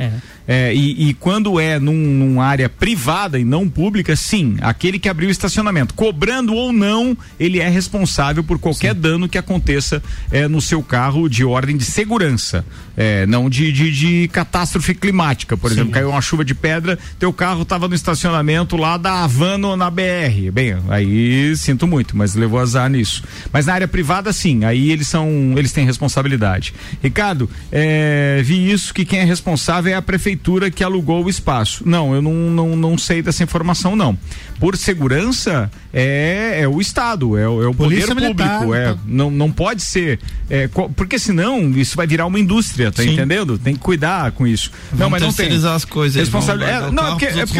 É. 0.52 0.74
E, 0.74 1.08
e 1.08 1.14
quando 1.14 1.58
é 1.58 1.78
num, 1.78 1.94
num 1.94 2.40
área 2.40 2.68
privada 2.68 3.38
e 3.38 3.44
não 3.44 3.66
pública, 3.66 4.14
sim, 4.14 4.56
aquele 4.60 4.98
que 4.98 5.08
abriu 5.08 5.30
o 5.30 5.32
estacionamento, 5.32 5.94
cobrando 5.94 6.54
ou 6.54 6.74
não, 6.74 7.16
ele 7.40 7.58
é 7.58 7.68
responsável 7.70 8.44
por 8.44 8.58
qualquer 8.58 8.92
dano 8.92 9.26
que 9.26 9.38
aconteça 9.38 10.02
é, 10.30 10.46
no 10.46 10.60
seu 10.60 10.82
carro 10.82 11.26
de 11.26 11.42
ordem 11.42 11.74
de 11.74 11.86
segurança, 11.86 12.66
é, 12.94 13.24
não 13.24 13.48
de, 13.48 13.72
de, 13.72 13.90
de 13.90 14.28
catástrofe 14.28 14.94
climática. 14.94 15.56
Por 15.56 15.72
exemplo, 15.72 15.90
caiu 15.92 16.10
uma 16.10 16.20
chuva 16.20 16.44
de 16.44 16.54
pedra, 16.54 16.98
teu 17.18 17.32
carro 17.32 17.62
estava 17.62 17.88
no 17.88 17.94
estacionamento 17.94 18.76
lá 18.76 18.98
da 18.98 19.24
Havana 19.24 19.74
na 19.74 19.90
BR. 19.90 20.50
Bem, 20.52 20.76
aí 20.90 21.56
sinto 21.56 21.86
muito, 21.86 22.14
mas 22.14 22.34
levou 22.34 22.60
azar 22.60 22.90
nisso. 22.90 23.24
Mas 23.50 23.64
na 23.64 23.72
área 23.72 23.88
privada, 23.88 24.30
sim, 24.34 24.66
aí 24.66 24.90
eles 24.90 25.08
são, 25.08 25.54
eles 25.56 25.72
têm 25.72 25.86
responsabilidade. 25.86 26.74
Ricardo, 27.02 27.48
é, 27.70 28.42
vi 28.44 28.70
isso 28.70 28.92
que 28.92 29.06
quem 29.06 29.20
é 29.20 29.24
responsável 29.24 29.90
é 29.90 29.96
a 29.96 30.02
prefeitura 30.02 30.41
que 30.70 30.84
alugou 30.84 31.24
o 31.24 31.30
espaço. 31.30 31.82
Não, 31.86 32.14
eu 32.14 32.22
não, 32.22 32.32
não, 32.32 32.76
não 32.76 32.98
sei 32.98 33.22
dessa 33.22 33.42
informação, 33.42 33.96
não. 33.96 34.16
Por 34.62 34.76
segurança, 34.76 35.68
é, 35.92 36.60
é 36.60 36.68
o 36.68 36.80
Estado, 36.80 37.36
é, 37.36 37.48
o- 37.48 37.62
é 37.64 37.66
o 37.66 37.74
Polícia 37.74 38.06
poder 38.06 38.20
Militar, 38.26 38.58
público. 38.60 38.74
É, 38.76 38.92
tá. 38.94 38.98
não, 39.04 39.28
não 39.28 39.50
pode 39.50 39.82
ser. 39.82 40.20
é, 40.48 40.68
porque 40.94 41.18
senão 41.18 41.68
isso 41.72 41.96
vai 41.96 42.06
virar 42.06 42.26
uma 42.26 42.38
indústria, 42.38 42.92
tá 42.92 43.02
Sim. 43.02 43.14
entendendo? 43.14 43.58
Tem 43.58 43.74
que 43.74 43.80
cuidar 43.80 44.30
com 44.30 44.46
isso. 44.46 44.70
não, 44.92 45.10
mas 45.10 45.20
não 45.20 45.32
tem. 45.32 45.48
as 45.74 45.84
coisas 45.84 46.14
Responsável. 46.20 46.64
É, 46.64 46.80
não, 46.92 47.02
carro 47.02 47.06
é 47.08 47.10
porque, 47.10 47.24
é 47.26 47.46
porque 47.46 47.58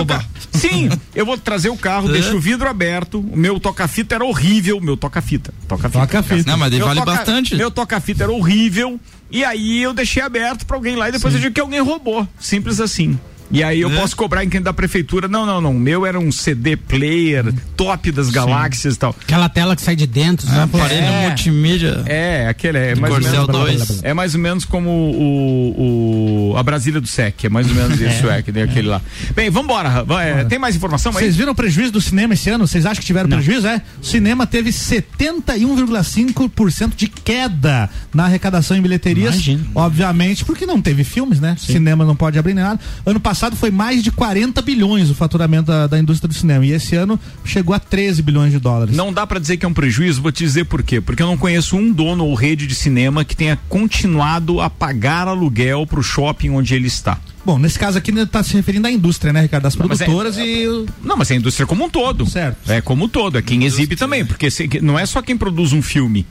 Sim, 0.52 0.88
eu 1.12 1.26
vou 1.26 1.36
trazer 1.36 1.70
o 1.70 1.76
carro, 1.76 2.06
deixo 2.12 2.36
o 2.36 2.40
vidro 2.40 2.68
aberto, 2.68 3.18
o 3.18 3.36
meu 3.36 3.58
toca-fita 3.58 4.14
era 4.14 4.24
horrível, 4.24 4.80
meu 4.80 4.96
toca-fita. 4.96 5.52
Toca-fita. 5.66 5.98
Toca-fita. 6.06 6.48
Não, 6.48 6.56
mas 6.56 6.70
Meu 6.78 6.86
vale 6.86 7.00
toca- 7.00 7.16
bastante. 7.16 7.56
Meu 7.56 7.68
toca-fita 7.72 8.22
era 8.22 8.32
horrível. 8.32 9.00
E 9.28 9.44
aí 9.44 9.82
eu 9.82 9.92
deixei 9.92 10.22
aberto 10.22 10.64
pra 10.66 10.76
alguém 10.76 10.94
lá 10.94 11.08
e 11.08 11.12
depois 11.12 11.34
eu 11.34 11.40
digo 11.40 11.52
que 11.54 11.60
alguém 11.60 11.80
roubou. 11.80 12.28
Simples 12.38 12.78
assim. 12.80 13.18
E 13.52 13.62
aí 13.62 13.80
eu 13.82 13.92
É. 13.92 13.96
posso 14.00 14.16
cobrar 14.16 14.42
em 14.44 14.48
quem 14.48 14.62
da 14.62 14.72
prefeitura. 14.72 15.28
Não, 15.28 15.44
não, 15.44 15.60
não. 15.60 15.72
O 15.72 15.78
meu 15.78 16.06
era 16.06 16.18
um 16.18 16.32
CD 16.32 16.74
player, 16.76 17.52
top 17.76 18.10
das 18.10 18.30
galáxias 18.30 18.94
e 18.94 18.98
tal. 18.98 19.14
Aquela 19.22 19.48
tela 19.48 19.76
que 19.76 19.82
sai 19.82 19.94
de 19.94 20.06
dentro, 20.06 20.46
É, 20.48 20.50
sabe? 20.50 20.76
aparelho 20.76 21.04
É. 21.04 21.26
multimídia. 21.28 22.02
É, 22.06 22.48
aquele 22.48 22.78
é 22.78 22.94
mais 22.94 23.14
ou 23.14 23.20
menos. 23.20 23.46
2. 23.48 24.02
É 24.02 24.14
mais 24.14 24.34
ou 24.34 24.40
menos 24.40 24.64
como 24.64 24.88
o, 24.90 26.52
o- 26.52 26.56
a 26.56 26.62
Brasília 26.62 27.00
do 27.00 27.06
SEC, 27.06 27.46
é 27.46 27.48
mais 27.50 27.68
ou 27.68 27.74
menos 27.74 27.98
isso, 28.00 28.28
é, 28.30 28.40
que 28.42 28.50
nem 28.50 28.62
aquele 28.62 28.88
lá. 28.88 29.00
Bem, 29.34 29.50
vambora. 29.50 30.02
va- 30.02 30.22
é, 30.24 30.44
tem 30.44 30.58
mais 30.58 30.74
informação 30.76 31.12
aí? 31.12 31.18
Vocês 31.18 31.36
viram 31.36 31.52
o 31.52 31.54
prejuízo 31.54 31.92
do 31.92 32.00
cinema 32.00 32.32
esse 32.34 32.48
ano? 32.48 32.66
Vocês 32.66 32.86
acham 32.86 33.00
que 33.00 33.06
tiveram 33.06 33.28
prejuízo? 33.28 33.66
É? 33.66 33.82
O 34.00 34.04
cinema 34.06 34.46
teve 34.46 34.70
71,5% 34.72 36.92
de 36.96 37.06
queda 37.08 37.90
na 38.14 38.24
arrecadação 38.24 38.76
em 38.76 38.82
bilheterias. 38.82 39.34
Imagina. 39.34 39.64
Obviamente, 39.74 40.44
porque 40.44 40.64
não 40.66 40.80
teve 40.80 41.04
filmes, 41.04 41.40
né? 41.40 41.56
Cinema 41.58 42.04
não 42.04 42.16
pode 42.16 42.38
abrir 42.38 42.54
nem 42.54 42.64
nada. 42.64 42.80
Ano 43.04 43.20
passado 43.20 43.41
foi 43.50 43.70
mais 43.70 44.02
de 44.02 44.10
40 44.12 44.62
bilhões 44.62 45.10
o 45.10 45.14
faturamento 45.14 45.66
da, 45.66 45.86
da 45.86 45.98
indústria 45.98 46.28
do 46.28 46.34
cinema. 46.34 46.64
E 46.64 46.70
esse 46.72 46.94
ano 46.94 47.18
chegou 47.44 47.74
a 47.74 47.78
13 47.78 48.22
bilhões 48.22 48.52
de 48.52 48.58
dólares. 48.58 48.94
Não 48.96 49.12
dá 49.12 49.26
pra 49.26 49.38
dizer 49.40 49.56
que 49.56 49.64
é 49.66 49.68
um 49.68 49.74
prejuízo, 49.74 50.22
vou 50.22 50.30
te 50.32 50.44
dizer 50.44 50.64
por 50.66 50.82
quê. 50.82 51.00
Porque 51.00 51.22
eu 51.22 51.26
não 51.26 51.36
conheço 51.36 51.76
um 51.76 51.92
dono 51.92 52.24
ou 52.24 52.34
rede 52.34 52.66
de 52.66 52.74
cinema 52.74 53.24
que 53.24 53.34
tenha 53.36 53.58
continuado 53.68 54.60
a 54.60 54.70
pagar 54.70 55.26
aluguel 55.28 55.86
pro 55.86 56.02
shopping 56.02 56.50
onde 56.50 56.74
ele 56.74 56.86
está. 56.86 57.18
Bom, 57.44 57.58
nesse 57.58 57.76
caso 57.78 57.98
aqui 57.98 58.12
está 58.12 58.42
se 58.42 58.54
referindo 58.54 58.86
à 58.86 58.90
indústria, 58.90 59.32
né, 59.32 59.40
Ricardo? 59.42 59.64
Das 59.64 59.74
é- 59.74 59.76
produtoras 59.78 60.36
e. 60.38 60.66
o- 60.68 60.86
Não, 61.02 61.16
mas 61.16 61.30
é 61.30 61.34
a 61.34 61.36
indústria 61.38 61.66
como 61.66 61.84
um 61.84 61.90
todo. 61.90 62.24
Certo. 62.26 62.70
É 62.70 62.80
como 62.80 63.06
um 63.06 63.08
todo, 63.08 63.36
é 63.36 63.42
quem 63.42 63.64
exibe 63.64 63.96
também, 63.96 64.24
porque 64.24 64.48
se- 64.50 64.68
não 64.80 64.96
é 64.98 65.04
só 65.04 65.20
quem 65.20 65.36
produz 65.36 65.72
um 65.72 65.82
filme. 65.82 66.24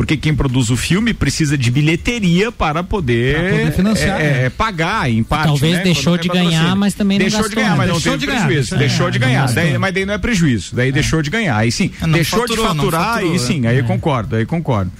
Porque 0.00 0.16
quem 0.16 0.34
produz 0.34 0.70
o 0.70 0.78
filme 0.78 1.12
precisa 1.12 1.58
de 1.58 1.70
bilheteria 1.70 2.50
para 2.50 2.82
poder, 2.82 3.34
Pra 3.38 3.50
poder 3.50 3.72
financiar, 3.72 4.18
é, 4.18 4.22
né? 4.22 4.44
é, 4.46 4.48
pagar 4.48 5.10
em 5.10 5.22
parte. 5.22 5.44
Talvez 5.48 5.74
né, 5.76 5.82
deixou 5.82 6.16
de 6.16 6.26
ganhar, 6.26 6.44
patrocínio. 6.52 6.76
mas 6.78 6.94
também 6.94 7.18
não 7.18 7.24
deixou 7.26 7.42
de 7.42 7.54
gastou, 7.54 7.62
ganhar, 7.62 7.70
né? 7.72 7.76
mas 7.76 7.86
não 7.88 7.94
Deixou 7.96 8.12
teve 8.12 8.20
de 8.20 8.26
ganhar, 8.32 8.46
prejuízo. 8.46 8.74
é, 8.74 8.78
deixou 8.78 9.10
de 9.10 9.18
ganhar, 9.18 9.52
daí, 9.52 9.76
mas 9.76 9.92
daí 9.92 10.06
não 10.06 10.14
é 10.14 10.18
prejuízo. 10.18 10.74
Daí 10.74 10.90
deixou 10.90 11.20
de 11.20 11.28
ganhar. 11.28 11.54
Aí 11.54 11.70
sim, 11.70 11.90
É, 12.00 12.06
não 12.06 12.14
deixou 12.14 12.40
faturou, 12.40 12.64
de 12.72 12.76
faturar, 12.78 13.04
faturou, 13.14 13.28
aí 13.30 13.36
é. 13.36 13.38
sim, 13.38 13.66
aí 13.66 13.82
concordo, 13.82 14.36
aí 14.36 14.46
concordo. 14.46 14.90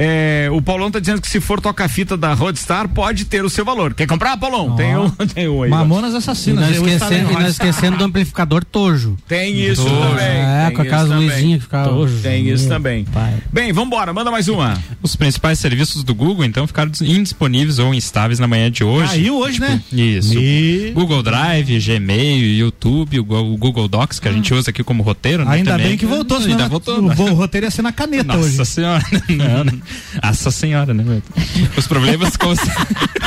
É, 0.00 0.48
o 0.52 0.62
Paulão 0.62 0.92
tá 0.92 1.00
dizendo 1.00 1.20
que 1.20 1.28
se 1.28 1.40
for 1.40 1.60
toca-fita 1.60 2.16
da 2.16 2.32
Roadstar, 2.32 2.88
pode 2.88 3.24
ter 3.24 3.44
o 3.44 3.50
seu 3.50 3.64
valor. 3.64 3.94
Quer 3.94 4.06
comprar, 4.06 4.36
Paulão? 4.36 4.76
Tem 4.76 4.96
um, 4.96 5.10
tem 5.34 5.48
um 5.48 5.64
aí. 5.64 5.70
Mamonas 5.70 6.14
E 6.14 6.16
Assassinas. 6.18 6.60
não, 6.68 6.72
eu 6.72 6.86
esquecendo, 6.86 7.30
e 7.32 7.34
não 7.34 7.46
esquecendo 7.48 7.96
do 7.96 8.04
amplificador 8.04 8.64
Tojo. 8.64 9.16
Tem 9.26 9.58
isso 9.60 9.82
Tojo. 9.84 9.96
também. 10.00 10.24
É, 10.24 10.64
tem 10.66 10.76
com 10.76 10.82
aquelas 10.82 11.08
luzinhas 11.10 11.58
que 11.58 11.64
ficavam. 11.64 11.94
Tojo. 11.94 12.20
Tem 12.22 12.48
isso 12.48 12.68
Meu 12.68 12.76
também. 12.76 13.04
pai. 13.06 13.34
Bem, 13.52 13.72
vambora, 13.72 14.12
manda 14.12 14.30
mais 14.30 14.46
uma. 14.46 14.78
Os 15.02 15.16
principais 15.16 15.58
serviços 15.58 16.04
do 16.04 16.14
Google, 16.14 16.44
então, 16.44 16.64
ficaram 16.66 16.92
indisponíveis 17.00 17.80
ou 17.80 17.92
instáveis 17.92 18.38
na 18.38 18.46
manhã 18.46 18.70
de 18.70 18.84
hoje. 18.84 19.08
Caiu 19.08 19.36
hoje, 19.36 19.60
né? 19.60 19.82
Isso. 19.92 20.32
Me- 20.34 20.92
Google 20.92 21.24
Drive, 21.24 21.76
Gmail, 21.80 22.56
YouTube, 22.56 23.18
o 23.18 23.24
Go- 23.24 23.52
o 23.52 23.56
Google 23.56 23.88
Docs, 23.88 24.20
que 24.20 24.28
a 24.28 24.32
gente 24.32 24.54
usa 24.54 24.70
aqui 24.70 24.84
como 24.84 25.02
roteiro, 25.02 25.44
né? 25.44 25.56
Ainda 25.56 25.72
também. 25.72 25.88
bem 25.88 25.96
que 25.96 26.06
voltou, 26.06 26.40
senão 26.40 26.52
Ainda 26.52 26.68
voltou. 26.68 26.98
o, 27.00 27.02
né? 27.08 27.14
o 27.18 27.34
roteiro 27.34 27.66
ia 27.66 27.70
ser 27.72 27.82
na 27.82 27.90
caneta 27.90 28.36
Nossa 28.36 28.40
hoje. 28.62 28.64
senhora. 28.66 29.04
Não, 29.28 29.64
não. 29.64 29.80
Nossa 30.22 30.50
senhora, 30.50 30.94
né? 30.94 31.04
Os 31.76 31.86
problemas 31.86 32.36
com 32.36 32.48
os... 32.48 32.58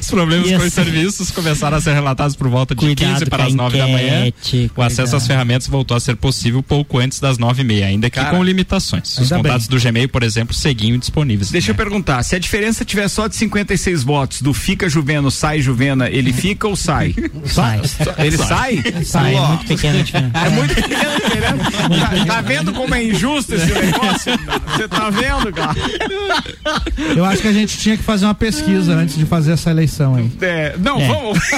os 0.00 0.06
problemas 0.10 0.48
E 0.50 0.56
com 0.56 0.64
os 0.64 0.72
serviços 0.72 1.30
começaram 1.30 1.76
a 1.76 1.80
ser 1.80 1.92
relatados 1.92 2.36
por 2.36 2.48
volta 2.48 2.74
de 2.74 2.80
Cuidado 2.80 3.12
15 3.14 3.26
para 3.26 3.44
as 3.44 3.54
9 3.54 3.78
da 3.78 3.86
manhã. 3.86 4.26
enquete, 4.26 4.70
O 4.76 4.82
acesso 4.82 5.16
às 5.16 5.26
ferramentas 5.26 5.66
voltou 5.68 5.96
a 5.96 6.00
ser 6.00 6.16
possível 6.16 6.62
pouco 6.62 6.98
antes 6.98 7.20
das 7.20 7.38
9 7.38 7.62
e 7.62 7.64
meia, 7.64 7.86
ainda 7.86 8.08
que 8.10 8.18
Cara, 8.18 8.36
com 8.36 8.42
limitações. 8.42 9.18
Os 9.18 9.28
contatos 9.28 9.68
do 9.68 9.78
Gmail, 9.78 10.08
por 10.08 10.22
exemplo, 10.22 10.54
seguiam 10.54 10.98
disponíveis. 10.98 11.50
Deixa 11.50 11.70
eu 11.70 11.74
perguntar, 11.74 12.22
se 12.22 12.34
a 12.36 12.38
diferença 12.38 12.84
tiver 12.84 13.08
só 13.08 13.26
de 13.28 13.36
56 13.36 14.02
votos 14.02 14.42
do 14.42 14.52
fica 14.52 14.88
Juveno, 14.88 15.30
sai 15.30 15.60
Juvena, 15.60 16.08
ele 16.08 16.32
fica 16.32 16.66
ou 16.68 16.76
sai? 16.76 17.14
Sai. 17.44 17.80
Ele 18.18 18.36
sai? 18.36 18.82
Sai, 19.04 19.34
é 19.34 19.40
muito 19.40 19.66
pequena 19.66 19.98
a 19.98 20.02
diferença. 20.02 20.38
É 20.38 20.48
muito 20.50 20.74
pequena 20.74 21.10
a 21.10 21.16
diferença. 21.16 21.70
Tá, 21.90 22.24
tá 22.26 22.40
vendo 22.42 22.72
como 22.72 22.94
é 22.94 23.04
injusto 23.04 23.54
esse 23.54 23.66
negócio? 23.72 24.32
Você 24.68 24.88
tá 24.88 25.10
vendo, 25.10 25.52
cara? 25.52 25.74
Eu 27.16 27.24
acho 27.24 27.42
que 27.42 27.48
a 27.48 27.52
gente 27.52 27.78
tinha 27.78 27.96
que 27.96 28.02
fazer 28.02 28.24
uma 28.26 28.34
pesquisa 28.34 28.69
antes 28.76 29.16
de 29.16 29.24
fazer 29.26 29.52
essa 29.52 29.70
eleição 29.70 30.14
aí. 30.14 30.30
É, 30.40 30.74
não, 30.78 31.00
É. 31.00 31.08
vamos. 31.08 31.38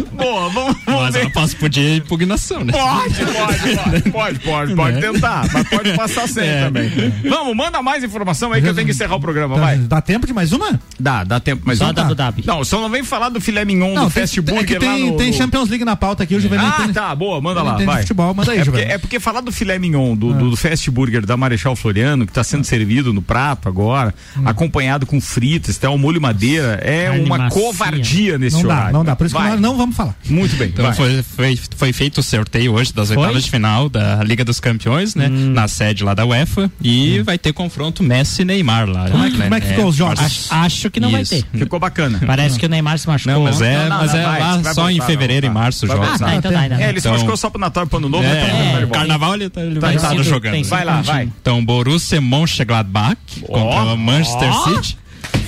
Boa, 0.12 0.48
vamos, 0.50 0.76
vamos 0.86 1.02
Mas 1.02 1.14
ver. 1.14 1.24
eu 1.24 1.30
posso 1.30 1.56
pedir 1.56 1.96
impugnação, 1.98 2.64
né? 2.64 2.72
Pode, 2.72 3.14
pode, 3.14 3.32
pode, 3.32 4.10
pode, 4.10 4.38
pode, 4.40 4.74
pode 4.74 4.96
Né? 4.96 5.00
tentar, 5.12 5.48
mas 5.52 5.68
pode 5.68 5.92
passar 5.96 6.28
sem 6.28 6.44
É. 6.48 6.64
também. 6.64 6.90
Vamos, 7.28 7.56
manda 7.56 7.82
mais 7.82 8.02
informação 8.04 8.52
aí 8.52 8.60
que 8.62 8.68
eu 8.68 8.74
tenho 8.74 8.86
que 8.86 8.92
encerrar 8.92 9.16
o 9.16 9.20
programa, 9.20 9.56
vai. 9.56 9.78
Dá 9.78 10.00
tempo 10.00 10.26
de 10.26 10.32
mais 10.32 10.52
uma? 10.52 10.80
Dá, 10.98 11.24
dá 11.24 11.40
tempo, 11.40 11.62
mas 11.64 11.78
Só 11.78 11.86
não 11.86 11.94
da 11.94 12.04
tá. 12.06 12.14
Dhabi. 12.14 12.42
Não, 12.46 12.64
só 12.64 12.80
não 12.80 12.88
vem 12.90 13.02
falar 13.04 13.28
do 13.28 13.40
filé 13.40 13.64
mignon 13.64 13.94
do 13.94 14.00
tem, 14.00 14.10
fast 14.10 14.38
é 14.38 14.42
que 14.42 14.50
burger 14.52 14.82
lá 14.82 14.94
tem, 14.94 15.10
no, 15.10 15.16
tem 15.16 15.32
Champions 15.32 15.68
League 15.68 15.84
na 15.84 15.96
pauta 15.96 16.22
aqui, 16.22 16.34
o 16.34 16.40
Juvenil 16.40 16.66
Ah, 16.66 16.82
tem- 16.82 16.92
tá, 16.92 17.14
boa, 17.14 17.40
manda 17.40 17.62
lá, 17.62 17.76
vai. 17.78 18.02
futebol, 18.02 18.32
manda 18.34 18.52
aí, 18.52 18.58
é, 18.58 18.64
porque, 18.64 18.80
é 18.80 18.98
porque 18.98 19.20
falar 19.20 19.40
do 19.40 19.50
filé 19.52 19.78
mignon, 19.78 20.14
do, 20.14 20.32
do, 20.32 20.50
do 20.50 20.56
fast 20.56 20.90
burger 20.90 21.24
da 21.26 21.36
Marechal 21.36 21.74
Floriano, 21.76 22.26
que 22.26 22.32
tá 22.32 22.44
sendo 22.44 22.64
servido 22.64 23.12
no 23.12 23.22
prato 23.22 23.68
agora, 23.68 24.14
Hum. 24.36 24.42
acompanhado 24.46 25.06
com 25.06 25.20
fritas, 25.20 25.76
tem 25.78 25.88
ao 25.88 25.98
molho 25.98 26.20
madeira, 26.20 26.78
é 26.82 27.06
Carne 27.06 27.24
uma 27.24 27.38
macia. 27.38 27.60
covardia 27.62 28.38
nesse 28.38 28.56
Não 28.56 28.62
dá, 28.68 28.74
horário. 28.74 28.92
não 28.92 29.04
dá. 29.04 29.16
Por 29.16 29.26
isso 29.26 29.34
Vai. 29.34 29.44
que 29.44 29.50
nós 29.52 29.60
não 29.60 29.76
vamos 29.82 29.96
falar. 29.96 30.14
Muito 30.28 30.56
bem, 30.56 30.68
Então 30.68 30.84
vai. 30.86 30.94
foi, 30.94 31.22
foi, 31.22 31.58
foi 31.76 31.92
feito 31.92 32.18
o 32.18 32.22
sorteio 32.22 32.72
hoje 32.72 32.92
das 32.92 33.08
Foi? 33.08 33.16
oitavas 33.18 33.44
de 33.44 33.50
final 33.50 33.88
da 33.88 34.22
Liga 34.24 34.44
dos 34.44 34.58
Campeões, 34.60 35.14
né? 35.14 35.28
Na 35.28 35.68
sede 35.68 36.02
lá 36.04 36.14
da 36.14 36.24
UEFA. 36.24 36.70
E 36.82 37.20
vai 37.22 37.36
ter 37.38 37.52
confronto 37.52 38.02
Messi 38.02 38.42
e 38.42 38.44
Neymar 38.44 38.88
lá. 38.88 39.08
Como 39.10 39.24
é 39.24 39.30
que- 39.30 39.36
né? 39.36 39.44
como 39.44 39.54
é 39.54 39.60
que 39.60 39.66
ficou 39.68 39.86
os 39.86 39.96
jogos? 39.96 40.20
Barça- 40.20 40.54
Acho 40.56 40.90
que 40.90 40.98
não 41.00 41.10
vai 41.10 41.22
Isso. 41.22 41.34
ter. 41.52 41.58
Ficou 41.58 41.78
bacana. 41.78 42.20
Parece 42.26 42.58
que 42.58 42.66
o 42.66 42.68
Neymar 42.68 42.98
se 42.98 43.06
machucou. 43.06 43.34
Não, 43.34 43.42
mas 43.44 43.60
é, 43.60 43.76
Não, 43.76 43.88
não, 43.88 43.96
mas 43.98 44.12
não, 44.12 44.18
é 44.18 44.22
vai, 44.24 44.40
lá 44.40 44.56
vai 44.58 44.74
só 44.74 44.90
em 44.90 44.94
voltar, 44.94 45.06
fevereiro 45.06 45.46
e 45.46 45.48
vai 45.48 45.62
março 45.62 45.84
os 45.86 45.92
jogos. 45.92 46.08
Ah, 46.08 46.18
tá, 46.18 46.26
né? 46.26 46.36
então 46.36 46.52
dá, 46.52 46.60
ainda. 46.60 46.74
É, 46.82 46.88
ele 46.88 47.00
se 47.00 47.06
Então- 47.06 47.12
machucou 47.12 47.36
só 47.36 47.50
pro 47.50 47.60
Natal 47.60 47.84
e 47.84 47.86
pro 47.86 47.98
Ano 47.98 48.08
Novo, 48.08 48.24
É, 48.24 48.40
tá- 48.40 48.46
tá 48.46 48.70
volta. 48.80 48.86
carnaval 48.88 49.34
ele, 49.34 49.50
tá, 49.50 49.60
ele 49.60 49.78
vai 49.80 49.96
estar 49.96 50.16
jogando. 50.22 50.52
né? 50.54 50.62
Vai 50.64 50.84
lá, 50.84 51.00
vai. 51.02 51.24
Então, 51.40 51.64
Borussia 51.64 52.20
Mönchengladbach 52.20 53.16
contra 53.46 53.92
o 53.92 53.96
Manchester. 53.98 54.52
City. 54.64 54.98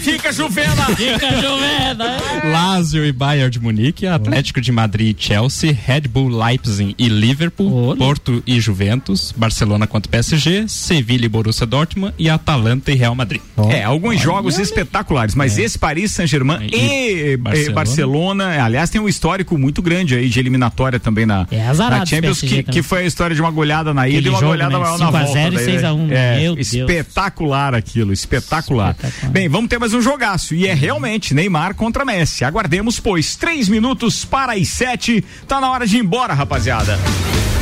Fica 0.05 0.31
Juvena! 0.33 0.85
Fica 0.97 1.31
chovendo. 1.41 2.05
Lazio 2.53 3.07
e 3.07 3.11
Bayern 3.13 3.51
de 3.51 3.59
Munique, 3.59 4.07
Atlético 4.07 4.61
de 4.61 4.71
Madrid 4.71 5.17
e 5.19 5.23
Chelsea, 5.23 5.73
Red 5.87 6.03
Bull 6.03 6.29
Leipzig 6.29 6.95
e 6.99 7.09
Liverpool, 7.09 7.89
Olha. 7.89 7.97
Porto 7.99 8.43
e 8.47 8.61
Juventus, 8.61 9.33
Barcelona 9.35 9.87
contra 9.87 10.11
PSG, 10.11 10.69
Sevilha 10.69 11.25
e 11.25 11.29
Borussia 11.29 11.67
Dortmund 11.67 12.13
e 12.19 12.29
Atalanta 12.29 12.93
e 12.93 12.95
Real 12.95 13.15
Madrid. 13.15 13.41
É, 13.71 13.83
alguns 13.83 14.21
jogos 14.21 14.59
espetaculares, 14.59 15.35
mas 15.35 15.57
esse 15.59 15.79
Paris 15.79 16.13
Saint-Germain 16.13 16.69
e, 16.71 16.77
E 16.77 17.33
eh, 17.33 17.37
Barcelona. 17.39 17.75
Barcelona. 17.75 18.63
aliás, 18.65 18.91
tem 18.91 19.01
um 19.01 19.09
histórico 19.09 19.57
muito 19.57 19.81
grande 19.81 20.15
aí 20.15 20.29
de 20.29 20.39
eliminatória 20.39 21.01
também 21.01 21.25
na, 21.25 21.47
É 21.51 21.73
na 21.73 22.05
Champions, 22.05 22.41
que, 22.43 22.63
que 22.63 22.83
foi 22.83 23.01
a 23.01 23.05
história 23.07 23.35
de 23.35 23.41
uma 23.41 23.51
goleada 23.51 23.95
na 23.95 24.07
ida 24.07 24.29
e 24.29 24.31
uma 24.31 24.39
jogo, 24.39 24.53
goleada 24.53 24.75
né? 24.75 24.79
maior 24.79 24.99
na 24.99 25.07
5 25.07 25.17
a 25.17 25.21
volta. 25.21 25.33
0 25.33 25.55
e 25.55 25.57
daí, 25.57 25.65
6 25.65 25.85
a 25.85 25.95
1, 25.95 26.13
É, 26.13 26.41
meu 26.41 26.55
Deus. 26.57 26.73
espetacular 26.75 27.75
aquilo, 27.75 28.13
espetacular. 28.13 28.91
Espetacular. 28.91 29.33
Bem, 29.33 29.49
vamos 29.49 29.69
ter 29.71 29.79
mais 29.79 29.94
um 29.94 29.94
jogaço 30.01 30.55
e 30.55 30.67
é 30.67 30.75
realmente 30.75 31.35
Neymar 31.35 31.75
contra 31.75 32.05
Messi. 32.05 32.45
Aguardemos, 32.45 33.01
pois, 33.01 33.37
três 33.37 33.69
minutos 33.69 34.25
para 34.25 34.55
as 34.55 34.69
sete. 34.69 35.25
Tá 35.47 35.61
na 35.61 35.71
hora 35.71 35.87
de 35.87 35.97
ir 35.97 36.01
embora, 36.01 36.35
rapaziada. 36.35 36.99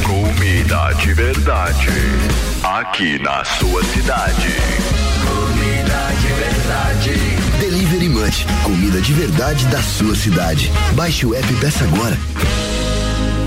Comida 0.02 0.92
de 0.94 1.14
verdade. 1.14 1.88
Aqui 2.62 3.18
na 3.18 3.44
sua 3.44 3.82
cidade. 3.84 4.48
Comida 5.26 6.08
de 6.20 6.28
verdade. 6.28 7.42
Delivery 7.60 8.08
Munch, 8.08 8.46
comida 8.64 9.00
de 9.00 9.12
verdade 9.12 9.66
da 9.66 9.82
sua 9.82 10.14
cidade. 10.14 10.70
Baixe 10.94 11.26
o 11.26 11.34
app 11.34 11.52
e 11.52 11.56
peça 11.56 11.84
agora. 11.84 12.18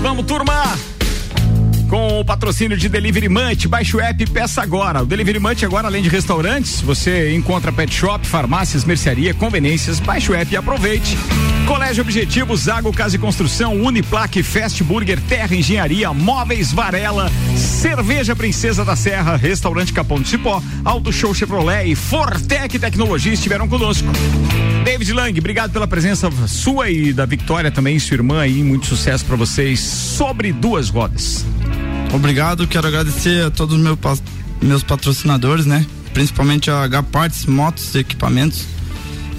Vamos, 0.02 0.24
turma! 0.26 0.95
Com 1.88 2.20
o 2.20 2.24
patrocínio 2.24 2.76
de 2.76 2.88
Delivery 2.88 3.28
Munch, 3.28 3.68
baixe 3.68 3.96
o 3.96 4.00
app 4.00 4.26
peça 4.30 4.60
agora. 4.60 5.02
O 5.02 5.06
Delivery 5.06 5.38
Munch 5.38 5.64
agora, 5.64 5.86
além 5.86 6.02
de 6.02 6.08
restaurantes, 6.08 6.80
você 6.80 7.32
encontra 7.32 7.70
pet 7.70 7.94
shop, 7.94 8.26
farmácias, 8.26 8.84
mercearia, 8.84 9.32
conveniências. 9.32 10.00
Baixe 10.00 10.32
o 10.32 10.34
app 10.34 10.52
e 10.52 10.56
aproveite. 10.56 11.16
Colégio 11.64 12.02
Objetivo, 12.02 12.56
Zago 12.56 12.92
Casa 12.92 13.16
e 13.16 13.18
Construção, 13.18 13.74
Uniplaque, 13.74 14.42
Fast 14.42 14.82
Burger, 14.82 15.20
Terra 15.28 15.54
Engenharia, 15.54 16.12
Móveis 16.12 16.72
Varela, 16.72 17.30
Cerveja 17.56 18.34
Princesa 18.34 18.84
da 18.84 18.96
Serra, 18.96 19.36
Restaurante 19.36 19.92
Capão 19.92 20.20
do 20.20 20.26
Cipó, 20.26 20.62
Auto 20.84 21.12
Show 21.12 21.34
Chevrolet 21.34 21.90
e 21.90 21.94
Fortec 21.94 22.78
Tecnologia 22.78 23.32
estiveram 23.32 23.68
conosco. 23.68 24.08
David 24.84 25.12
Lang, 25.12 25.38
obrigado 25.38 25.72
pela 25.72 25.86
presença 25.86 26.30
sua 26.46 26.90
e 26.90 27.12
da 27.12 27.26
Victoria 27.26 27.70
também, 27.70 27.98
sua 27.98 28.14
irmã 28.14 28.40
aí, 28.40 28.62
muito 28.62 28.86
sucesso 28.86 29.24
para 29.24 29.36
vocês 29.36 29.80
sobre 29.80 30.52
duas 30.52 30.88
rodas. 30.88 31.44
Obrigado, 32.12 32.66
quero 32.66 32.86
agradecer 32.86 33.44
a 33.44 33.50
todos 33.50 33.76
os 33.76 33.82
meu 33.82 33.98
meus 34.62 34.82
patrocinadores, 34.82 35.66
né? 35.66 35.84
Principalmente 36.14 36.70
a 36.70 36.82
H 36.82 37.02
Parts, 37.04 37.46
motos 37.46 37.94
e 37.94 37.98
equipamentos, 37.98 38.64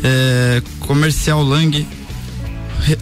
é, 0.03 0.61
Comercial 0.79 1.41
Lang, 1.41 1.87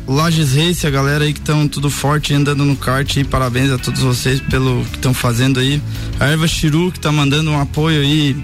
Lages 0.08 0.56
Race, 0.56 0.88
a 0.88 0.90
galera 0.90 1.26
aí 1.26 1.34
que 1.34 1.40
estão 1.40 1.68
tudo 1.68 1.90
forte 1.90 2.34
andando 2.34 2.64
no 2.64 2.76
kart 2.76 3.18
aí, 3.18 3.24
parabéns 3.24 3.72
a 3.72 3.78
todos 3.78 4.02
vocês 4.02 4.40
pelo 4.40 4.84
que 4.86 4.96
estão 4.96 5.14
fazendo 5.14 5.60
aí. 5.60 5.82
A 6.20 6.28
Erva 6.28 6.48
Chiru 6.48 6.92
que 6.92 7.00
tá 7.00 7.12
mandando 7.12 7.52
um 7.52 7.60
apoio 7.60 8.02
aí 8.02 8.36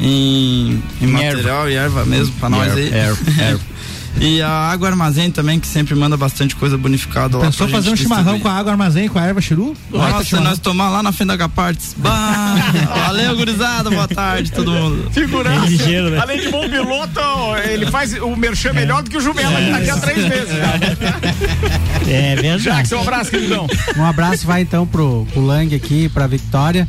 em, 0.00 0.82
em 1.00 1.06
material 1.06 1.70
e 1.70 1.74
erva 1.74 2.04
mesmo 2.04 2.34
pra 2.40 2.48
nós 2.48 2.72
aí. 2.72 2.92
Erva, 2.92 3.18
erva. 3.40 3.60
E 4.18 4.42
a 4.42 4.50
Água 4.50 4.88
Armazém 4.88 5.30
também, 5.30 5.58
que 5.60 5.66
sempre 5.66 5.94
manda 5.94 6.16
bastante 6.16 6.56
coisa 6.56 6.76
bonificada 6.76 7.38
lá. 7.38 7.44
Pensou 7.46 7.68
fazer 7.68 7.90
um 7.90 7.96
chimarrão 7.96 8.38
com 8.40 8.48
a 8.48 8.52
água 8.52 8.72
armazém 8.72 9.08
com 9.08 9.18
a 9.18 9.22
erva 9.24 9.40
chiru? 9.40 9.76
Nossa, 9.90 10.40
nós 10.40 10.58
tomar 10.58 10.90
lá 10.90 11.02
na 11.02 11.12
frente 11.12 11.28
da 11.28 11.34
H-Parts. 11.34 11.94
Bah, 11.96 12.54
Valeu, 13.06 13.36
gurizada. 13.36 13.90
Boa 13.90 14.08
tarde, 14.08 14.52
todo 14.52 14.70
mundo. 14.72 15.10
Figuraça. 15.10 15.66
ligeiro, 15.66 16.10
né? 16.10 16.18
Além 16.18 16.40
de 16.40 16.48
bom 16.48 16.68
piloto, 16.68 17.20
ele 17.64 17.86
faz 17.86 18.12
o 18.14 18.36
merchan 18.36 18.72
melhor 18.72 19.02
do 19.02 19.10
que 19.10 19.16
o 19.16 19.20
Juvena, 19.20 19.50
que 19.60 19.70
tá 19.70 19.76
aqui 19.78 19.90
há 19.90 19.96
três 19.96 20.28
meses. 20.28 20.50
É 22.08 22.36
verdade. 22.36 22.62
Jackson, 22.62 22.96
um 22.96 23.00
abraço, 23.02 23.30
queridão. 23.30 23.66
Um 23.96 24.04
abraço 24.04 24.46
vai 24.46 24.62
então 24.62 24.86
pro, 24.86 25.26
pro 25.32 25.44
Lang 25.44 25.74
aqui, 25.74 26.08
pra 26.08 26.26
Victória. 26.26 26.86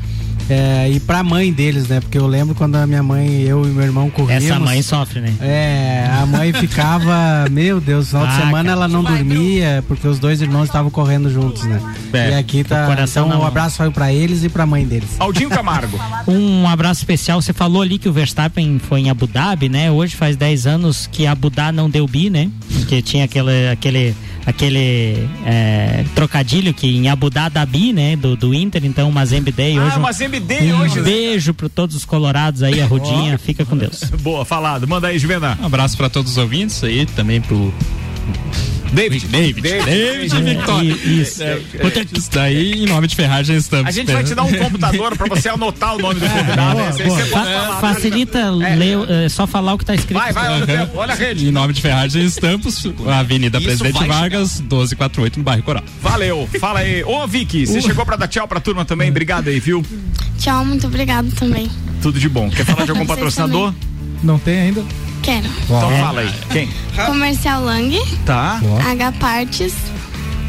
É, 0.51 0.89
e 0.89 0.99
pra 0.99 1.23
mãe 1.23 1.51
deles, 1.51 1.87
né? 1.87 1.99
Porque 1.99 2.17
eu 2.17 2.27
lembro 2.27 2.53
quando 2.53 2.75
a 2.75 2.85
minha 2.85 3.01
mãe, 3.01 3.41
eu 3.41 3.63
e 3.63 3.67
meu 3.69 3.83
irmão 3.83 4.09
corríamos. 4.09 4.45
Essa 4.45 4.59
mãe 4.59 4.81
sofre, 4.81 5.21
né? 5.21 5.33
É, 5.39 6.09
a 6.21 6.25
mãe 6.25 6.51
ficava, 6.51 7.47
meu 7.51 7.79
Deus, 7.79 8.09
final 8.09 8.27
de 8.27 8.33
Ah, 8.33 8.37
semana 8.37 8.55
cara. 8.63 8.71
ela 8.71 8.87
não 8.87 9.03
dormia, 9.03 9.83
porque 9.87 10.07
os 10.07 10.19
dois 10.19 10.41
irmãos 10.41 10.65
estavam 10.65 10.91
correndo 10.91 11.29
juntos, 11.29 11.63
né? 11.63 11.79
É, 12.13 12.31
e 12.31 12.33
aqui 12.35 12.63
tá. 12.63 12.83
o 12.83 12.87
coração 12.87 13.27
Então, 13.27 13.41
um 13.41 13.45
abraço 13.45 13.77
vai 13.77 13.89
pra 13.89 14.11
eles 14.13 14.43
e 14.43 14.49
pra 14.49 14.65
mãe 14.65 14.85
deles. 14.85 15.09
Aldinho 15.19 15.49
Camargo. 15.51 15.97
Um 16.27 16.67
abraço 16.67 16.99
especial. 17.01 17.41
Você 17.41 17.53
falou 17.53 17.81
ali 17.81 17.97
que 17.97 18.09
o 18.09 18.13
Verstappen 18.13 18.79
foi 18.79 19.01
em 19.01 19.09
Abu 19.09 19.27
Dhabi, 19.27 19.69
né? 19.69 19.89
Hoje 19.89 20.15
faz 20.15 20.35
10 20.35 20.67
anos 20.67 21.07
que 21.11 21.25
Abu 21.25 21.49
Dhabi 21.49 21.77
não 21.77 21.89
deu 21.89 22.05
bi, 22.07 22.29
né? 22.29 22.49
Porque 22.73 23.01
tinha 23.01 23.25
aquele, 23.25 23.69
aquele, 23.69 24.15
aquele 24.45 25.27
é, 25.45 26.03
trocadilho 26.15 26.73
que 26.73 26.87
em 26.87 27.09
Abu 27.09 27.29
Dhabi 27.29 27.93
né? 27.93 28.15
Do, 28.15 28.35
do 28.35 28.53
Inter, 28.53 28.85
então 28.85 29.09
uma 29.09 29.25
Zembe 29.25 29.51
Day 29.51 29.79
hoje. 29.79 29.91
Ah, 29.93 29.97
um- 29.97 29.99
uma 29.99 30.11
Zembe 30.11 30.39
Day 30.39 30.71
um 30.73 30.79
hoje. 30.81 30.95
né? 30.97 31.01
beijo 31.03 31.53
para 31.53 31.69
todos 31.69 31.95
os 31.95 32.05
colorados 32.05 32.63
aí, 32.63 32.81
a 32.81 32.85
Rudinha. 32.85 33.37
Fica 33.37 33.65
com 33.65 33.77
Deus. 33.77 34.03
Boa, 34.21 34.43
falado. 34.45 34.87
Manda 34.87 35.07
aí, 35.07 35.17
Juvena. 35.19 35.57
Um 35.61 35.65
abraço 35.65 35.95
para 35.97 36.09
todos 36.09 36.31
os 36.31 36.37
ouvintes 36.37 36.83
aí, 36.83 37.05
também 37.05 37.39
pro 37.41 37.73
David. 38.93 39.27
David. 39.27 39.61
David, 39.61 40.41
Victor. 40.43 40.83
Isso. 40.83 41.41
É, 41.43 41.59
isso 42.17 42.29
daí 42.31 42.83
em 42.83 42.85
nome 42.85 43.07
de 43.07 43.15
Ferragem 43.15 43.55
Stamps. 43.57 43.87
A 43.87 43.91
gente 43.91 44.11
vai 44.11 44.23
te 44.23 44.35
dar 44.35 44.43
um 44.43 44.53
computador 44.53 45.17
pra 45.17 45.27
você 45.27 45.47
anotar 45.47 45.95
o 45.95 45.99
nome 45.99 46.19
do 46.19 46.29
convidado. 46.29 46.77
Boa. 46.77 46.91
você 46.91 47.03
pode 47.03 47.29
Fa- 47.29 47.43
falar. 47.45 47.79
facilita 47.79 48.51
ler, 48.51 48.97
é, 49.09 49.29
só 49.29 49.47
falar 49.47 49.73
o 49.73 49.77
que 49.77 49.85
tá 49.85 49.95
escrito. 49.95 50.17
Vai, 50.17 50.33
vai, 50.33 50.49
olha 50.49 50.63
o 50.63 50.67
tempo, 50.67 50.97
olha 50.97 51.13
a 51.13 51.15
rede. 51.15 51.47
Em 51.47 51.51
nome 51.51 51.73
de 51.73 51.81
Ferragem 51.81 52.25
Estampos, 52.25 52.83
Avenida 53.07 53.57
Isso 53.59 53.67
Presidente 53.67 54.05
Vargas, 54.05 54.59
1248, 54.59 55.37
no 55.37 55.43
bairro 55.43 55.63
Coral. 55.63 55.83
Valeu, 56.01 56.49
fala 56.59 56.79
aí. 56.79 57.01
Ô, 57.03 57.25
Vicky, 57.25 57.65
você 57.65 57.81
chegou 57.81 58.05
pra 58.05 58.17
dar 58.17 58.27
tchau 58.27 58.47
pra 58.47 58.59
turma 58.59 58.83
também? 58.83 59.09
Obrigado 59.09 59.47
aí, 59.47 59.59
viu? 59.59 59.85
Tchau, 60.37 60.65
muito 60.65 60.87
obrigado 60.87 61.31
também. 61.31 61.69
Tudo 62.01 62.19
de 62.19 62.27
bom. 62.27 62.49
Quer 62.49 62.65
falar 62.65 62.83
de 62.83 62.91
algum 62.91 63.05
patrocinador? 63.05 63.73
Não 64.23 64.37
tem 64.39 64.59
ainda? 64.61 64.83
Quero. 65.23 65.47
Então 65.65 65.91
fala 65.99 66.21
aí. 66.21 66.33
Quem? 66.51 66.69
Comercial 67.05 67.63
Lang, 67.63 67.99
Tá. 68.25 68.59
H 68.91 69.11
Partes, 69.13 69.73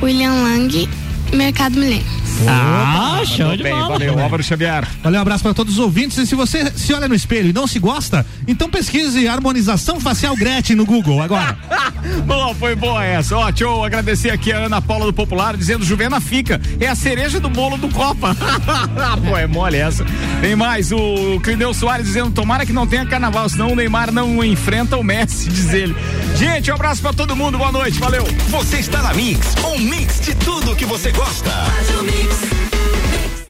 William 0.03 0.33
Lang, 0.43 0.89
Mercado 1.33 1.79
Milênio. 1.79 2.23
Ah, 2.49 3.23
show 3.25 3.57
de 3.57 3.63
bem, 3.63 3.73
bola. 3.73 3.89
Valeu, 3.89 4.19
Álvaro 4.19 4.43
Xavier. 4.43 4.87
Valeu, 5.03 5.19
um 5.19 5.23
abraço 5.23 5.43
para 5.43 5.55
todos 5.55 5.75
os 5.75 5.79
ouvintes. 5.79 6.19
E 6.19 6.27
se 6.27 6.35
você 6.35 6.71
se 6.77 6.93
olha 6.93 7.09
no 7.09 7.15
espelho 7.15 7.51
e 7.51 7.53
não 7.53 7.67
se 7.67 7.79
gosta, 7.79 8.27
então 8.49 8.69
pesquise 8.69 9.29
harmonização 9.29 10.01
facial 10.01 10.35
Gretchen 10.37 10.77
no 10.77 10.85
Google 10.85 11.23
agora. 11.23 11.57
Boa, 12.27 12.55
foi 12.55 12.75
boa 12.75 13.05
essa. 13.05 13.37
Ó, 13.37 13.49
deixa 13.49 13.65
eu 13.65 13.85
agradecer 13.85 14.31
aqui 14.31 14.53
a 14.53 14.59
Ana 14.59 14.83
Paula 14.83 15.07
do 15.07 15.13
Popular, 15.13 15.57
dizendo 15.57 15.85
Juvena 15.85 16.21
fica. 16.21 16.61
É 16.81 16.89
a 16.89 16.97
cereja 16.97 17.39
do 17.39 17.49
bolo 17.49 17.77
do 17.77 17.89
Copa. 17.89 18.37
Pô, 19.25 19.37
é 19.37 19.47
mole 19.47 19.77
essa. 19.77 20.05
Tem 20.41 20.57
mais, 20.57 20.91
o 20.91 21.41
Clineu 21.43 21.73
Soares 21.73 22.07
dizendo, 22.07 22.31
tomara 22.31 22.67
que 22.67 22.73
não 22.73 22.87
tenha 22.87 23.07
carnaval, 23.07 23.49
senão 23.49 23.73
o 23.73 23.77
Neymar 23.77 24.11
não 24.11 24.43
enfrenta 24.43 24.97
o 24.97 25.05
Messi, 25.05 25.49
diz 25.49 25.73
ele. 25.73 25.95
Gente, 26.37 26.71
um 26.71 26.75
abraço 26.75 27.01
pra 27.01 27.13
todo 27.13 27.37
mundo, 27.37 27.57
boa 27.57 27.71
noite, 27.71 27.99
valeu. 28.01 28.25
Você 28.49 28.79
está 28.79 29.01
na 29.01 29.15
Mix, 29.15 29.55
um 29.65 29.79
mix 29.79 30.21
de 30.21 30.35
tudo 30.35 30.75
que 30.75 30.85
você 30.85 31.13
gosta. 31.13 31.22
Costa. 31.25 31.63